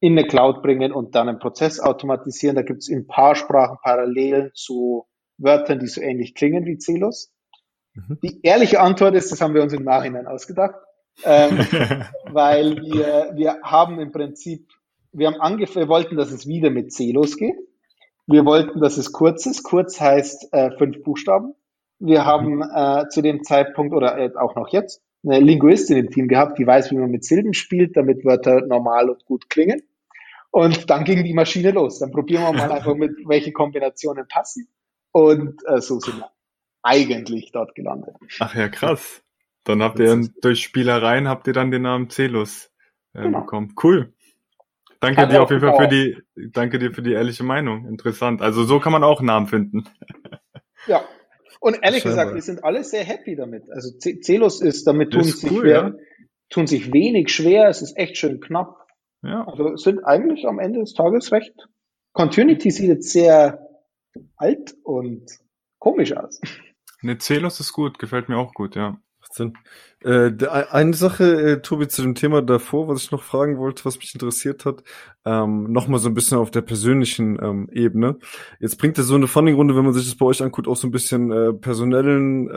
in 0.00 0.18
eine 0.18 0.26
Cloud 0.26 0.62
bringen 0.62 0.92
und 0.92 1.14
dann 1.14 1.28
einen 1.28 1.38
Prozess 1.38 1.80
automatisieren. 1.80 2.56
Da 2.56 2.62
gibt 2.62 2.80
es 2.80 2.88
in 2.88 3.06
paar 3.06 3.34
Sprachen 3.34 3.78
Parallelen 3.82 4.50
zu 4.54 5.06
Wörtern, 5.38 5.78
die 5.78 5.86
so 5.86 6.00
ähnlich 6.00 6.34
klingen 6.34 6.64
wie 6.66 6.78
Celos. 6.78 7.32
Mhm. 7.96 8.18
Die 8.22 8.40
ehrliche 8.42 8.80
Antwort 8.80 9.14
ist, 9.14 9.32
das 9.32 9.40
haben 9.40 9.54
wir 9.54 9.62
uns 9.62 9.72
im 9.72 9.84
Nachhinein 9.84 10.26
ausgedacht, 10.26 10.74
ähm, 11.24 11.58
weil 12.30 12.76
wir, 12.76 13.32
wir 13.34 13.60
haben 13.62 13.98
im 13.98 14.12
Prinzip, 14.12 14.68
wir 15.12 15.28
haben 15.28 15.40
angefangen, 15.40 15.86
wir 15.86 15.88
wollten, 15.88 16.16
dass 16.16 16.30
es 16.30 16.46
wieder 16.46 16.70
mit 16.70 16.92
C 16.92 17.12
losgeht. 17.12 17.56
Wir 18.26 18.44
wollten, 18.44 18.80
dass 18.80 18.96
es 18.96 19.12
kurz 19.12 19.46
ist. 19.46 19.62
Kurz 19.62 20.00
heißt 20.00 20.52
äh, 20.52 20.70
fünf 20.76 21.02
Buchstaben. 21.02 21.54
Wir 21.98 22.22
mhm. 22.22 22.26
haben 22.26 22.62
äh, 22.62 23.08
zu 23.08 23.22
dem 23.22 23.42
Zeitpunkt 23.42 23.94
oder 23.94 24.18
äh, 24.18 24.30
auch 24.36 24.56
noch 24.56 24.68
jetzt 24.68 25.02
eine 25.24 25.40
Linguistin 25.40 25.96
im 25.96 26.10
Team 26.10 26.28
gehabt, 26.28 26.58
die 26.58 26.66
weiß, 26.66 26.90
wie 26.90 26.96
man 26.96 27.10
mit 27.10 27.24
Silben 27.24 27.54
spielt, 27.54 27.96
damit 27.96 28.24
Wörter 28.24 28.64
normal 28.66 29.10
und 29.10 29.24
gut 29.24 29.48
klingen. 29.48 29.82
Und 30.50 30.88
dann 30.90 31.04
ging 31.04 31.24
die 31.24 31.34
Maschine 31.34 31.70
los. 31.70 31.98
Dann 31.98 32.10
probieren 32.10 32.42
wir 32.42 32.52
mal 32.52 32.72
einfach 32.72 32.94
mit, 32.94 33.12
welche 33.26 33.52
Kombinationen 33.52 34.26
passen. 34.28 34.68
Und 35.12 35.62
äh, 35.66 35.80
so 35.80 35.98
sind 35.98 36.18
wir 36.18 36.30
eigentlich 36.86 37.50
dort 37.52 37.74
gelandet. 37.74 38.14
Ach 38.40 38.54
ja, 38.54 38.68
krass. 38.68 39.22
Dann 39.64 39.82
habt 39.82 39.98
ihr 39.98 40.28
durch 40.40 40.62
Spielereien 40.62 41.28
habt 41.28 41.46
ihr 41.48 41.52
dann 41.52 41.70
den 41.70 41.82
Namen 41.82 42.08
Celus 42.08 42.70
äh, 43.12 43.22
genau. 43.22 43.40
bekommen. 43.40 43.74
Cool. 43.82 44.14
Danke 45.00 45.16
kann 45.16 45.30
dir 45.30 45.42
auf 45.42 45.50
jeden 45.50 45.60
Fall 45.60 45.76
für 45.76 45.88
die, 45.88 46.16
danke 46.52 46.78
dir 46.78 46.92
für 46.92 47.02
die 47.02 47.12
ehrliche 47.12 47.44
Meinung. 47.44 47.86
Interessant. 47.86 48.40
Also 48.40 48.64
so 48.64 48.78
kann 48.80 48.92
man 48.92 49.04
auch 49.04 49.20
Namen 49.20 49.46
finden. 49.46 49.84
Ja. 50.88 51.04
Und 51.58 51.80
ehrlich 51.82 52.02
Scheinbar. 52.02 52.26
gesagt, 52.26 52.34
wir 52.36 52.42
sind 52.42 52.62
alle 52.62 52.84
sehr 52.84 53.02
happy 53.02 53.34
damit. 53.34 53.68
Also 53.72 53.90
Celus 53.98 54.60
ist, 54.60 54.86
damit 54.86 55.12
tun, 55.12 55.22
ist 55.22 55.40
sich 55.40 55.50
cool, 55.50 55.68
ja. 55.68 55.92
tun 56.48 56.68
sich 56.68 56.92
wenig 56.92 57.34
schwer. 57.34 57.68
Es 57.68 57.82
ist 57.82 57.96
echt 57.96 58.16
schön 58.16 58.38
knapp. 58.38 58.86
Ja. 59.22 59.44
Also 59.48 59.74
sind 59.74 60.04
eigentlich 60.04 60.46
am 60.46 60.60
Ende 60.60 60.78
des 60.78 60.94
Tages 60.94 61.32
recht. 61.32 61.66
Continuity 62.12 62.70
sieht 62.70 62.88
jetzt 62.88 63.10
sehr 63.10 63.66
alt 64.36 64.76
und 64.84 65.26
komisch 65.80 66.12
aus. 66.16 66.40
Ne, 67.02 67.18
Celos 67.18 67.60
ist 67.60 67.72
gut, 67.72 67.98
gefällt 67.98 68.28
mir 68.28 68.38
auch 68.38 68.54
gut, 68.54 68.74
ja. 68.76 68.98
Sinn. 69.32 69.54
Äh, 70.04 70.32
eine 70.70 70.92
Sache, 70.92 71.24
äh, 71.24 71.62
Tobi, 71.62 71.88
zu 71.88 72.02
dem 72.02 72.14
Thema 72.14 72.42
davor, 72.42 72.86
was 72.86 73.02
ich 73.02 73.10
noch 73.10 73.22
fragen 73.22 73.56
wollte, 73.56 73.86
was 73.86 73.98
mich 73.98 74.12
interessiert 74.14 74.66
hat, 74.66 74.82
ähm, 75.24 75.72
nochmal 75.72 75.98
so 75.98 76.08
ein 76.08 76.14
bisschen 76.14 76.36
auf 76.36 76.50
der 76.50 76.60
persönlichen 76.60 77.38
ähm, 77.42 77.68
Ebene. 77.72 78.18
Jetzt 78.60 78.76
bringt 78.76 78.98
das 78.98 79.06
so 79.06 79.14
eine 79.14 79.26
Funding-Runde, 79.26 79.74
wenn 79.74 79.84
man 79.84 79.94
sich 79.94 80.04
das 80.04 80.14
bei 80.14 80.26
euch 80.26 80.42
anguckt, 80.42 80.68
auch 80.68 80.76
so 80.76 80.86
ein 80.86 80.90
bisschen 80.90 81.32
äh, 81.32 81.52
personellen 81.54 82.50
äh, 82.50 82.56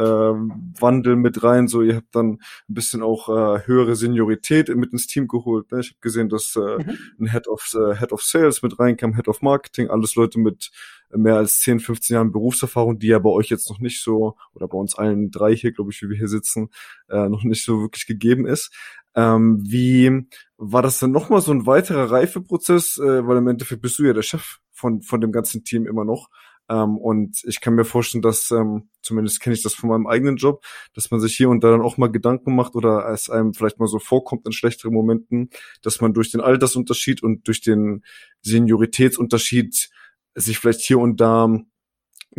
Wandel 0.82 1.16
mit 1.16 1.42
rein. 1.42 1.70
So, 1.70 1.82
ihr 1.82 1.96
habt 1.96 2.14
dann 2.14 2.34
ein 2.34 2.74
bisschen 2.74 3.02
auch 3.02 3.30
äh, 3.30 3.66
höhere 3.66 3.96
Seniorität 3.96 4.68
mit 4.76 4.92
ins 4.92 5.08
Team 5.08 5.30
geholt. 5.30 5.72
Ne? 5.72 5.80
Ich 5.80 5.92
habe 5.92 6.00
gesehen, 6.02 6.28
dass 6.28 6.58
äh, 6.58 6.84
mhm. 6.84 6.98
ein 7.22 7.32
Head 7.32 7.48
of 7.48 7.74
äh, 7.74 7.96
Head 7.96 8.12
of 8.12 8.22
Sales 8.22 8.62
mit 8.62 8.78
reinkam, 8.78 9.16
Head 9.16 9.30
of 9.30 9.42
Marketing, 9.42 9.90
alles 9.90 10.16
Leute 10.16 10.40
mit 10.40 10.72
mehr 11.12 11.38
als 11.38 11.60
10, 11.62 11.80
15 11.80 12.14
Jahren 12.14 12.32
Berufserfahrung, 12.32 13.00
die 13.00 13.08
ja 13.08 13.20
bei 13.20 13.30
euch 13.30 13.50
jetzt 13.50 13.70
noch 13.70 13.80
nicht 13.80 14.04
so, 14.04 14.36
oder 14.54 14.68
bei 14.68 14.78
uns 14.78 14.96
allen 14.96 15.32
drei 15.32 15.56
hier, 15.56 15.72
glaube 15.72 15.92
ich, 15.92 16.02
wie 16.02 16.10
wir 16.10 16.18
hier 16.18 16.28
sitzen, 16.28 16.70
äh, 17.10 17.29
noch 17.30 17.44
nicht 17.44 17.64
so 17.64 17.82
wirklich 17.82 18.06
gegeben 18.06 18.46
ist. 18.46 18.74
Ähm, 19.16 19.60
wie 19.62 20.28
war 20.58 20.82
das 20.82 21.00
dann 21.00 21.12
nochmal 21.12 21.42
so 21.42 21.52
ein 21.52 21.66
weiterer 21.66 22.12
Reifeprozess? 22.12 22.98
Äh, 22.98 23.28
weil 23.28 23.38
im 23.38 23.48
Endeffekt 23.48 23.82
bist 23.82 24.00
du 24.00 24.04
ja 24.04 24.14
der 24.14 24.22
Chef 24.22 24.58
von, 24.72 25.02
von 25.02 25.22
dem 25.22 25.32
ganzen 25.32 25.64
Team 25.64 25.88
immer 25.88 26.06
noch. 26.06 26.30
Ähm, 26.70 26.98
und 26.98 27.42
ich 27.46 27.62
kann 27.62 27.76
mir 27.76 27.86
vorstellen, 27.86 28.22
dass, 28.22 28.52
ähm, 28.52 28.90
zumindest 29.02 29.42
kenne 29.42 29.56
ich 29.56 29.64
das 29.64 29.74
von 29.74 29.90
meinem 29.90 30.08
eigenen 30.08 30.36
Job, 30.38 30.64
dass 30.94 31.10
man 31.10 31.20
sich 31.20 31.36
hier 31.36 31.50
und 31.50 31.64
da 31.64 31.72
dann 31.72 31.82
auch 31.82 31.98
mal 31.98 32.12
Gedanken 32.12 32.56
macht 32.56 32.76
oder 32.76 33.10
es 33.10 33.30
einem 33.30 33.54
vielleicht 33.54 33.80
mal 33.80 33.88
so 33.88 34.00
vorkommt 34.00 34.46
in 34.46 34.52
schlechteren 34.52 34.94
Momenten, 34.94 35.50
dass 35.82 36.00
man 36.00 36.14
durch 36.14 36.32
den 36.32 36.42
Altersunterschied 36.42 37.24
und 37.24 37.48
durch 37.48 37.62
den 37.62 38.04
Senioritätsunterschied 38.42 39.90
sich 40.36 40.60
vielleicht 40.60 40.82
hier 40.82 41.00
und 41.00 41.20
da 41.20 41.60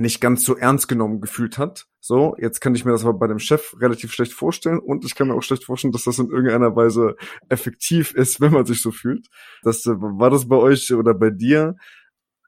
nicht 0.00 0.20
ganz 0.20 0.44
so 0.44 0.56
ernst 0.56 0.88
genommen 0.88 1.20
gefühlt 1.20 1.58
hat. 1.58 1.86
So, 2.00 2.34
jetzt 2.38 2.60
kann 2.60 2.74
ich 2.74 2.84
mir 2.84 2.92
das 2.92 3.04
aber 3.04 3.18
bei 3.18 3.26
dem 3.26 3.38
Chef 3.38 3.76
relativ 3.78 4.12
schlecht 4.12 4.32
vorstellen 4.32 4.78
und 4.78 5.04
ich 5.04 5.14
kann 5.14 5.28
mir 5.28 5.34
auch 5.34 5.42
schlecht 5.42 5.64
vorstellen, 5.64 5.92
dass 5.92 6.04
das 6.04 6.18
in 6.18 6.30
irgendeiner 6.30 6.74
Weise 6.74 7.16
effektiv 7.48 8.12
ist, 8.14 8.40
wenn 8.40 8.52
man 8.52 8.66
sich 8.66 8.82
so 8.82 8.90
fühlt. 8.90 9.28
Das, 9.62 9.84
äh, 9.86 9.92
war 9.96 10.30
das 10.30 10.48
bei 10.48 10.56
euch 10.56 10.92
oder 10.92 11.14
bei 11.14 11.30
dir 11.30 11.76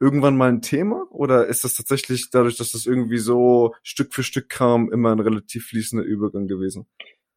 irgendwann 0.01 0.37
mal 0.37 0.49
ein 0.49 0.63
Thema 0.63 1.07
oder 1.11 1.47
ist 1.47 1.65
das 1.65 1.75
tatsächlich 1.75 2.31
dadurch, 2.31 2.57
dass 2.57 2.73
das 2.73 2.87
irgendwie 2.87 3.19
so 3.19 3.75
Stück 3.83 4.13
für 4.15 4.25
Stück 4.25 4.49
kam, 4.49 4.91
immer 4.91 5.13
ein 5.13 5.21
relativ 5.21 5.67
fließender 5.67 6.05
Übergang 6.05 6.49
gewesen? 6.49 6.87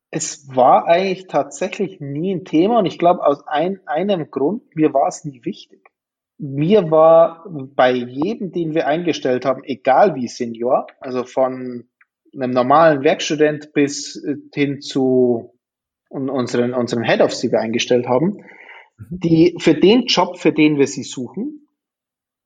Es 0.09 0.47
war 0.47 0.85
eigentlich 0.85 1.27
tatsächlich 1.27 1.99
nie 1.99 2.33
ein 2.33 2.45
Thema 2.45 2.79
und 2.79 2.85
ich 2.85 2.97
glaube 2.97 3.25
aus 3.25 3.45
ein, 3.45 3.81
einem 3.85 4.31
Grund, 4.31 4.75
mir 4.75 4.93
war 4.93 5.07
es 5.07 5.25
nie 5.25 5.43
wichtig 5.43 5.91
mir 6.37 6.91
war 6.91 7.45
bei 7.49 7.91
jedem, 7.91 8.51
den 8.51 8.73
wir 8.73 8.87
eingestellt 8.87 9.45
haben, 9.45 9.63
egal 9.63 10.15
wie 10.15 10.27
Senior, 10.27 10.87
also 10.99 11.23
von 11.23 11.87
einem 12.33 12.51
normalen 12.51 13.03
Werkstudent 13.03 13.71
bis 13.73 14.21
äh, 14.23 14.35
hin 14.53 14.81
zu 14.81 15.57
unseren, 16.09 16.73
unseren 16.73 17.03
Head 17.03 17.21
of, 17.21 17.33
die 17.39 17.51
wir 17.51 17.59
eingestellt 17.59 18.07
haben, 18.07 18.43
mhm. 18.97 19.19
die 19.19 19.55
für 19.59 19.73
den 19.73 20.05
Job, 20.05 20.37
für 20.37 20.51
den 20.51 20.77
wir 20.77 20.87
sie 20.87 21.03
suchen, 21.03 21.67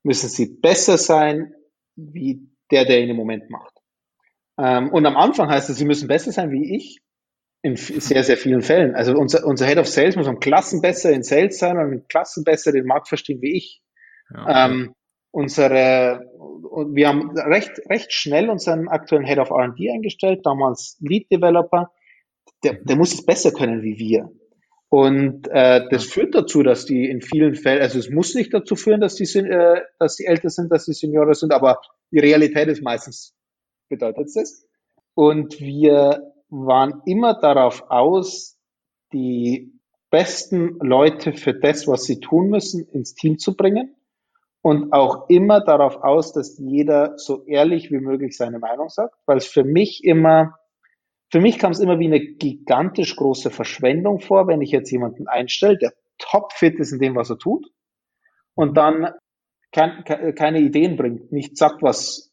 müssen 0.04 0.30
sie 0.30 0.58
besser 0.62 0.98
sein, 0.98 1.54
wie 1.96 2.48
der, 2.72 2.86
der 2.86 3.02
ihn 3.02 3.10
im 3.10 3.18
Moment 3.18 3.50
macht. 3.50 3.74
Ähm, 4.58 4.90
und 4.90 5.06
am 5.06 5.18
Anfang 5.18 5.50
heißt 5.50 5.70
es, 5.70 5.78
sie 5.78 5.86
müssen 5.86 6.08
besser 6.08 6.32
sein 6.32 6.52
wie 6.52 6.76
ich. 6.76 7.02
In 7.62 7.76
sehr, 7.76 8.24
sehr 8.24 8.38
vielen 8.38 8.62
Fällen. 8.62 8.96
Also 8.96 9.14
unser, 9.14 9.46
unser 9.46 9.66
Head 9.66 9.80
of 9.80 9.88
Sales 9.88 10.16
muss 10.16 10.28
ein 10.28 10.40
Klassen 10.40 10.82
besser 10.82 11.12
in 11.12 11.24
Sales 11.24 11.60
sein 11.60 11.78
und 11.78 11.92
ein 11.92 12.08
Klassen 12.08 12.46
besser 12.46 12.72
den 12.72 12.86
Markt 12.86 13.10
verstehen 13.10 13.42
wie 13.42 13.58
ich. 13.58 13.82
Ja, 14.34 14.68
ähm, 14.68 14.94
unsere, 15.32 16.22
wir 16.94 17.08
haben 17.08 17.38
recht, 17.38 17.72
recht 17.90 18.14
schnell 18.14 18.50
unseren 18.50 18.88
aktuellen 18.88 19.26
Head 19.26 19.40
of 19.40 19.50
R&D 19.50 19.92
eingestellt, 19.92 20.46
damals 20.46 20.98
Lead 21.02 21.30
Developer. 21.32 21.92
Der, 22.64 22.76
der 22.76 22.96
muss 22.96 23.14
es 23.14 23.26
besser 23.26 23.52
können 23.52 23.82
wie 23.82 23.98
wir. 23.98 24.30
Und 24.90 25.48
äh, 25.50 25.88
das 25.92 26.06
führt 26.06 26.34
dazu, 26.34 26.64
dass 26.64 26.86
die 26.86 27.10
in 27.10 27.22
vielen 27.22 27.56
Fällen, 27.56 27.82
also 27.82 28.00
es 28.00 28.10
muss 28.10 28.34
nicht 28.34 28.54
dazu 28.54 28.76
führen, 28.76 29.02
dass 29.02 29.16
die, 29.16 29.26
äh, 29.38 29.82
dass 30.00 30.16
die 30.16 30.26
älter 30.26 30.50
sind, 30.50 30.72
dass 30.72 30.86
die 30.86 30.94
Senioren 30.94 31.34
sind, 31.34 31.54
aber 31.54 31.80
die 32.12 32.20
Realität 32.20 32.68
ist 32.70 32.82
meistens 32.82 33.36
bedeutet 33.90 34.28
es. 34.36 34.66
Und 35.14 35.60
wir 35.60 36.24
waren 36.50 37.02
immer 37.06 37.40
darauf 37.40 37.90
aus, 37.90 38.58
die 39.14 39.74
besten 40.10 40.78
Leute 40.82 41.34
für 41.34 41.54
das, 41.54 41.88
was 41.88 42.04
sie 42.04 42.20
tun 42.20 42.50
müssen, 42.50 42.88
ins 42.90 43.14
Team 43.14 43.38
zu 43.38 43.56
bringen. 43.56 43.96
Und 44.62 44.92
auch 44.92 45.30
immer 45.30 45.62
darauf 45.62 46.04
aus, 46.04 46.34
dass 46.34 46.58
jeder 46.58 47.18
so 47.18 47.46
ehrlich 47.46 47.92
wie 47.92 48.00
möglich 48.00 48.36
seine 48.36 48.60
Meinung 48.60 48.90
sagt, 48.90 49.16
weil 49.26 49.38
es 49.38 49.48
für 49.48 49.64
mich 49.64 50.04
immer 50.04 50.60
für 51.32 51.42
mich 51.42 51.60
kam 51.60 51.72
es 51.72 51.80
immer 51.80 52.00
wie 52.00 52.08
eine 52.08 52.20
gigantisch 52.20 53.16
große 53.16 53.52
Verschwendung 53.52 54.20
vor, 54.20 54.48
wenn 54.48 54.62
ich 54.62 54.72
jetzt 54.72 54.92
jemanden 54.92 55.28
einstelle, 55.28 55.78
der 55.78 55.94
topfit 56.18 56.80
ist 56.80 56.92
in 56.92 57.00
dem, 57.00 57.16
was 57.16 57.30
er 57.30 57.38
tut. 57.38 57.68
Und 58.56 58.78
dann 58.78 59.14
kein, 59.72 60.04
keine 60.36 60.60
Ideen 60.60 60.98
bringt, 60.98 61.32
nicht 61.32 61.56
sagt, 61.56 61.84
was 61.84 62.32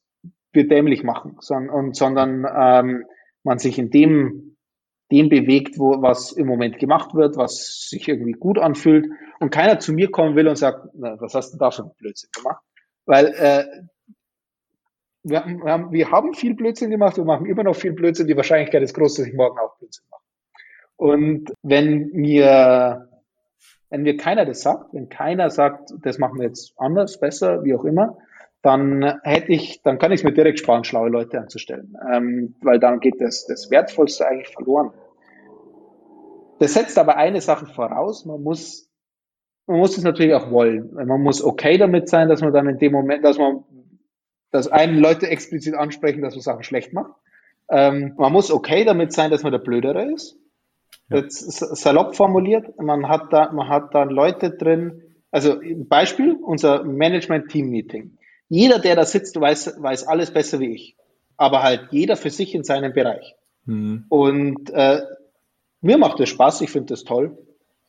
wir 0.52 0.66
dämlich 0.66 1.04
machen, 1.04 1.36
sondern, 1.40 1.74
und, 1.74 1.96
sondern 1.96 2.46
ähm, 2.58 3.04
man 3.47 3.59
sich 3.59 3.78
in 3.78 3.90
dem, 3.90 4.57
dem 5.11 5.28
bewegt, 5.28 5.78
wo 5.78 6.03
was 6.03 6.32
im 6.32 6.47
Moment 6.47 6.78
gemacht 6.78 7.14
wird, 7.14 7.36
was 7.36 7.88
sich 7.88 8.09
irgendwie 8.09 8.32
gut 8.32 8.59
anfühlt 8.59 9.07
und 9.40 9.51
keiner 9.51 9.78
zu 9.78 9.92
mir 9.92 10.11
kommen 10.11 10.36
will 10.36 10.49
und 10.49 10.57
sagt, 10.57 10.88
na, 10.94 11.18
was 11.20 11.34
hast 11.34 11.55
du 11.55 11.59
da 11.59 11.70
für 11.70 11.84
einen 11.84 11.94
Blödsinn 11.97 12.30
gemacht? 12.34 12.62
Weil 13.07 13.26
äh, 13.26 13.64
wir, 15.22 15.44
wir, 15.47 15.72
haben, 15.72 15.92
wir 15.92 16.11
haben 16.11 16.34
viel 16.34 16.55
Blödsinn 16.55 16.90
gemacht, 16.90 17.16
wir 17.16 17.24
machen 17.24 17.47
immer 17.47 17.62
noch 17.62 17.76
viel 17.76 17.92
Blödsinn. 17.92 18.26
Die 18.26 18.36
Wahrscheinlichkeit 18.36 18.82
ist 18.82 18.94
groß, 18.94 19.14
dass 19.16 19.26
ich 19.26 19.34
morgen 19.34 19.59
auch 19.59 19.78
Blödsinn 19.78 20.05
mache. 20.11 20.22
Und 20.97 21.53
wenn 21.62 22.11
mir, 22.12 23.09
wenn 23.90 24.03
mir 24.03 24.16
keiner 24.16 24.44
das 24.44 24.62
sagt, 24.62 24.92
wenn 24.92 25.09
keiner 25.09 25.51
sagt, 25.51 25.92
das 26.03 26.18
machen 26.18 26.38
wir 26.38 26.47
jetzt 26.47 26.72
anders, 26.76 27.20
besser, 27.20 27.64
wie 27.64 27.74
auch 27.74 27.84
immer, 27.84 28.18
dann 28.66 29.20
hätte 29.22 29.52
ich, 29.52 29.80
dann 29.82 29.98
kann 29.98 30.10
ich 30.10 30.20
es 30.20 30.24
mir 30.24 30.32
direkt 30.32 30.58
sparen, 30.58 30.82
schlaue 30.82 31.08
Leute 31.08 31.38
anzustellen, 31.38 31.94
ähm, 32.12 32.56
weil 32.62 32.80
dann 32.80 32.98
geht 32.98 33.20
das, 33.20 33.46
das 33.46 33.70
Wertvollste 33.70 34.26
eigentlich 34.26 34.48
verloren. 34.48 34.92
Das 36.58 36.74
setzt 36.74 36.98
aber 36.98 37.16
eine 37.16 37.40
Sache 37.40 37.66
voraus, 37.66 38.24
man 38.24 38.42
muss, 38.42 38.90
man 39.66 39.78
muss 39.78 39.96
es 39.96 40.02
natürlich 40.02 40.34
auch 40.34 40.50
wollen. 40.50 40.92
Man 40.94 41.22
muss 41.22 41.44
okay 41.44 41.78
damit 41.78 42.08
sein, 42.08 42.28
dass 42.28 42.40
man 42.40 42.52
dann 42.52 42.68
in 42.68 42.78
dem 42.78 42.92
Moment, 42.92 43.24
dass 43.24 43.38
man 43.38 43.64
dass 44.50 44.68
einen 44.68 44.98
Leute 44.98 45.28
explizit 45.28 45.74
ansprechen, 45.74 46.22
dass 46.22 46.34
man 46.34 46.42
Sachen 46.42 46.62
schlecht 46.62 46.92
macht. 46.92 47.12
Ähm, 47.68 48.14
man 48.16 48.32
muss 48.32 48.50
okay 48.50 48.84
damit 48.84 49.12
sein, 49.12 49.30
dass 49.30 49.42
man 49.42 49.52
der 49.52 49.58
Blödere 49.58 50.12
ist. 50.12 50.38
Ja. 51.08 51.20
Das 51.20 51.42
ist 51.42 51.58
salopp 51.58 52.16
formuliert. 52.16 52.80
Man 52.80 53.08
hat 53.08 53.32
da, 53.32 53.52
man 53.52 53.68
hat 53.68 53.94
da 53.94 54.04
Leute 54.04 54.50
drin. 54.50 55.02
Also 55.30 55.60
Beispiel, 55.88 56.36
unser 56.40 56.84
Management-Team-Meeting. 56.84 58.15
Jeder, 58.49 58.78
der 58.78 58.97
da 58.97 59.05
sitzt, 59.05 59.40
weiß, 59.40 59.76
weiß 59.78 60.07
alles 60.07 60.32
besser 60.32 60.61
wie 60.61 60.74
ich. 60.74 60.97
Aber 61.36 61.62
halt 61.62 61.88
jeder 61.90 62.16
für 62.16 62.30
sich 62.30 62.55
in 62.55 62.64
seinem 62.64 62.92
Bereich. 62.92 63.34
Mhm. 63.64 64.07
Und 64.09 64.70
äh, 64.70 65.03
mir 65.80 65.99
macht 65.99 66.20
das 66.20 66.28
Spaß, 66.28 66.61
ich 66.62 66.70
finde 66.70 66.94
das 66.94 67.05
toll. 67.05 67.36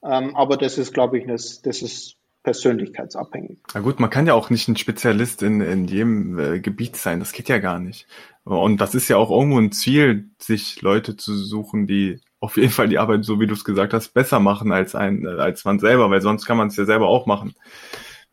Ähm, 0.03 0.35
aber 0.35 0.57
das 0.57 0.77
ist, 0.77 0.93
glaube 0.93 1.17
ich, 1.17 1.27
das, 1.27 1.61
das 1.61 1.81
ist 1.81 2.17
persönlichkeitsabhängig. 2.43 3.59
Na 3.73 3.81
gut, 3.81 3.99
man 3.99 4.09
kann 4.09 4.25
ja 4.25 4.33
auch 4.33 4.49
nicht 4.49 4.67
ein 4.67 4.77
Spezialist 4.77 5.43
in, 5.43 5.59
in 5.59 5.85
jedem 5.85 6.39
äh, 6.39 6.59
Gebiet 6.59 6.95
sein. 6.95 7.19
Das 7.19 7.33
geht 7.33 7.49
ja 7.49 7.57
gar 7.57 7.79
nicht. 7.79 8.07
Und 8.43 8.79
das 8.79 8.95
ist 8.95 9.09
ja 9.09 9.17
auch 9.17 9.31
irgendwo 9.31 9.59
ein 9.59 9.73
Ziel, 9.73 10.29
sich 10.39 10.81
Leute 10.81 11.17
zu 11.17 11.35
suchen, 11.35 11.87
die 11.87 12.21
auf 12.39 12.55
jeden 12.55 12.71
Fall 12.71 12.87
die 12.87 12.99
Arbeit, 12.99 13.25
so 13.25 13.39
wie 13.39 13.47
du 13.47 13.53
es 13.53 13.65
gesagt 13.65 13.93
hast, 13.93 14.13
besser 14.13 14.39
machen 14.39 14.71
als 14.71 14.95
ein, 14.95 15.25
äh, 15.25 15.41
als 15.41 15.65
man 15.65 15.79
selber, 15.79 16.09
weil 16.09 16.21
sonst 16.21 16.45
kann 16.45 16.57
man 16.57 16.69
es 16.69 16.77
ja 16.77 16.85
selber 16.85 17.07
auch 17.07 17.25
machen. 17.25 17.53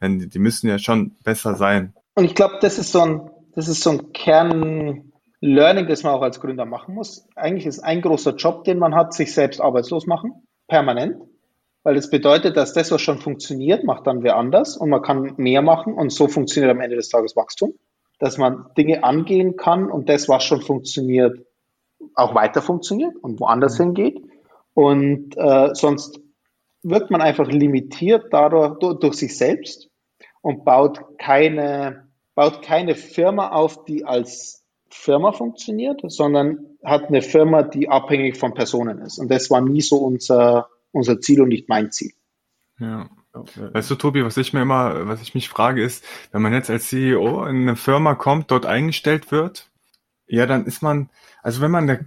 Denn 0.00 0.18
die, 0.18 0.28
die 0.28 0.38
müssen 0.38 0.68
ja 0.68 0.78
schon 0.78 1.16
besser 1.24 1.54
sein. 1.56 1.94
Und 2.14 2.24
ich 2.24 2.34
glaube, 2.34 2.58
das 2.60 2.78
ist 2.78 2.92
so 2.92 3.00
ein, 3.00 3.30
das 3.54 3.68
ist 3.68 3.82
so 3.82 3.90
ein 3.90 4.12
Kern, 4.12 5.12
Learning, 5.40 5.86
das 5.88 6.02
man 6.02 6.14
auch 6.14 6.22
als 6.22 6.40
Gründer 6.40 6.64
machen 6.64 6.94
muss. 6.94 7.28
Eigentlich 7.36 7.66
ist 7.66 7.80
ein 7.80 8.00
großer 8.00 8.34
Job, 8.36 8.64
den 8.64 8.78
man 8.78 8.94
hat, 8.94 9.12
sich 9.12 9.34
selbst 9.34 9.60
arbeitslos 9.60 10.06
machen, 10.06 10.46
permanent 10.68 11.16
weil 11.84 11.94
das 11.94 12.10
bedeutet, 12.10 12.56
dass 12.56 12.72
das, 12.72 12.90
was 12.90 13.02
schon 13.02 13.18
funktioniert, 13.18 13.84
macht 13.84 14.06
dann 14.06 14.22
wer 14.22 14.36
anders 14.36 14.76
und 14.76 14.88
man 14.88 15.02
kann 15.02 15.34
mehr 15.36 15.60
machen 15.60 15.92
und 15.92 16.10
so 16.10 16.28
funktioniert 16.28 16.72
am 16.72 16.80
Ende 16.80 16.96
des 16.96 17.10
Tages 17.10 17.36
Wachstum, 17.36 17.74
dass 18.18 18.38
man 18.38 18.66
Dinge 18.76 19.04
angehen 19.04 19.56
kann 19.56 19.90
und 19.90 20.08
das, 20.08 20.28
was 20.28 20.42
schon 20.42 20.62
funktioniert, 20.62 21.46
auch 22.14 22.34
weiter 22.34 22.62
funktioniert 22.62 23.14
und 23.16 23.38
woanders 23.38 23.78
mhm. 23.78 23.84
hingeht. 23.84 24.22
Und 24.72 25.36
äh, 25.36 25.74
sonst 25.74 26.20
wird 26.82 27.10
man 27.10 27.20
einfach 27.20 27.48
limitiert 27.48 28.24
dadurch 28.30 28.78
durch, 28.78 28.98
durch 29.00 29.14
sich 29.14 29.36
selbst 29.36 29.90
und 30.40 30.64
baut 30.64 31.18
keine, 31.18 32.03
baut 32.34 32.62
keine 32.62 32.94
Firma 32.94 33.50
auf, 33.50 33.84
die 33.84 34.04
als 34.04 34.64
Firma 34.90 35.32
funktioniert, 35.32 36.00
sondern 36.04 36.76
hat 36.84 37.08
eine 37.08 37.22
Firma, 37.22 37.62
die 37.62 37.88
abhängig 37.88 38.36
von 38.36 38.54
Personen 38.54 39.00
ist. 39.00 39.18
Und 39.18 39.30
das 39.30 39.50
war 39.50 39.60
nie 39.60 39.80
so 39.80 39.96
unser, 39.96 40.68
unser 40.92 41.20
Ziel 41.20 41.42
und 41.42 41.48
nicht 41.48 41.68
mein 41.68 41.90
Ziel. 41.90 42.12
Ja. 42.78 43.08
Weißt 43.32 43.90
du, 43.90 43.96
Tobi, 43.96 44.24
was 44.24 44.36
ich 44.36 44.52
mir 44.52 44.62
immer, 44.62 45.08
was 45.08 45.20
ich 45.20 45.34
mich 45.34 45.48
frage, 45.48 45.82
ist, 45.82 46.04
wenn 46.30 46.42
man 46.42 46.52
jetzt 46.52 46.70
als 46.70 46.88
CEO 46.88 47.44
in 47.46 47.62
eine 47.62 47.74
Firma 47.74 48.14
kommt, 48.14 48.52
dort 48.52 48.64
eingestellt 48.64 49.32
wird, 49.32 49.70
ja, 50.26 50.46
dann 50.46 50.66
ist 50.66 50.82
man, 50.82 51.10
also 51.42 51.60
wenn 51.60 51.72
man 51.72 51.88
der, 51.88 52.04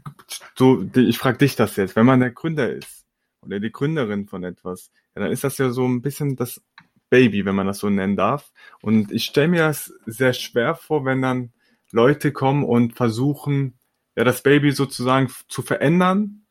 so, 0.55 0.85
ich 0.95 1.17
frage 1.17 1.37
dich 1.39 1.57
das 1.57 1.75
jetzt, 1.75 1.97
wenn 1.97 2.05
man 2.05 2.21
der 2.21 2.31
Gründer 2.31 2.71
ist 2.71 3.05
oder 3.41 3.59
die 3.59 3.71
Gründerin 3.71 4.27
von 4.27 4.45
etwas, 4.45 4.89
ja, 5.15 5.21
dann 5.21 5.31
ist 5.31 5.43
das 5.43 5.57
ja 5.57 5.69
so 5.69 5.85
ein 5.85 6.01
bisschen 6.01 6.37
das 6.37 6.61
Baby, 7.09 7.45
wenn 7.45 7.55
man 7.55 7.67
das 7.67 7.79
so 7.79 7.89
nennen 7.89 8.15
darf. 8.15 8.51
Und 8.81 9.11
ich 9.11 9.25
stelle 9.25 9.47
mir 9.47 9.67
das 9.67 9.93
sehr 10.05 10.33
schwer 10.33 10.75
vor, 10.75 11.05
wenn 11.05 11.21
dann 11.21 11.51
Leute 11.91 12.31
kommen 12.31 12.63
und 12.63 12.95
versuchen, 12.95 13.77
ja, 14.15 14.23
das 14.23 14.41
Baby 14.43 14.71
sozusagen 14.71 15.31
zu 15.47 15.61
verändern 15.61 16.43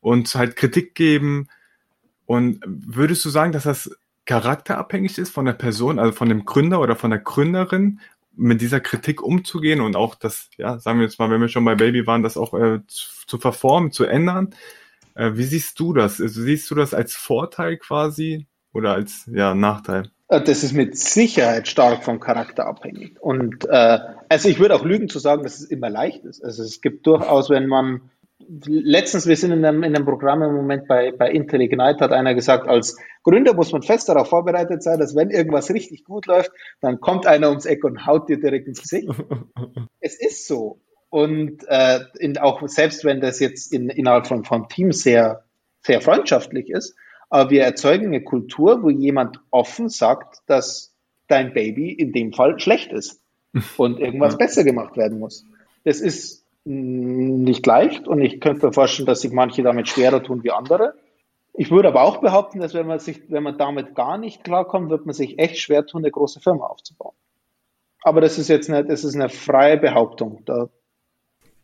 und 0.00 0.34
halt 0.34 0.56
Kritik 0.56 0.94
geben, 0.94 1.48
und 2.30 2.62
würdest 2.64 3.24
du 3.24 3.28
sagen, 3.28 3.50
dass 3.50 3.64
das 3.64 3.90
charakterabhängig 4.24 5.18
ist 5.18 5.30
von 5.30 5.46
der 5.46 5.52
Person, 5.52 5.98
also 5.98 6.12
von 6.12 6.28
dem 6.28 6.44
Gründer 6.44 6.80
oder 6.80 6.94
von 6.94 7.10
der 7.10 7.18
Gründerin, 7.18 7.98
mit 8.36 8.60
dieser 8.60 8.78
Kritik 8.78 9.20
umzugehen 9.20 9.80
und 9.80 9.96
auch 9.96 10.14
das, 10.14 10.48
ja, 10.56 10.78
sagen 10.78 11.00
wir 11.00 11.06
jetzt 11.06 11.18
mal, 11.18 11.28
wenn 11.28 11.40
wir 11.40 11.48
schon 11.48 11.64
bei 11.64 11.74
Baby 11.74 12.06
waren, 12.06 12.22
das 12.22 12.36
auch 12.36 12.54
äh, 12.54 12.86
zu, 12.86 13.26
zu 13.26 13.38
verformen, 13.38 13.90
zu 13.90 14.04
ändern. 14.04 14.54
Äh, 15.16 15.32
wie 15.34 15.42
siehst 15.42 15.80
du 15.80 15.92
das? 15.92 16.20
Also, 16.20 16.40
siehst 16.42 16.70
du 16.70 16.76
das 16.76 16.94
als 16.94 17.16
Vorteil 17.16 17.78
quasi 17.78 18.46
oder 18.72 18.94
als 18.94 19.28
ja, 19.32 19.54
Nachteil? 19.54 20.10
Äh, 20.28 20.40
das 20.40 20.62
ist 20.62 20.72
mit 20.72 20.96
Sicherheit 20.96 21.68
stark 21.68 22.04
vom 22.04 22.20
Charakter 22.20 22.66
abhängig. 22.66 23.20
Und 23.20 23.66
äh, 23.68 23.98
also 24.28 24.48
ich 24.48 24.58
würde 24.58 24.74
auch 24.74 24.84
lügen 24.84 25.08
zu 25.08 25.18
sagen, 25.18 25.42
dass 25.42 25.60
es 25.60 25.64
immer 25.64 25.90
leicht 25.90 26.24
ist. 26.24 26.42
Also 26.42 26.62
es 26.62 26.80
gibt 26.80 27.06
durchaus, 27.06 27.50
wenn 27.50 27.66
man 27.66 28.10
letztens, 28.66 29.26
wir 29.26 29.36
sind 29.36 29.52
in 29.52 29.64
einem, 29.64 29.82
in 29.82 29.94
einem 29.94 30.04
Programm 30.04 30.42
im 30.42 30.54
Moment 30.54 30.88
bei, 30.88 31.12
bei 31.12 31.30
Intel 31.30 31.60
Ignite, 31.60 32.00
hat 32.00 32.12
einer 32.12 32.34
gesagt, 32.34 32.68
als 32.68 32.96
Gründer 33.22 33.54
muss 33.54 33.72
man 33.72 33.82
fest 33.82 34.08
darauf 34.08 34.28
vorbereitet 34.28 34.82
sein, 34.82 34.98
dass 34.98 35.14
wenn 35.14 35.30
irgendwas 35.30 35.70
richtig 35.70 36.04
gut 36.04 36.26
läuft, 36.26 36.50
dann 36.80 37.00
kommt 37.00 37.26
einer 37.26 37.48
ums 37.50 37.66
Eck 37.66 37.84
und 37.84 38.06
haut 38.06 38.28
dir 38.28 38.40
direkt 38.40 38.66
ins 38.66 38.80
Gesicht. 38.80 39.08
es 40.00 40.18
ist 40.18 40.46
so. 40.46 40.80
Und 41.10 41.64
äh, 41.68 42.00
in, 42.18 42.38
auch 42.38 42.66
selbst 42.68 43.04
wenn 43.04 43.20
das 43.20 43.40
jetzt 43.40 43.72
in, 43.72 43.88
innerhalb 43.88 44.26
von, 44.26 44.44
von 44.44 44.68
Team 44.68 44.92
sehr, 44.92 45.44
sehr 45.82 46.00
freundschaftlich 46.00 46.70
ist, 46.70 46.94
aber 47.30 47.50
wir 47.50 47.62
erzeugen 47.62 48.06
eine 48.06 48.22
Kultur, 48.22 48.82
wo 48.82 48.90
jemand 48.90 49.40
offen 49.50 49.88
sagt, 49.88 50.42
dass 50.46 50.94
dein 51.28 51.54
Baby 51.54 51.92
in 51.92 52.12
dem 52.12 52.32
Fall 52.32 52.58
schlecht 52.58 52.92
ist 52.92 53.22
und 53.76 53.98
irgendwas 54.00 54.34
ja. 54.34 54.38
besser 54.38 54.64
gemacht 54.64 54.96
werden 54.96 55.18
muss. 55.18 55.46
Das 55.84 56.00
ist 56.00 56.44
nicht 56.64 57.64
leicht 57.66 58.06
und 58.06 58.20
ich 58.20 58.40
könnte 58.40 58.66
mir 58.66 58.72
vorstellen, 58.72 59.06
dass 59.06 59.22
sich 59.22 59.32
manche 59.32 59.62
damit 59.62 59.88
schwerer 59.88 60.22
tun 60.22 60.44
wie 60.44 60.50
andere. 60.50 60.94
Ich 61.54 61.70
würde 61.70 61.88
aber 61.88 62.02
auch 62.02 62.18
behaupten, 62.18 62.60
dass 62.60 62.74
wenn 62.74 62.86
man 62.86 62.98
sich, 62.98 63.30
wenn 63.30 63.42
man 63.42 63.58
damit 63.58 63.94
gar 63.94 64.18
nicht 64.18 64.44
klarkommt, 64.44 64.90
wird 64.90 65.06
man 65.06 65.14
sich 65.14 65.38
echt 65.38 65.58
schwer 65.58 65.86
tun, 65.86 66.02
eine 66.02 66.10
große 66.10 66.40
Firma 66.40 66.66
aufzubauen. 66.66 67.14
Aber 68.02 68.20
das 68.20 68.38
ist 68.38 68.48
jetzt 68.48 68.68
eine, 68.68 68.84
das 68.84 69.04
ist 69.04 69.14
eine 69.14 69.28
freie 69.28 69.76
Behauptung. 69.76 70.42
Da 70.44 70.68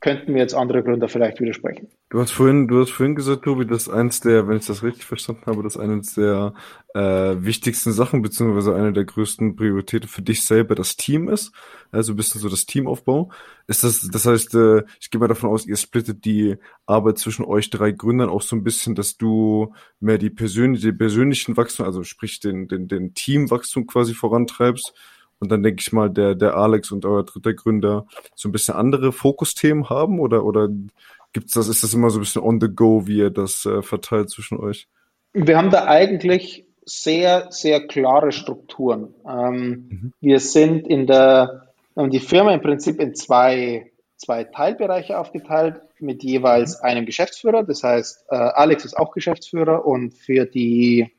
könnten 0.01 0.33
mir 0.33 0.41
jetzt 0.41 0.55
andere 0.55 0.83
Gründer 0.83 1.09
vielleicht 1.09 1.41
widersprechen. 1.41 1.89
Du 2.11 2.21
hast 2.21 2.31
vorhin, 2.31 2.69
du 2.69 2.81
hast 2.81 2.91
vorhin 2.91 3.15
gesagt, 3.15 3.45
Tobi, 3.45 3.67
dass 3.67 3.89
eins 3.89 4.21
der, 4.21 4.47
wenn 4.47 4.59
ich 4.59 4.67
das 4.67 4.83
richtig 4.83 5.05
verstanden 5.05 5.47
habe, 5.47 5.63
dass 5.63 5.77
eines 5.77 6.15
der 6.15 6.55
äh, 6.95 7.01
wichtigsten 7.39 7.93
Sachen 7.93 8.23
beziehungsweise 8.23 8.75
eine 8.75 8.93
der 8.93 9.05
größten 9.05 9.57
Prioritäten 9.57 10.09
für 10.09 10.23
dich 10.23 10.45
selber 10.45 10.75
das 10.75 10.97
Team 10.97 11.29
ist. 11.29 11.53
Also 11.91 12.13
ein 12.13 12.17
bisschen 12.17 12.41
so 12.41 12.49
das 12.49 12.67
Teamaufbau. 12.67 13.31
Ist 13.67 13.85
das, 13.85 14.09
das 14.13 14.27
heißt, 14.27 14.55
äh, 14.55 14.85
ich 15.01 15.11
gehe 15.11 15.21
mal 15.21 15.29
davon 15.29 15.51
aus, 15.51 15.67
ihr 15.67 15.77
splittet 15.77 16.25
die 16.25 16.57
Arbeit 16.85 17.19
zwischen 17.19 17.45
euch 17.45 17.71
drei 17.71 17.91
Gründern 17.91 18.29
auch 18.29 18.43
so 18.43 18.55
ein 18.55 18.65
bisschen, 18.65 18.95
dass 18.95 19.17
du 19.17 19.73
mehr 19.99 20.19
die 20.19 20.31
persönliche, 20.31 20.93
die 20.93 20.99
persönlichen 20.99 21.57
Wachstum, 21.57 21.87
also 21.87 22.05
sprich 22.05 22.39
den, 22.39 22.69
den, 22.69 22.87
den 22.87 23.15
Teamwachstum 23.15 23.87
quasi 23.87 24.15
vorantreibst 24.15 24.95
und 25.39 25.51
dann 25.51 25.63
denke 25.63 25.81
ich 25.81 25.93
mal, 25.93 26.09
der, 26.09 26.35
der 26.35 26.57
Alex 26.57 26.91
und 26.93 27.05
euer 27.05 27.25
dritter 27.25 27.55
Gründer 27.55 28.07
so 28.35 28.49
ein 28.49 28.53
bisschen 28.53 28.75
andere 28.75 29.13
Fokusthemen 29.13 29.91
haben 29.91 30.19
oder, 30.19 30.45
oder 30.45 30.69
gibt's 31.33 31.53
das, 31.53 31.69
ist 31.69 31.83
das 31.83 31.93
immer 31.93 32.11
so 32.11 32.19
ein 32.19 32.23
bisschen 32.23 32.43
on 32.43 32.61
the 32.61 32.69
go, 32.69 33.07
wie 33.07 33.19
ihr 33.19 33.31
das 33.31 33.67
äh, 33.67 33.83
verteilt 33.83 34.31
zwischen 34.31 34.59
euch? 34.59 34.89
Wir 35.35 35.59
haben 35.59 35.71
da 35.71 35.87
eigentlich 35.87 36.65
sehr, 36.87 37.49
sehr 37.51 37.87
klare 37.87 38.33
Strukturen. 38.33 39.15
Ähm, 39.29 39.89
mhm. 39.91 40.13
Wir 40.21 40.41
sind 40.41 40.87
in 40.87 41.07
der, 41.07 41.69
haben 41.95 42.11
die 42.11 42.21
Firma 42.21 42.55
im 42.55 42.63
Prinzip 42.63 43.01
in 43.01 43.15
zwei, 43.15 43.91
zwei 44.17 44.45
Teilbereiche 44.45 45.19
aufgeteilt 45.19 45.83
mit 45.99 46.23
jeweils 46.23 46.79
mhm. 46.79 46.87
einem 46.87 47.07
Geschäftsführer. 47.07 47.65
Das 47.65 47.83
heißt, 47.83 48.27
äh, 48.31 48.37
Alex 48.37 48.87
ist 48.87 48.97
auch 48.97 49.13
Geschäftsführer 49.13 49.85
und 49.85 50.15
für 50.15 50.47
die, 50.47 51.13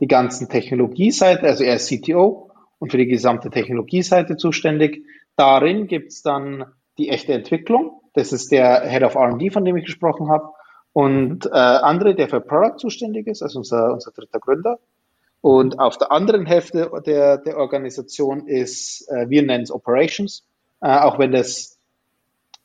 die 0.00 0.06
ganzen 0.06 0.48
Technologieseite, 0.48 1.42
also 1.42 1.64
er 1.64 1.76
ist 1.76 1.90
CTO 1.90 2.53
und 2.84 2.90
für 2.90 2.98
die 2.98 3.06
gesamte 3.06 3.48
Technologieseite 3.48 4.36
zuständig. 4.36 5.06
Darin 5.36 5.86
gibt 5.86 6.12
es 6.12 6.20
dann 6.20 6.66
die 6.98 7.08
echte 7.08 7.32
Entwicklung. 7.32 8.02
Das 8.12 8.30
ist 8.30 8.52
der 8.52 8.86
Head 8.86 9.02
of 9.04 9.14
R&D, 9.14 9.48
von 9.48 9.64
dem 9.64 9.74
ich 9.78 9.86
gesprochen 9.86 10.28
habe. 10.28 10.50
Und 10.92 11.46
äh, 11.46 11.48
andere, 11.48 12.14
der 12.14 12.28
für 12.28 12.42
Product 12.42 12.76
zuständig 12.76 13.26
ist, 13.26 13.42
also 13.42 13.60
unser, 13.60 13.94
unser 13.94 14.10
dritter 14.10 14.38
Gründer. 14.38 14.80
Und 15.40 15.78
auf 15.78 15.96
der 15.96 16.12
anderen 16.12 16.44
Hälfte 16.44 16.90
der, 17.06 17.38
der 17.38 17.56
Organisation 17.56 18.48
ist, 18.48 19.08
äh, 19.08 19.30
wir 19.30 19.42
nennen 19.42 19.64
es 19.64 19.70
Operations, 19.70 20.46
äh, 20.82 20.98
auch 20.98 21.18
wenn 21.18 21.32
das 21.32 21.78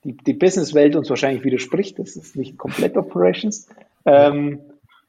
die, 0.03 0.17
die 0.17 0.33
Businesswelt 0.33 0.97
uns 0.97 1.09
wahrscheinlich 1.09 1.45
widerspricht. 1.45 1.97
Das 1.97 2.17
ist 2.17 2.35
nicht 2.35 2.57
komplett 2.57 2.97
Operations. 2.97 3.69
Ähm, 4.03 4.59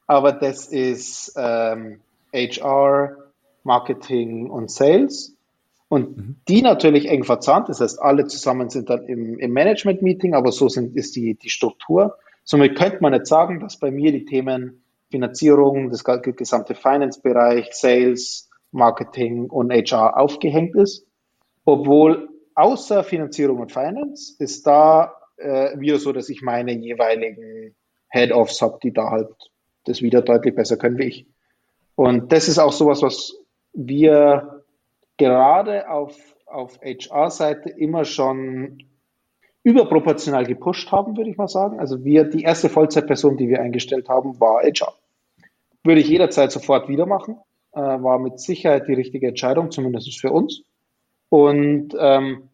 aber 0.07 0.31
das 0.31 0.67
ist 0.67 1.33
ähm, 1.35 1.99
HR, 2.33 3.20
Marketing 3.63 4.49
und 4.49 4.71
Sales. 4.71 5.35
Und 5.89 6.17
mhm. 6.17 6.35
die 6.47 6.61
natürlich 6.61 7.09
eng 7.09 7.23
verzahnt, 7.23 7.67
das 7.69 7.81
heißt, 7.81 8.01
alle 8.01 8.25
zusammen 8.25 8.69
sind 8.69 8.89
dann 8.89 9.05
im, 9.07 9.37
im 9.39 9.51
Management-Meeting, 9.51 10.33
aber 10.33 10.51
so 10.51 10.69
sind, 10.69 10.95
ist 10.95 11.15
die, 11.15 11.35
die 11.35 11.49
Struktur. 11.49 12.17
Somit 12.43 12.77
könnte 12.77 12.99
man 13.01 13.11
nicht 13.11 13.27
sagen, 13.27 13.59
dass 13.59 13.77
bei 13.77 13.91
mir 13.91 14.11
die 14.11 14.25
Themen 14.25 14.83
Finanzierung, 15.09 15.89
das 15.89 16.03
gesamte 16.03 16.75
Finance-Bereich, 16.75 17.73
Sales, 17.73 18.49
Marketing 18.71 19.49
und 19.49 19.71
HR 19.71 20.17
aufgehängt 20.17 20.75
ist. 20.75 21.05
Obwohl 21.65 22.29
außer 22.55 23.03
Finanzierung 23.03 23.59
und 23.59 23.71
Finance 23.71 24.35
ist 24.39 24.65
da 24.65 25.13
äh, 25.37 25.77
wieder 25.79 25.99
so, 25.99 26.13
dass 26.13 26.29
ich 26.29 26.41
meine 26.41 26.71
jeweiligen 26.71 27.75
Head-Offs 28.09 28.61
habe, 28.61 28.79
die 28.81 28.93
da 28.93 29.09
halt 29.09 29.29
das 29.85 30.01
wieder 30.01 30.21
deutlich 30.21 30.55
besser 30.55 30.77
können 30.77 30.97
wie 30.97 31.05
ich. 31.05 31.25
Und 31.95 32.31
das 32.31 32.47
ist 32.47 32.59
auch 32.59 32.71
sowas, 32.71 33.01
was 33.01 33.35
wir 33.73 34.63
gerade 35.17 35.89
auf, 35.89 36.15
auf 36.45 36.79
HR-Seite 36.81 37.69
immer 37.69 38.05
schon 38.05 38.83
überproportional 39.63 40.45
gepusht 40.45 40.91
haben, 40.91 41.17
würde 41.17 41.29
ich 41.29 41.37
mal 41.37 41.47
sagen. 41.47 41.79
Also 41.79 42.03
wir, 42.03 42.23
die 42.23 42.43
erste 42.43 42.69
Vollzeitperson, 42.69 43.37
die 43.37 43.47
wir 43.47 43.61
eingestellt 43.61 44.09
haben, 44.09 44.39
war 44.39 44.63
HR. 44.63 44.93
Würde 45.83 46.01
ich 46.01 46.07
jederzeit 46.07 46.51
sofort 46.51 46.89
wieder 46.89 47.05
machen. 47.05 47.37
Äh, 47.73 47.79
war 47.79 48.19
mit 48.19 48.39
Sicherheit 48.39 48.87
die 48.87 48.93
richtige 48.93 49.27
Entscheidung, 49.27 49.71
zumindest 49.71 50.19
für 50.19 50.31
uns. 50.31 50.63
Und 51.29 51.95
ähm, 51.97 52.49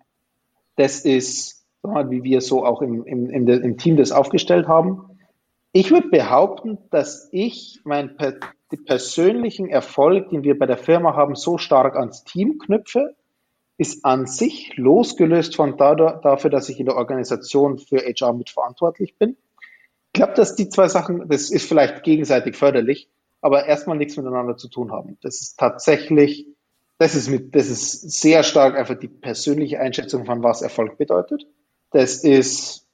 das 0.76 1.02
ist, 1.02 1.66
wie 1.82 2.24
wir 2.24 2.42
so 2.42 2.64
auch 2.66 2.82
im, 2.82 3.06
im, 3.06 3.30
im, 3.30 3.48
im 3.48 3.78
Team 3.78 3.98
das 3.98 4.12
aufgestellt 4.12 4.68
haben. 4.68 5.18
Ich 5.72 5.92
würde 5.92 6.10
behaupten, 6.10 6.78
dass 6.92 7.30
ich 7.32 7.82
mein 7.84 8.16
den 8.72 8.84
persönlichen 8.86 9.70
Erfolg, 9.70 10.30
den 10.30 10.44
wir 10.44 10.58
bei 10.58 10.66
der 10.66 10.78
Firma 10.78 11.16
haben, 11.16 11.36
so 11.36 11.58
stark 11.58 11.96
ans 11.96 12.24
Team 12.24 12.58
knüpfe, 12.60 13.16
ist 13.78 14.04
an 14.04 14.26
sich 14.26 14.76
losgelöst 14.76 15.56
von 15.56 15.78
dadurch, 15.78 16.22
dafür, 16.22 16.50
dass 16.50 16.68
ich 16.68 16.80
in 16.80 16.88
der 16.88 16.96
Organisation 16.96 17.78
für 17.78 18.00
HR 18.00 18.34
mitverantwortlich 18.34 19.16
bin. 19.18 19.38
Ich 20.08 20.14
glaube, 20.14 20.34
dass 20.34 20.56
die 20.56 20.70
zwei 20.70 20.88
Sachen, 20.88 21.30
das 21.30 21.52
ist 21.52 21.68
vielleicht 21.68 22.04
gegenseitig 22.04 22.56
förderlich, 22.56 23.10
aber 23.40 23.66
erstmal 23.66 23.98
nichts 23.98 24.18
miteinander 24.18 24.58
zu 24.58 24.68
tun 24.68 24.92
haben. 24.92 25.18
Das 25.22 25.42
ist 25.42 25.60
tatsächlich, 25.60 26.48
das 26.98 27.14
ist 27.14 27.30
mit, 27.30 27.56
das 27.56 27.70
ist 27.70 28.20
sehr 28.20 28.44
stark 28.44 28.76
einfach 28.76 28.98
die 28.98 29.08
persönliche 29.08 29.80
Einschätzung 29.80 30.26
von 30.26 30.42
was 30.42 30.64
Erfolg 30.64 30.98
bedeutet. 30.98 31.46
Das 31.92 32.24
ist 32.24 32.88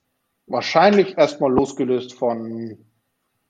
wahrscheinlich 0.48 1.18
erstmal 1.18 1.52
losgelöst 1.52 2.14
von 2.14 2.78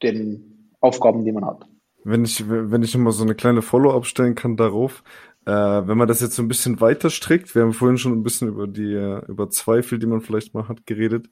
den 0.04 0.72
Aufgaben, 0.80 1.26
die 1.26 1.32
man 1.32 1.46
hat 1.46 1.68
wenn 2.04 2.26
ich, 2.26 2.48
wenn 2.48 2.84
ich 2.84 2.94
nochmal 2.94 3.14
so 3.14 3.24
eine 3.24 3.36
kleine 3.36 3.62
Follow-up 3.62 4.06
stellen 4.06 4.36
kann 4.36 4.58
darauf, 4.58 5.04
äh, 5.46 5.52
wenn 5.52 5.98
man 5.98 6.08
das 6.08 6.22
jetzt 6.22 6.36
so 6.36 6.42
ein 6.42 6.48
bisschen 6.48 6.80
weiter 6.82 7.10
strickt, 7.10 7.54
wir 7.56 7.64
haben 7.64 7.74
vorhin 7.74 7.98
schon 7.98 8.14
ein 8.14 8.24
bisschen 8.24 8.48
über 8.48 8.68
die, 8.68 8.94
äh, 8.94 9.26
über 9.28 9.50
Zweifel, 9.50 10.00
die 10.00 10.06
man 10.08 10.22
vielleicht 10.22 10.54
mal 10.54 10.68
hat, 10.68 10.86
geredet. 10.86 11.30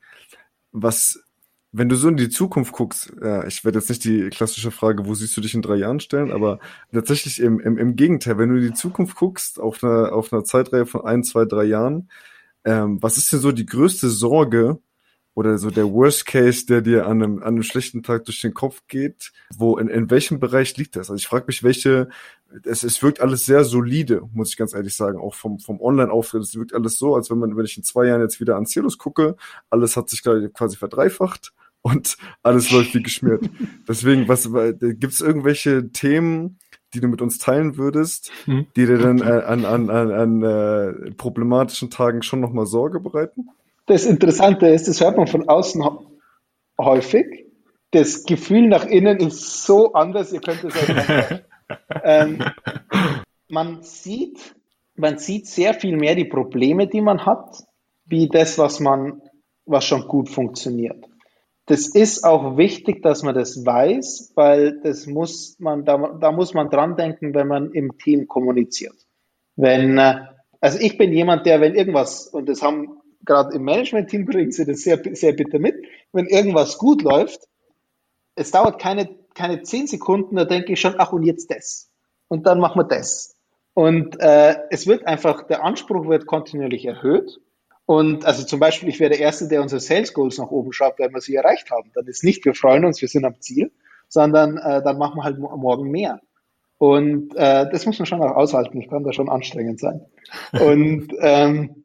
Was, 0.71 1.23
wenn 1.71 1.89
du 1.89 1.95
so 1.95 2.09
in 2.09 2.17
die 2.17 2.29
Zukunft 2.29 2.73
guckst, 2.73 3.13
äh, 3.21 3.47
ich 3.47 3.63
werde 3.63 3.79
jetzt 3.79 3.89
nicht 3.89 4.03
die 4.03 4.29
klassische 4.29 4.71
Frage, 4.71 5.05
wo 5.05 5.13
siehst 5.13 5.35
du 5.37 5.41
dich 5.41 5.53
in 5.53 5.61
drei 5.61 5.75
Jahren 5.75 5.99
stellen, 5.99 6.31
aber 6.31 6.59
tatsächlich 6.93 7.39
im, 7.39 7.59
im, 7.59 7.77
im 7.77 7.95
Gegenteil, 7.95 8.37
wenn 8.37 8.49
du 8.49 8.55
in 8.57 8.63
die 8.63 8.73
Zukunft 8.73 9.15
guckst, 9.15 9.59
auf 9.59 9.83
einer, 9.83 10.13
auf 10.13 10.33
einer 10.33 10.43
Zeitreihe 10.43 10.85
von 10.85 11.05
ein, 11.05 11.23
zwei, 11.23 11.45
drei 11.45 11.63
Jahren, 11.63 12.09
ähm, 12.65 13.01
was 13.01 13.17
ist 13.17 13.31
denn 13.31 13.39
so 13.39 13.51
die 13.51 13.65
größte 13.65 14.09
Sorge, 14.09 14.79
oder 15.33 15.57
so 15.57 15.69
der 15.69 15.91
Worst 15.91 16.25
Case, 16.25 16.65
der 16.65 16.81
dir 16.81 17.05
an 17.05 17.23
einem, 17.23 17.37
an 17.39 17.49
einem 17.49 17.63
schlechten 17.63 18.03
Tag 18.03 18.25
durch 18.25 18.41
den 18.41 18.53
Kopf 18.53 18.83
geht, 18.87 19.31
wo 19.55 19.77
in, 19.77 19.87
in 19.87 20.09
welchem 20.09 20.39
Bereich 20.39 20.75
liegt 20.77 20.95
das? 20.95 21.09
Also 21.09 21.15
ich 21.15 21.27
frage 21.27 21.45
mich, 21.47 21.63
welche, 21.63 22.09
es, 22.63 22.83
es 22.83 23.01
wirkt 23.01 23.21
alles 23.21 23.45
sehr 23.45 23.63
solide, 23.63 24.23
muss 24.33 24.49
ich 24.49 24.57
ganz 24.57 24.73
ehrlich 24.73 24.95
sagen, 24.95 25.17
auch 25.17 25.35
vom, 25.35 25.59
vom 25.59 25.79
Online-Auftritt. 25.79 26.43
Es 26.43 26.55
wirkt 26.55 26.73
alles 26.73 26.97
so, 26.97 27.15
als 27.15 27.29
wenn 27.29 27.37
man, 27.37 27.55
wenn 27.55 27.65
ich 27.65 27.77
in 27.77 27.83
zwei 27.83 28.07
Jahren 28.07 28.21
jetzt 28.21 28.41
wieder 28.41 28.57
an 28.57 28.65
Cielus 28.65 28.97
gucke, 28.97 29.37
alles 29.69 29.95
hat 29.95 30.09
sich 30.09 30.21
quasi 30.21 30.75
verdreifacht 30.75 31.53
und 31.81 32.17
alles 32.43 32.71
läuft 32.71 32.93
wie 32.93 33.03
geschmiert. 33.03 33.49
Deswegen, 33.87 34.27
was 34.27 34.49
gibt 34.79 35.13
es 35.13 35.21
irgendwelche 35.21 35.91
Themen, 35.91 36.59
die 36.93 36.99
du 36.99 37.07
mit 37.07 37.21
uns 37.21 37.37
teilen 37.37 37.77
würdest, 37.77 38.31
hm. 38.43 38.67
die 38.75 38.85
dir 38.85 38.97
dann 38.97 39.19
äh, 39.19 39.43
an, 39.45 39.63
an, 39.63 39.89
an, 39.89 40.11
an 40.11 40.43
äh, 40.43 41.11
problematischen 41.11 41.89
Tagen 41.89 42.21
schon 42.21 42.41
nochmal 42.41 42.65
Sorge 42.65 42.99
bereiten? 42.99 43.47
Das 43.85 44.05
Interessante 44.05 44.67
ist, 44.67 44.87
das 44.87 45.01
hört 45.01 45.17
man 45.17 45.27
von 45.27 45.47
außen 45.49 45.83
häufig. 46.79 47.45
Das 47.91 48.23
Gefühl 48.23 48.67
nach 48.67 48.85
innen 48.85 49.17
ist 49.19 49.63
so 49.65 49.93
anders, 49.93 50.31
ihr 50.31 50.39
könnt 50.39 50.63
es 50.63 50.75
euch 50.75 51.41
ähm, 52.03 52.43
Man 53.49 53.83
sieht, 53.83 54.55
man 54.95 55.17
sieht 55.17 55.45
sehr 55.45 55.73
viel 55.73 55.97
mehr 55.97 56.15
die 56.15 56.25
Probleme, 56.25 56.87
die 56.87 57.01
man 57.01 57.25
hat, 57.25 57.63
wie 58.05 58.29
das, 58.29 58.57
was 58.57 58.79
man, 58.79 59.21
was 59.65 59.83
schon 59.83 60.07
gut 60.07 60.29
funktioniert. 60.29 61.05
Das 61.65 61.87
ist 61.87 62.23
auch 62.23 62.57
wichtig, 62.57 63.01
dass 63.03 63.23
man 63.23 63.35
das 63.35 63.65
weiß, 63.65 64.31
weil 64.35 64.79
das 64.81 65.05
muss 65.05 65.57
man, 65.59 65.83
da, 65.83 66.17
da 66.19 66.31
muss 66.31 66.53
man 66.53 66.69
dran 66.69 66.95
denken, 66.95 67.33
wenn 67.33 67.47
man 67.47 67.71
im 67.71 67.97
Team 67.97 68.27
kommuniziert. 68.27 68.95
Wenn, 69.57 69.97
äh, 69.97 70.27
also 70.61 70.79
ich 70.79 70.97
bin 70.97 71.11
jemand, 71.11 71.45
der, 71.45 71.59
wenn 71.59 71.75
irgendwas, 71.75 72.27
und 72.27 72.47
das 72.47 72.61
haben 72.61 73.00
gerade 73.25 73.55
im 73.55 73.63
Management-Team 73.63 74.25
bringt 74.25 74.53
sie 74.53 74.65
das 74.65 74.81
sehr, 74.81 75.01
sehr 75.13 75.33
bitter 75.33 75.59
mit. 75.59 75.75
Wenn 76.11 76.27
irgendwas 76.27 76.77
gut 76.77 77.01
läuft, 77.01 77.47
es 78.35 78.51
dauert 78.51 78.79
keine, 78.79 79.09
keine 79.33 79.61
zehn 79.61 79.87
Sekunden, 79.87 80.35
da 80.35 80.45
denke 80.45 80.73
ich 80.73 80.79
schon, 80.79 80.95
ach 80.97 81.13
und 81.13 81.23
jetzt 81.23 81.51
das. 81.51 81.89
Und 82.27 82.47
dann 82.47 82.59
machen 82.59 82.79
wir 82.79 82.85
das. 82.85 83.35
Und 83.73 84.19
äh, 84.19 84.55
es 84.69 84.87
wird 84.87 85.07
einfach, 85.07 85.47
der 85.47 85.63
Anspruch 85.63 86.07
wird 86.07 86.25
kontinuierlich 86.25 86.85
erhöht. 86.85 87.39
Und 87.85 88.25
also 88.25 88.45
zum 88.45 88.59
Beispiel, 88.59 88.89
ich 88.89 88.99
wäre 88.99 89.11
der 89.11 89.19
Erste, 89.19 89.47
der 89.47 89.61
unsere 89.61 89.81
Sales 89.81 90.13
Goals 90.13 90.37
nach 90.37 90.51
oben 90.51 90.71
schreibt, 90.71 90.99
wenn 90.99 91.13
wir 91.13 91.21
sie 91.21 91.35
erreicht 91.35 91.71
haben. 91.71 91.91
Dann 91.93 92.07
ist 92.07 92.23
nicht, 92.23 92.45
wir 92.45 92.53
freuen 92.53 92.85
uns, 92.85 93.01
wir 93.01 93.07
sind 93.07 93.25
am 93.25 93.39
Ziel, 93.41 93.71
sondern 94.07 94.57
äh, 94.57 94.81
dann 94.83 94.97
machen 94.97 95.17
wir 95.17 95.23
halt 95.23 95.39
morgen 95.39 95.89
mehr. 95.89 96.21
Und 96.77 97.35
äh, 97.35 97.69
das 97.69 97.85
muss 97.85 97.99
man 97.99 98.05
schon 98.05 98.21
auch 98.21 98.35
aushalten. 98.35 98.79
Ich 98.81 98.89
kann 98.89 99.03
da 99.03 99.13
schon 99.13 99.29
anstrengend 99.29 99.79
sein. 99.79 100.05
Und 100.59 101.13
ähm, 101.19 101.83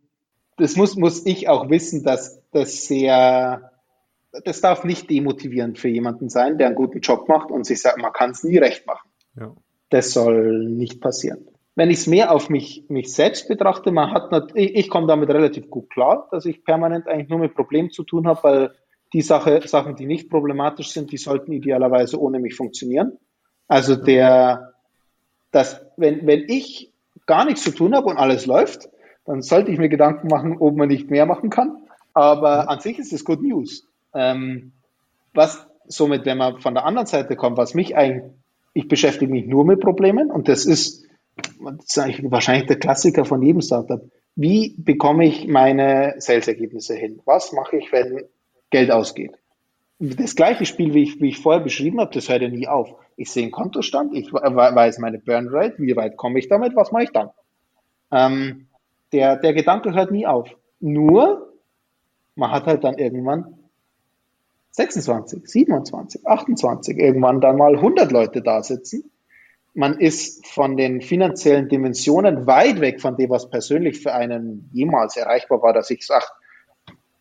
das 0.56 0.76
muss, 0.76 0.96
muss 0.96 1.24
ich 1.26 1.48
auch 1.48 1.68
wissen, 1.70 2.02
dass 2.02 2.42
das 2.52 2.86
sehr, 2.86 3.72
das 4.44 4.60
darf 4.60 4.84
nicht 4.84 5.10
demotivierend 5.10 5.78
für 5.78 5.88
jemanden 5.88 6.28
sein, 6.28 6.58
der 6.58 6.68
einen 6.68 6.76
guten 6.76 7.00
Job 7.00 7.28
macht 7.28 7.50
und 7.50 7.64
sich 7.64 7.80
sagt, 7.80 7.98
man 7.98 8.12
kann 8.12 8.30
es 8.30 8.42
nie 8.42 8.58
recht 8.58 8.86
machen. 8.86 9.08
Ja. 9.38 9.54
Das 9.90 10.12
soll 10.12 10.64
nicht 10.64 11.00
passieren. 11.00 11.46
wenn 11.76 11.90
ich 11.90 11.98
es 11.98 12.06
mehr 12.06 12.32
auf 12.32 12.48
mich, 12.48 12.84
mich 12.88 13.12
selbst 13.12 13.48
betrachte, 13.48 13.92
man 13.92 14.10
hat 14.10 14.32
ich, 14.54 14.74
ich 14.74 14.90
komme 14.90 15.06
damit 15.06 15.28
relativ 15.28 15.70
gut 15.70 15.90
klar, 15.90 16.26
dass 16.30 16.46
ich 16.46 16.64
permanent 16.64 17.06
eigentlich 17.06 17.28
nur 17.28 17.38
mit 17.38 17.54
Problemen 17.54 17.90
zu 17.90 18.02
tun 18.02 18.26
habe, 18.26 18.42
weil 18.42 18.74
die 19.12 19.22
Sache, 19.22 19.60
Sachen, 19.66 19.94
die 19.94 20.06
nicht 20.06 20.30
problematisch 20.30 20.88
sind, 20.88 21.12
die 21.12 21.18
sollten 21.18 21.52
idealerweise 21.52 22.20
ohne 22.20 22.40
mich 22.40 22.56
funktionieren. 22.56 23.18
Also 23.68 23.94
der, 23.94 24.72
dass, 25.52 25.84
wenn, 25.96 26.26
wenn 26.26 26.44
ich 26.48 26.92
gar 27.26 27.44
nichts 27.44 27.62
zu 27.62 27.70
tun 27.72 27.94
habe 27.94 28.06
und 28.06 28.16
alles 28.16 28.46
läuft, 28.46 28.88
dann 29.26 29.42
sollte 29.42 29.70
ich 29.70 29.78
mir 29.78 29.88
Gedanken 29.88 30.28
machen, 30.28 30.56
ob 30.58 30.76
man 30.76 30.88
nicht 30.88 31.10
mehr 31.10 31.26
machen 31.26 31.50
kann. 31.50 31.76
Aber 32.14 32.70
an 32.70 32.80
sich 32.80 32.98
ist 32.98 33.12
es 33.12 33.24
Good 33.24 33.42
News. 33.42 33.86
Ähm, 34.14 34.72
was 35.34 35.66
somit, 35.86 36.24
wenn 36.24 36.38
man 36.38 36.60
von 36.60 36.74
der 36.74 36.84
anderen 36.84 37.06
Seite 37.06 37.36
kommt, 37.36 37.56
was 37.56 37.74
mich 37.74 37.96
eigentlich, 37.96 38.32
ich 38.72 38.88
beschäftige 38.88 39.30
mich 39.30 39.46
nur 39.46 39.64
mit 39.64 39.80
Problemen 39.80 40.30
und 40.30 40.48
das 40.48 40.64
ist 40.66 41.06
das 41.36 42.06
ist 42.08 42.30
wahrscheinlich 42.30 42.66
der 42.66 42.78
Klassiker 42.78 43.24
von 43.24 43.42
jedem 43.42 43.60
Startup. 43.60 44.00
Wie 44.36 44.74
bekomme 44.78 45.26
ich 45.26 45.46
meine 45.46 46.14
Sales-Ergebnisse 46.18 46.94
hin? 46.94 47.20
Was 47.24 47.52
mache 47.52 47.76
ich, 47.76 47.92
wenn 47.92 48.24
Geld 48.70 48.90
ausgeht? 48.90 49.32
Das 49.98 50.34
gleiche 50.34 50.66
Spiel, 50.66 50.92
wie 50.92 51.04
ich, 51.04 51.20
wie 51.20 51.28
ich 51.28 51.38
vorher 51.38 51.62
beschrieben 51.62 52.00
habe, 52.00 52.12
das 52.12 52.28
hört 52.28 52.42
ja 52.42 52.48
nie 52.48 52.68
auf. 52.68 52.94
Ich 53.16 53.30
sehe 53.30 53.44
einen 53.44 53.52
Kontostand, 53.52 54.14
ich 54.14 54.30
weiß 54.32 54.98
meine 54.98 55.18
Burn 55.18 55.48
Rate, 55.48 55.76
wie 55.78 55.96
weit 55.96 56.16
komme 56.18 56.38
ich 56.38 56.48
damit, 56.48 56.76
was 56.76 56.92
mache 56.92 57.04
ich 57.04 57.12
dann? 57.12 57.30
Ähm, 58.12 58.66
der, 59.12 59.36
der 59.36 59.54
Gedanke 59.54 59.94
hört 59.94 60.10
nie 60.10 60.26
auf. 60.26 60.48
Nur, 60.80 61.52
man 62.34 62.50
hat 62.50 62.66
halt 62.66 62.84
dann 62.84 62.98
irgendwann 62.98 63.58
26, 64.72 65.46
27, 65.46 66.26
28, 66.26 66.98
irgendwann 66.98 67.40
dann 67.40 67.56
mal 67.56 67.76
100 67.76 68.12
Leute 68.12 68.42
da 68.42 68.62
sitzen 68.62 69.10
man 69.76 70.00
ist 70.00 70.46
von 70.46 70.76
den 70.76 71.02
finanziellen 71.02 71.68
Dimensionen 71.68 72.46
weit 72.46 72.80
weg 72.80 73.00
von 73.00 73.16
dem, 73.16 73.28
was 73.28 73.50
persönlich 73.50 74.00
für 74.00 74.14
einen 74.14 74.70
jemals 74.72 75.16
erreichbar 75.18 75.62
war, 75.62 75.74
dass 75.74 75.90
ich 75.90 76.06
sage, 76.06 76.24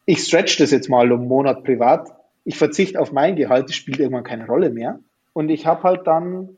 ich 0.06 0.20
stretch 0.20 0.58
das 0.58 0.72
jetzt 0.72 0.90
mal 0.90 1.12
um 1.12 1.20
einen 1.20 1.28
Monat 1.28 1.66
privat, 1.66 2.10
ich 2.46 2.58
verzichte 2.58 3.00
auf 3.00 3.12
mein 3.12 3.36
Gehalt, 3.36 3.68
das 3.68 3.76
spielt 3.76 4.00
irgendwann 4.00 4.24
keine 4.24 4.48
Rolle 4.48 4.70
mehr. 4.70 5.00
Und 5.34 5.50
ich 5.50 5.66
habe 5.66 5.84
halt 5.84 6.08
dann 6.08 6.56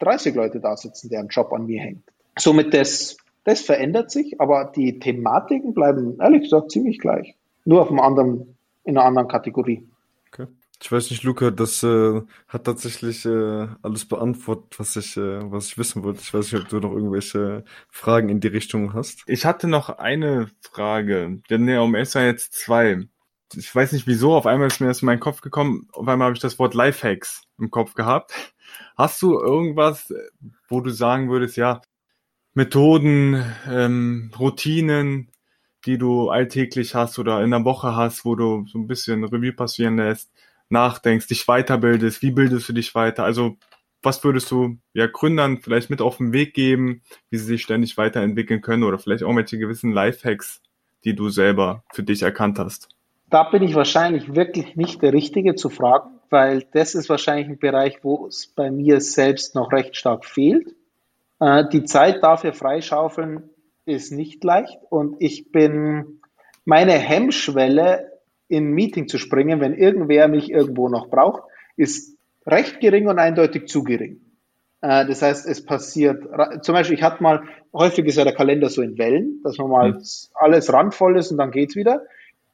30 0.00 0.34
Leute 0.34 0.60
da 0.60 0.76
sitzen, 0.76 1.08
deren 1.08 1.28
Job 1.28 1.50
an 1.52 1.64
mir 1.64 1.80
hängt. 1.80 2.02
Somit 2.38 2.74
das, 2.74 3.16
das 3.48 3.62
verändert 3.62 4.10
sich, 4.10 4.40
aber 4.40 4.70
die 4.76 4.98
Thematiken 4.98 5.72
bleiben 5.72 6.18
ehrlich 6.20 6.42
gesagt 6.42 6.70
ziemlich 6.70 6.98
gleich. 6.98 7.34
Nur 7.64 7.80
auf 7.80 7.88
einem 7.88 8.00
anderen, 8.00 8.58
in 8.84 8.98
einer 8.98 9.06
anderen 9.06 9.28
Kategorie. 9.28 9.88
Ich 10.80 10.92
weiß 10.92 11.10
nicht, 11.10 11.24
Luca, 11.24 11.50
das 11.50 11.82
äh, 11.82 12.22
hat 12.46 12.64
tatsächlich 12.64 13.24
äh, 13.24 13.66
alles 13.82 14.04
beantwortet, 14.04 14.78
was 14.78 14.94
ich, 14.96 15.16
äh, 15.16 15.50
was 15.50 15.68
ich 15.68 15.78
wissen 15.78 16.04
wollte. 16.04 16.20
Ich 16.20 16.32
weiß 16.32 16.52
nicht, 16.52 16.62
ob 16.62 16.68
du 16.68 16.78
noch 16.78 16.92
irgendwelche 16.92 17.64
Fragen 17.90 18.28
in 18.28 18.38
die 18.40 18.48
Richtung 18.48 18.92
hast. 18.92 19.24
Ich 19.26 19.44
hatte 19.44 19.66
noch 19.66 19.88
eine 19.88 20.48
Frage, 20.60 21.40
denn 21.50 21.66
der 21.66 21.82
um 21.82 21.96
ist 21.96 22.14
ja 22.14 22.24
jetzt 22.24 22.52
zwei. 22.52 23.08
Ich 23.54 23.74
weiß 23.74 23.92
nicht 23.92 24.06
wieso, 24.06 24.34
auf 24.34 24.46
einmal 24.46 24.68
ist 24.68 24.80
mir 24.80 24.86
das 24.86 25.02
in 25.02 25.06
meinen 25.06 25.20
Kopf 25.20 25.40
gekommen, 25.40 25.88
auf 25.92 26.06
einmal 26.06 26.26
habe 26.26 26.36
ich 26.36 26.42
das 26.42 26.58
Wort 26.58 26.74
Lifehacks 26.74 27.42
im 27.58 27.70
Kopf 27.70 27.94
gehabt. 27.94 28.32
Hast 28.96 29.20
du 29.22 29.38
irgendwas, 29.38 30.12
wo 30.68 30.80
du 30.80 30.90
sagen 30.90 31.28
würdest, 31.30 31.56
ja, 31.56 31.80
Methoden, 32.58 33.40
ähm, 33.70 34.32
Routinen, 34.36 35.28
die 35.86 35.96
du 35.96 36.28
alltäglich 36.28 36.96
hast 36.96 37.20
oder 37.20 37.40
in 37.44 37.52
der 37.52 37.64
Woche 37.64 37.94
hast, 37.94 38.24
wo 38.24 38.34
du 38.34 38.66
so 38.66 38.80
ein 38.80 38.88
bisschen 38.88 39.22
Revue 39.22 39.52
passieren 39.52 39.96
lässt, 39.96 40.32
nachdenkst, 40.68 41.28
dich 41.28 41.46
weiterbildest, 41.46 42.20
wie 42.20 42.32
bildest 42.32 42.68
du 42.68 42.72
dich 42.72 42.96
weiter? 42.96 43.22
Also 43.22 43.56
was 44.02 44.24
würdest 44.24 44.50
du 44.50 44.76
ja 44.92 45.06
Gründern 45.06 45.58
vielleicht 45.58 45.88
mit 45.88 46.02
auf 46.02 46.16
den 46.16 46.32
Weg 46.32 46.52
geben, 46.52 47.02
wie 47.30 47.38
sie 47.38 47.44
sich 47.44 47.62
ständig 47.62 47.96
weiterentwickeln 47.96 48.60
können 48.60 48.82
oder 48.82 48.98
vielleicht 48.98 49.22
auch 49.22 49.36
welche 49.36 49.58
gewissen 49.58 49.92
Lifehacks, 49.92 50.60
die 51.04 51.14
du 51.14 51.28
selber 51.28 51.84
für 51.92 52.02
dich 52.02 52.22
erkannt 52.22 52.58
hast? 52.58 52.88
Da 53.30 53.44
bin 53.44 53.62
ich 53.62 53.76
wahrscheinlich 53.76 54.34
wirklich 54.34 54.74
nicht 54.74 55.00
der 55.00 55.12
Richtige 55.12 55.54
zu 55.54 55.70
fragen, 55.70 56.10
weil 56.28 56.66
das 56.72 56.96
ist 56.96 57.08
wahrscheinlich 57.08 57.46
ein 57.46 57.58
Bereich, 57.60 57.98
wo 58.02 58.26
es 58.26 58.48
bei 58.48 58.72
mir 58.72 59.00
selbst 59.00 59.54
noch 59.54 59.70
recht 59.70 59.94
stark 59.94 60.24
fehlt. 60.24 60.74
Äh, 61.40 61.64
die 61.72 61.84
Zeit 61.84 62.22
dafür 62.22 62.52
freischaufeln 62.52 63.50
ist 63.84 64.12
nicht 64.12 64.44
leicht 64.44 64.78
und 64.90 65.16
ich 65.18 65.50
bin, 65.50 66.20
meine 66.64 66.92
Hemmschwelle 66.92 68.12
in 68.48 68.68
ein 68.68 68.72
Meeting 68.72 69.08
zu 69.08 69.18
springen, 69.18 69.60
wenn 69.60 69.74
irgendwer 69.74 70.28
mich 70.28 70.50
irgendwo 70.50 70.88
noch 70.88 71.08
braucht, 71.08 71.42
ist 71.76 72.16
recht 72.46 72.80
gering 72.80 73.08
und 73.08 73.18
eindeutig 73.18 73.68
zu 73.68 73.82
gering. 73.84 74.20
Äh, 74.80 75.06
das 75.06 75.22
heißt, 75.22 75.46
es 75.46 75.64
passiert, 75.64 76.24
zum 76.62 76.74
Beispiel, 76.74 76.96
ich 76.96 77.02
hatte 77.02 77.22
mal, 77.22 77.42
häufig 77.72 78.06
ist 78.06 78.16
ja 78.16 78.24
der 78.24 78.34
Kalender 78.34 78.68
so 78.68 78.82
in 78.82 78.98
Wellen, 78.98 79.40
dass 79.42 79.58
man 79.58 79.70
mal 79.70 79.92
mhm. 79.92 80.02
alles 80.34 80.72
randvoll 80.72 81.18
ist 81.18 81.30
und 81.30 81.38
dann 81.38 81.50
geht's 81.50 81.76
wieder. 81.76 82.02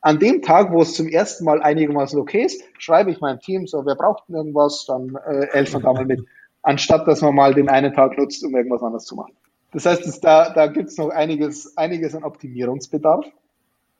An 0.00 0.18
dem 0.18 0.42
Tag, 0.42 0.70
wo 0.70 0.82
es 0.82 0.92
zum 0.92 1.08
ersten 1.08 1.44
Mal 1.44 1.62
einigermaßen 1.62 2.18
okay 2.20 2.44
ist, 2.44 2.62
schreibe 2.78 3.10
ich 3.10 3.20
meinem 3.20 3.40
Team 3.40 3.66
so, 3.66 3.86
wer 3.86 3.94
braucht 3.94 4.28
denn 4.28 4.36
irgendwas, 4.36 4.84
dann 4.86 5.16
äh, 5.26 5.46
helfen 5.50 5.74
wir 5.74 5.80
da 5.80 5.92
mal 5.94 6.04
mit. 6.04 6.20
Anstatt, 6.64 7.06
dass 7.06 7.22
man 7.22 7.34
mal 7.34 7.54
den 7.54 7.68
einen 7.68 7.94
Tag 7.94 8.18
nutzt, 8.18 8.44
um 8.44 8.56
irgendwas 8.56 8.82
anderes 8.82 9.04
zu 9.04 9.14
machen. 9.14 9.34
Das 9.72 9.86
heißt, 9.86 10.04
das, 10.06 10.20
da, 10.20 10.50
da 10.50 10.66
gibt's 10.66 10.98
noch 10.98 11.10
einiges, 11.10 11.76
einiges 11.76 12.14
an 12.14 12.24
Optimierungsbedarf 12.24 13.26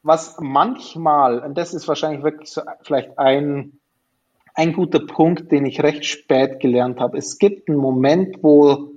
was 0.04 0.36
manchmal, 0.38 1.40
und 1.40 1.56
das 1.56 1.74
ist 1.74 1.88
wahrscheinlich 1.88 2.22
wirklich 2.22 2.50
so 2.50 2.60
vielleicht 2.82 3.18
ein, 3.18 3.80
ein 4.54 4.74
guter 4.74 5.00
Punkt, 5.00 5.50
den 5.50 5.64
ich 5.64 5.82
recht 5.82 6.04
spät 6.04 6.60
gelernt 6.60 7.00
habe. 7.00 7.16
Es 7.16 7.38
gibt 7.38 7.68
einen 7.68 7.78
Moment, 7.78 8.42
wo 8.42 8.90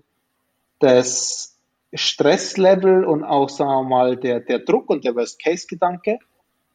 das 0.79 1.57
Stresslevel 1.93 3.05
und 3.05 3.23
auch, 3.23 3.47
sagen 3.47 3.71
wir 3.71 3.83
mal, 3.83 4.17
der, 4.17 4.41
der 4.41 4.59
Druck 4.59 4.89
und 4.89 5.05
der 5.05 5.15
Worst-Case-Gedanke 5.15 6.19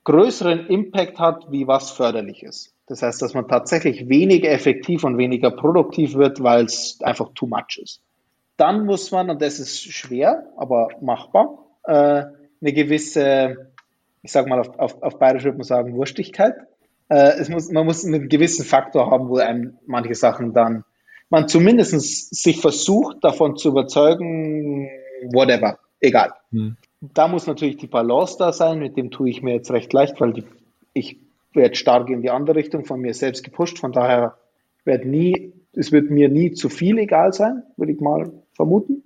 größeren 0.04 0.66
Impact 0.66 1.20
hat, 1.20 1.52
wie 1.52 1.68
was 1.68 1.90
förderlich 1.92 2.42
ist. 2.42 2.74
Das 2.86 3.02
heißt, 3.02 3.22
dass 3.22 3.34
man 3.34 3.48
tatsächlich 3.48 4.08
weniger 4.08 4.50
effektiv 4.50 5.04
und 5.04 5.18
weniger 5.18 5.50
produktiv 5.50 6.14
wird, 6.14 6.42
weil 6.42 6.64
es 6.64 6.98
einfach 7.02 7.30
too 7.34 7.46
much 7.46 7.78
ist. 7.82 8.02
Dann 8.56 8.84
muss 8.84 9.10
man, 9.10 9.30
und 9.30 9.40
das 9.40 9.60
ist 9.60 9.82
schwer, 9.82 10.52
aber 10.56 10.88
machbar, 11.00 11.58
äh, 11.84 12.24
eine 12.60 12.72
gewisse 12.72 13.72
ich 14.22 14.30
sage 14.30 14.48
mal 14.48 14.60
auf, 14.60 14.78
auf, 14.78 15.02
auf 15.02 15.18
Bayerisch 15.18 15.44
würde 15.44 15.58
man 15.58 15.66
sagen, 15.66 15.94
Wurstigkeit. 15.94 16.54
Äh, 17.08 17.32
es 17.38 17.48
muss, 17.48 17.70
man 17.70 17.84
muss 17.84 18.04
einen 18.04 18.28
gewissen 18.28 18.64
Faktor 18.64 19.10
haben, 19.10 19.28
wo 19.28 19.36
einem 19.36 19.78
manche 19.86 20.14
Sachen 20.14 20.52
dann, 20.52 20.84
man 21.28 21.48
zumindest 21.48 22.34
sich 22.34 22.60
versucht, 22.60 23.18
davon 23.22 23.56
zu 23.56 23.68
überzeugen, 23.68 24.88
whatever, 25.32 25.78
egal. 26.00 26.32
Hm. 26.50 26.76
Da 27.00 27.26
muss 27.26 27.46
natürlich 27.46 27.78
die 27.78 27.88
Balance 27.88 28.36
da 28.38 28.52
sein, 28.52 28.78
mit 28.78 28.96
dem 28.96 29.10
tue 29.10 29.30
ich 29.30 29.42
mir 29.42 29.54
jetzt 29.54 29.72
recht 29.72 29.92
leicht, 29.92 30.20
weil 30.20 30.32
die, 30.34 30.44
ich 30.92 31.18
werde 31.54 31.74
stark 31.74 32.10
in 32.10 32.22
die 32.22 32.30
andere 32.30 32.56
Richtung 32.56 32.84
von 32.84 33.00
mir 33.00 33.14
selbst 33.14 33.44
gepusht, 33.44 33.78
von 33.78 33.92
daher 33.92 34.36
wird 34.84 35.04
nie, 35.04 35.52
es 35.72 35.92
wird 35.92 36.10
mir 36.10 36.28
nie 36.28 36.52
zu 36.52 36.68
viel 36.68 36.98
egal 36.98 37.32
sein, 37.32 37.62
würde 37.76 37.92
ich 37.92 38.00
mal 38.00 38.32
vermuten. 38.54 39.04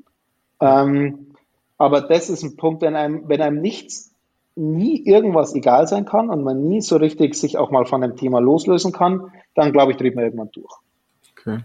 Ähm, 0.60 1.34
aber 1.78 2.00
das 2.00 2.30
ist 2.30 2.42
ein 2.42 2.56
Punkt, 2.56 2.82
wenn 2.82 2.96
einem, 2.96 3.28
wenn 3.28 3.42
einem 3.42 3.60
nichts 3.60 4.14
nie 4.54 5.04
irgendwas 5.04 5.54
egal 5.54 5.86
sein 5.86 6.06
kann 6.06 6.30
und 6.30 6.42
man 6.42 6.66
nie 6.66 6.80
so 6.80 6.96
richtig 6.96 7.34
sich 7.34 7.58
auch 7.58 7.70
mal 7.70 7.84
von 7.84 8.00
dem 8.00 8.16
Thema 8.16 8.40
loslösen 8.40 8.92
kann, 8.92 9.30
dann 9.54 9.72
glaube 9.72 9.92
ich, 9.92 9.98
dreht 9.98 10.14
man 10.14 10.24
irgendwann 10.24 10.50
durch. 10.52 10.72
Okay. 11.32 11.60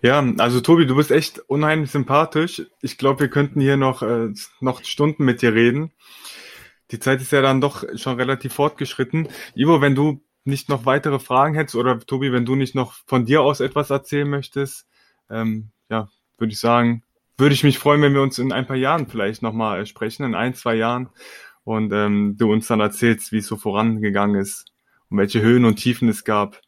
Ja, 0.00 0.24
also 0.38 0.60
Tobi, 0.60 0.86
du 0.86 0.94
bist 0.94 1.10
echt 1.10 1.40
unheimlich 1.48 1.90
sympathisch. 1.90 2.62
Ich 2.80 2.98
glaube, 2.98 3.20
wir 3.20 3.28
könnten 3.28 3.60
hier 3.60 3.76
noch, 3.76 4.02
äh, 4.02 4.28
noch 4.60 4.84
Stunden 4.84 5.24
mit 5.24 5.42
dir 5.42 5.54
reden. 5.54 5.90
Die 6.90 6.98
Zeit 6.98 7.20
ist 7.20 7.32
ja 7.32 7.42
dann 7.42 7.60
doch 7.60 7.84
schon 7.96 8.16
relativ 8.16 8.54
fortgeschritten. 8.54 9.28
Ivo, 9.54 9.80
wenn 9.80 9.94
du 9.94 10.22
nicht 10.44 10.68
noch 10.68 10.86
weitere 10.86 11.18
Fragen 11.18 11.54
hättest 11.54 11.76
oder 11.76 11.98
Tobi, 11.98 12.32
wenn 12.32 12.46
du 12.46 12.54
nicht 12.54 12.74
noch 12.74 12.94
von 13.06 13.26
dir 13.26 13.42
aus 13.42 13.60
etwas 13.60 13.90
erzählen 13.90 14.28
möchtest, 14.28 14.86
ähm, 15.30 15.70
ja, 15.90 16.08
würde 16.38 16.52
ich 16.52 16.60
sagen, 16.60 17.02
würde 17.36 17.54
ich 17.54 17.64
mich 17.64 17.78
freuen, 17.78 18.02
wenn 18.02 18.14
wir 18.14 18.22
uns 18.22 18.38
in 18.38 18.52
ein 18.52 18.66
paar 18.66 18.76
Jahren 18.76 19.06
vielleicht 19.06 19.42
nochmal 19.42 19.84
sprechen, 19.86 20.24
in 20.24 20.34
ein, 20.34 20.54
zwei 20.54 20.74
Jahren 20.74 21.10
und 21.64 21.92
ähm, 21.92 22.36
du 22.38 22.50
uns 22.50 22.66
dann 22.66 22.80
erzählst, 22.80 23.30
wie 23.30 23.38
es 23.38 23.46
so 23.46 23.56
vorangegangen 23.56 24.40
ist 24.40 24.72
und 25.10 25.18
welche 25.18 25.42
Höhen 25.42 25.64
und 25.64 25.76
Tiefen 25.76 26.08
es 26.08 26.24
gab. 26.24 26.60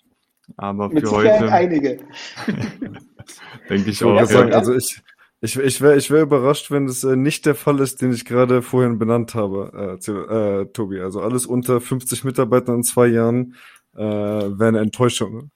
Aber 0.56 0.88
Mit 0.88 1.08
für 1.08 1.12
heute. 1.12 1.52
einige. 1.52 2.00
denke 3.68 3.90
ich 3.90 4.04
auch. 4.04 4.30
Ja, 4.30 4.40
also 4.48 4.74
ich, 4.74 5.00
ich, 5.40 5.58
ich 5.58 5.80
wäre 5.80 5.96
ich 5.96 6.10
wär 6.10 6.22
überrascht, 6.22 6.70
wenn 6.70 6.86
es 6.86 7.02
äh, 7.02 7.16
nicht 7.16 7.46
der 7.46 7.54
Fall 7.54 7.80
ist, 7.80 8.02
den 8.02 8.12
ich 8.12 8.24
gerade 8.24 8.60
vorhin 8.60 8.98
benannt 8.98 9.34
habe, 9.34 9.98
äh, 10.06 10.10
äh, 10.10 10.66
Tobi. 10.66 11.00
Also 11.00 11.20
alles 11.20 11.46
unter 11.46 11.80
50 11.80 12.24
Mitarbeitern 12.24 12.76
in 12.76 12.82
zwei 12.82 13.06
Jahren 13.06 13.54
äh, 13.96 14.00
wäre 14.00 14.68
eine 14.68 14.80
Enttäuschung. 14.80 15.50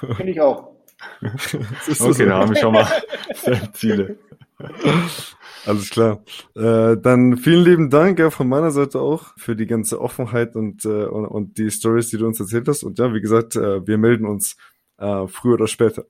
Finde 0.00 0.32
ich 0.32 0.40
auch. 0.40 0.74
okay, 1.22 1.64
so. 1.94 2.12
da 2.12 2.38
haben 2.38 2.54
wir 2.54 2.60
schon 2.60 2.74
mal 2.74 2.86
Ziele. 3.72 4.18
Alles 5.64 5.88
klar. 5.88 6.22
Äh, 6.54 6.96
dann 6.98 7.38
vielen 7.38 7.64
lieben 7.64 7.90
Dank 7.90 8.18
ja, 8.18 8.30
von 8.30 8.46
meiner 8.46 8.70
Seite 8.70 9.00
auch 9.00 9.32
für 9.38 9.56
die 9.56 9.66
ganze 9.66 10.00
Offenheit 10.00 10.54
und, 10.54 10.84
äh, 10.84 11.04
und, 11.04 11.26
und 11.26 11.56
die 11.56 11.70
Stories, 11.70 12.10
die 12.10 12.18
du 12.18 12.26
uns 12.26 12.40
erzählt 12.40 12.68
hast. 12.68 12.82
Und 12.82 12.98
ja, 12.98 13.14
wie 13.14 13.20
gesagt, 13.22 13.56
äh, 13.56 13.86
wir 13.86 13.96
melden 13.96 14.26
uns 14.26 14.56
äh, 14.98 15.26
früher 15.26 15.54
oder 15.54 15.66
später. 15.66 16.04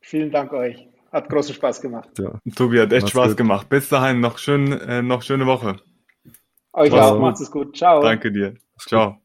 Vielen 0.00 0.30
Dank 0.30 0.52
euch. 0.52 0.88
Hat 1.12 1.28
großen 1.28 1.54
Spaß 1.54 1.80
gemacht. 1.80 2.10
Ja. 2.18 2.40
Tobi 2.54 2.80
hat 2.80 2.92
echt 2.92 3.02
Macht's 3.02 3.10
Spaß 3.10 3.28
gut. 3.28 3.36
gemacht. 3.36 3.68
Bis 3.68 3.88
dahin 3.88 4.20
noch 4.20 4.38
schön, 4.38 4.72
äh, 4.72 5.02
noch 5.02 5.22
schöne 5.22 5.46
Woche. 5.46 5.76
Euch 6.72 6.90
Ciao. 6.90 7.16
auch. 7.16 7.20
Macht 7.20 7.40
es 7.40 7.50
gut. 7.50 7.76
Ciao. 7.76 8.02
Danke 8.02 8.32
dir. 8.32 8.54
Ciao. 8.78 9.20